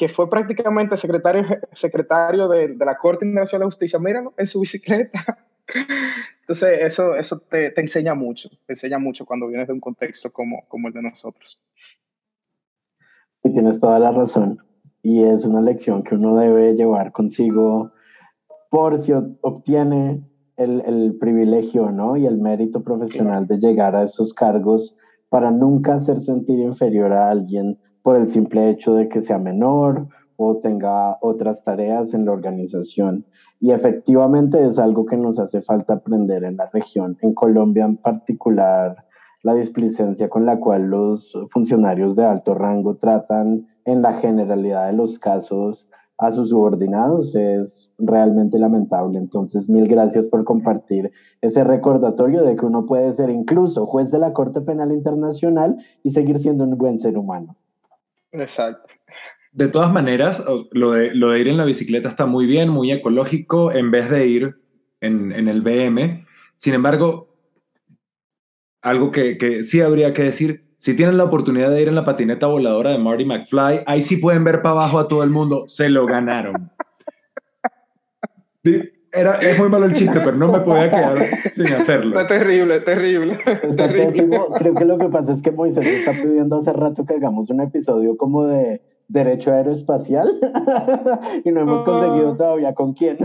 que 0.00 0.08
fue 0.08 0.30
prácticamente 0.30 0.96
secretario, 0.96 1.44
secretario 1.74 2.48
de, 2.48 2.74
la 2.74 2.96
Corte 2.96 3.26
Internacional 3.26 3.66
de 3.66 3.72
Justicia, 3.72 3.98
míralo, 3.98 4.32
en 4.38 4.46
su 4.46 4.60
bicicleta. 4.60 5.36
Entonces, 6.40 6.78
eso, 6.80 7.14
eso 7.16 7.38
te, 7.40 7.70
te, 7.70 7.82
enseña 7.82 8.14
mucho, 8.14 8.48
te 8.64 8.72
enseña 8.72 8.98
mucho 8.98 9.26
cuando 9.26 9.46
vienes 9.46 9.66
de 9.66 9.74
un 9.74 9.80
contexto 9.80 10.32
como, 10.32 10.64
como 10.68 10.88
el 10.88 10.94
de 10.94 11.02
nosotros. 11.02 11.62
Sí, 13.42 13.52
tienes 13.52 13.78
toda 13.78 13.98
la 13.98 14.10
razón. 14.10 14.60
Y 15.02 15.22
es 15.22 15.44
una 15.44 15.60
lección 15.60 16.02
que 16.02 16.14
uno 16.14 16.34
debe 16.38 16.72
llevar 16.72 17.12
consigo 17.12 17.92
por 18.70 18.96
si 18.96 19.12
obtiene 19.12 20.26
el, 20.56 20.80
el, 20.86 21.18
privilegio 21.20 21.90
¿no? 21.90 22.16
y 22.16 22.24
el 22.24 22.38
mérito 22.38 22.82
profesional 22.82 23.46
de 23.46 23.58
llegar 23.58 23.94
a 23.94 24.04
esos 24.04 24.32
cargos 24.32 24.96
para 25.28 25.50
nunca 25.50 25.92
hacer 25.92 26.20
sentir 26.20 26.58
inferior 26.58 27.12
a 27.12 27.28
alguien 27.28 27.78
por 28.02 28.16
el 28.16 28.28
simple 28.28 28.70
hecho 28.70 28.94
de 28.94 29.08
que 29.08 29.20
sea 29.20 29.38
menor 29.38 30.08
o 30.36 30.56
tenga 30.56 31.18
otras 31.20 31.62
tareas 31.62 32.14
en 32.14 32.24
la 32.24 32.32
organización. 32.32 33.26
Y 33.60 33.72
efectivamente 33.72 34.64
es 34.64 34.78
algo 34.78 35.04
que 35.04 35.16
nos 35.16 35.38
hace 35.38 35.60
falta 35.60 35.94
aprender 35.94 36.44
en 36.44 36.56
la 36.56 36.70
región. 36.72 37.18
En 37.20 37.34
Colombia 37.34 37.84
en 37.84 37.98
particular, 37.98 39.04
la 39.42 39.54
displicencia 39.54 40.28
con 40.28 40.46
la 40.46 40.58
cual 40.58 40.84
los 40.84 41.36
funcionarios 41.48 42.16
de 42.16 42.24
alto 42.24 42.54
rango 42.54 42.96
tratan 42.96 43.66
en 43.84 44.02
la 44.02 44.14
generalidad 44.14 44.86
de 44.86 44.94
los 44.94 45.18
casos 45.18 45.88
a 46.20 46.30
sus 46.30 46.50
subordinados 46.50 47.34
es 47.34 47.90
realmente 47.98 48.58
lamentable. 48.58 49.18
Entonces, 49.18 49.70
mil 49.70 49.88
gracias 49.88 50.28
por 50.28 50.44
compartir 50.44 51.10
ese 51.40 51.64
recordatorio 51.64 52.44
de 52.44 52.56
que 52.56 52.66
uno 52.66 52.84
puede 52.84 53.12
ser 53.14 53.30
incluso 53.30 53.86
juez 53.86 54.10
de 54.10 54.18
la 54.18 54.34
Corte 54.34 54.60
Penal 54.60 54.92
Internacional 54.92 55.78
y 56.02 56.10
seguir 56.10 56.38
siendo 56.38 56.64
un 56.64 56.76
buen 56.76 56.98
ser 56.98 57.16
humano. 57.16 57.56
Exacto. 58.32 58.94
De 59.52 59.68
todas 59.68 59.92
maneras, 59.92 60.44
lo 60.70 60.92
de, 60.92 61.14
lo 61.14 61.30
de 61.30 61.40
ir 61.40 61.48
en 61.48 61.56
la 61.56 61.64
bicicleta 61.64 62.08
está 62.08 62.26
muy 62.26 62.46
bien, 62.46 62.68
muy 62.68 62.92
ecológico, 62.92 63.72
en 63.72 63.90
vez 63.90 64.08
de 64.08 64.26
ir 64.26 64.60
en, 65.00 65.32
en 65.32 65.48
el 65.48 65.60
BM. 65.62 66.24
Sin 66.56 66.74
embargo, 66.74 67.36
algo 68.80 69.10
que, 69.10 69.36
que 69.38 69.64
sí 69.64 69.80
habría 69.80 70.14
que 70.14 70.22
decir, 70.22 70.70
si 70.76 70.94
tienen 70.94 71.16
la 71.16 71.24
oportunidad 71.24 71.70
de 71.70 71.82
ir 71.82 71.88
en 71.88 71.96
la 71.96 72.04
patineta 72.04 72.46
voladora 72.46 72.92
de 72.92 72.98
Marty 72.98 73.24
McFly, 73.24 73.82
ahí 73.86 74.02
sí 74.02 74.16
pueden 74.18 74.44
ver 74.44 74.62
para 74.62 74.76
abajo 74.76 74.98
a 74.98 75.08
todo 75.08 75.24
el 75.24 75.30
mundo. 75.30 75.64
Se 75.66 75.88
lo 75.88 76.06
ganaron. 76.06 76.70
Era, 79.12 79.36
es 79.40 79.58
muy 79.58 79.68
malo 79.68 79.86
el 79.86 79.92
chiste, 79.92 80.20
pero 80.20 80.36
no 80.36 80.52
me 80.52 80.60
podía 80.60 80.90
quedar 80.90 81.52
sin 81.52 81.66
hacerlo. 81.68 82.18
Está 82.18 82.38
terrible, 82.38 82.80
terrible. 82.80 83.38
terrible. 83.76 84.38
Creo 84.58 84.74
que 84.74 84.84
lo 84.84 84.98
que 84.98 85.08
pasa 85.08 85.32
es 85.32 85.42
que 85.42 85.50
Moisés 85.50 85.84
está 85.84 86.12
pidiendo 86.12 86.56
hace 86.56 86.72
rato 86.72 87.04
que 87.04 87.14
hagamos 87.14 87.50
un 87.50 87.60
episodio 87.60 88.16
como 88.16 88.46
de 88.46 88.80
derecho 89.08 89.52
aeroespacial 89.52 90.28
y 91.44 91.50
no 91.50 91.60
hemos 91.60 91.82
conseguido 91.82 92.36
todavía 92.36 92.74
con 92.74 92.92
quién. 92.92 93.18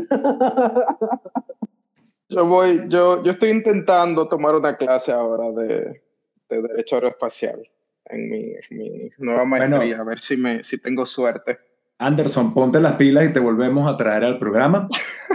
Yo 2.28 2.46
voy, 2.48 2.86
yo, 2.90 3.24
yo 3.24 3.32
estoy 3.34 3.52
intentando 3.52 4.28
tomar 4.28 4.56
una 4.56 4.78
clase 4.78 5.12
ahora 5.12 5.52
de, 5.52 6.02
de 6.50 6.62
Derecho 6.62 6.96
Aeroespacial 6.96 7.70
en 8.06 8.30
mi, 8.30 8.54
mi 8.72 9.10
nueva 9.20 9.46
maestría, 9.46 10.00
a 10.00 10.04
ver 10.04 10.20
si, 10.20 10.38
me, 10.38 10.64
si 10.64 10.78
tengo 10.78 11.06
suerte. 11.06 11.60
Anderson, 11.98 12.54
ponte 12.54 12.80
las 12.80 12.94
pilas 12.94 13.26
y 13.26 13.34
te 13.34 13.40
volvemos 13.40 13.92
a 13.92 13.98
traer 13.98 14.24
al 14.24 14.40
programa, 14.40 14.90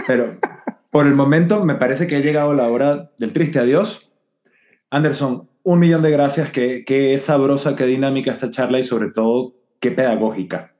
pero 0.07 0.37
por 0.91 1.07
el 1.07 1.15
momento 1.15 1.65
me 1.65 1.75
parece 1.75 2.07
que 2.07 2.17
ha 2.17 2.19
llegado 2.19 2.53
la 2.53 2.67
hora 2.67 3.11
del 3.17 3.33
triste 3.33 3.59
adiós. 3.59 4.11
Anderson, 4.89 5.49
un 5.63 5.79
millón 5.79 6.01
de 6.01 6.11
gracias, 6.11 6.51
qué, 6.51 6.83
qué 6.85 7.17
sabrosa, 7.17 7.75
qué 7.75 7.85
dinámica 7.85 8.31
esta 8.31 8.49
charla 8.49 8.79
y 8.79 8.83
sobre 8.83 9.09
todo 9.11 9.55
qué 9.79 9.91
pedagógica. 9.91 10.73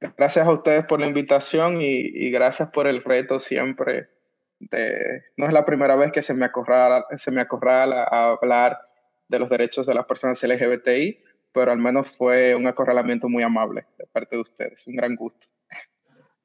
Gracias 0.00 0.46
a 0.46 0.52
ustedes 0.52 0.84
por 0.86 1.00
la 1.00 1.08
invitación 1.08 1.82
y, 1.82 2.30
gracias 2.30 2.70
por 2.70 2.86
el 2.86 3.02
reto 3.02 3.40
siempre. 3.40 4.08
De, 4.60 5.24
no 5.36 5.46
es 5.46 5.52
la 5.52 5.64
primera 5.64 5.96
vez 5.96 6.12
que 6.12 6.22
se 6.22 6.34
me 6.34 6.44
acorrala, 6.44 7.04
se 7.16 7.30
me 7.30 7.40
acorrala 7.40 8.04
a 8.04 8.30
hablar 8.30 8.78
de 9.28 9.38
los 9.38 9.48
derechos 9.48 9.86
de 9.86 9.94
las 9.94 10.06
personas 10.06 10.42
LGBTI, 10.42 11.18
pero 11.52 11.72
al 11.72 11.78
menos 11.78 12.08
fue 12.16 12.54
un 12.54 12.66
acorralamiento 12.66 13.28
muy 13.28 13.42
amable 13.42 13.86
de 13.98 14.06
parte 14.06 14.36
de 14.36 14.42
ustedes. 14.42 14.86
Un 14.86 14.96
gran 14.96 15.16
gusto. 15.16 15.46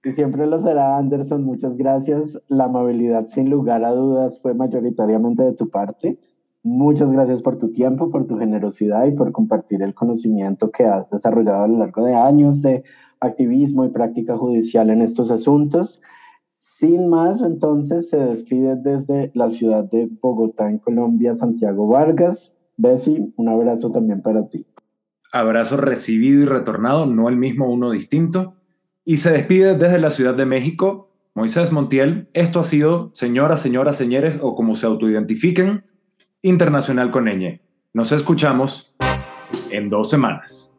Y 0.03 0.11
siempre 0.11 0.45
lo 0.45 0.59
será, 0.59 0.97
Anderson. 0.97 1.45
Muchas 1.45 1.77
gracias. 1.77 2.43
La 2.49 2.65
amabilidad, 2.65 3.27
sin 3.27 3.49
lugar 3.49 3.85
a 3.85 3.91
dudas, 3.91 4.41
fue 4.41 4.53
mayoritariamente 4.53 5.43
de 5.43 5.53
tu 5.53 5.69
parte. 5.69 6.17
Muchas 6.61 7.11
gracias 7.11 7.41
por 7.41 7.57
tu 7.57 7.71
tiempo, 7.71 8.09
por 8.09 8.25
tu 8.25 8.37
generosidad 8.37 9.05
y 9.05 9.11
por 9.11 9.31
compartir 9.31 9.81
el 9.81 9.93
conocimiento 9.93 10.71
que 10.71 10.85
has 10.85 11.09
desarrollado 11.09 11.63
a 11.63 11.67
lo 11.67 11.77
largo 11.77 12.05
de 12.05 12.15
años 12.15 12.61
de 12.61 12.83
activismo 13.19 13.85
y 13.85 13.89
práctica 13.89 14.37
judicial 14.37 14.89
en 14.89 15.01
estos 15.01 15.31
asuntos. 15.31 16.01
Sin 16.53 17.09
más, 17.09 17.41
entonces 17.41 18.09
se 18.09 18.17
despide 18.17 18.75
desde 18.75 19.31
la 19.33 19.49
ciudad 19.49 19.83
de 19.83 20.09
Bogotá, 20.21 20.69
en 20.69 20.79
Colombia, 20.79 21.33
Santiago 21.33 21.87
Vargas. 21.87 22.53
Bessie, 22.75 23.33
un 23.37 23.49
abrazo 23.49 23.91
también 23.91 24.21
para 24.21 24.47
ti. 24.47 24.65
Abrazo 25.33 25.77
recibido 25.77 26.43
y 26.43 26.45
retornado, 26.45 27.07
no 27.07 27.27
el 27.27 27.37
mismo, 27.37 27.67
uno 27.69 27.89
distinto. 27.89 28.53
Y 29.03 29.17
se 29.17 29.31
despide 29.31 29.75
desde 29.75 29.97
la 29.97 30.11
Ciudad 30.11 30.35
de 30.35 30.45
México, 30.45 31.09
Moisés 31.33 31.71
Montiel. 31.71 32.29
Esto 32.33 32.59
ha 32.59 32.63
sido, 32.63 33.09
señoras, 33.13 33.59
señoras, 33.59 33.97
señores, 33.97 34.39
o 34.41 34.55
como 34.55 34.75
se 34.75 34.85
autoidentifiquen, 34.85 35.85
Internacional 36.43 37.09
con 37.09 37.25
Ñ. 37.25 37.61
Nos 37.93 38.11
escuchamos 38.11 38.93
en 39.71 39.89
dos 39.89 40.11
semanas. 40.11 40.72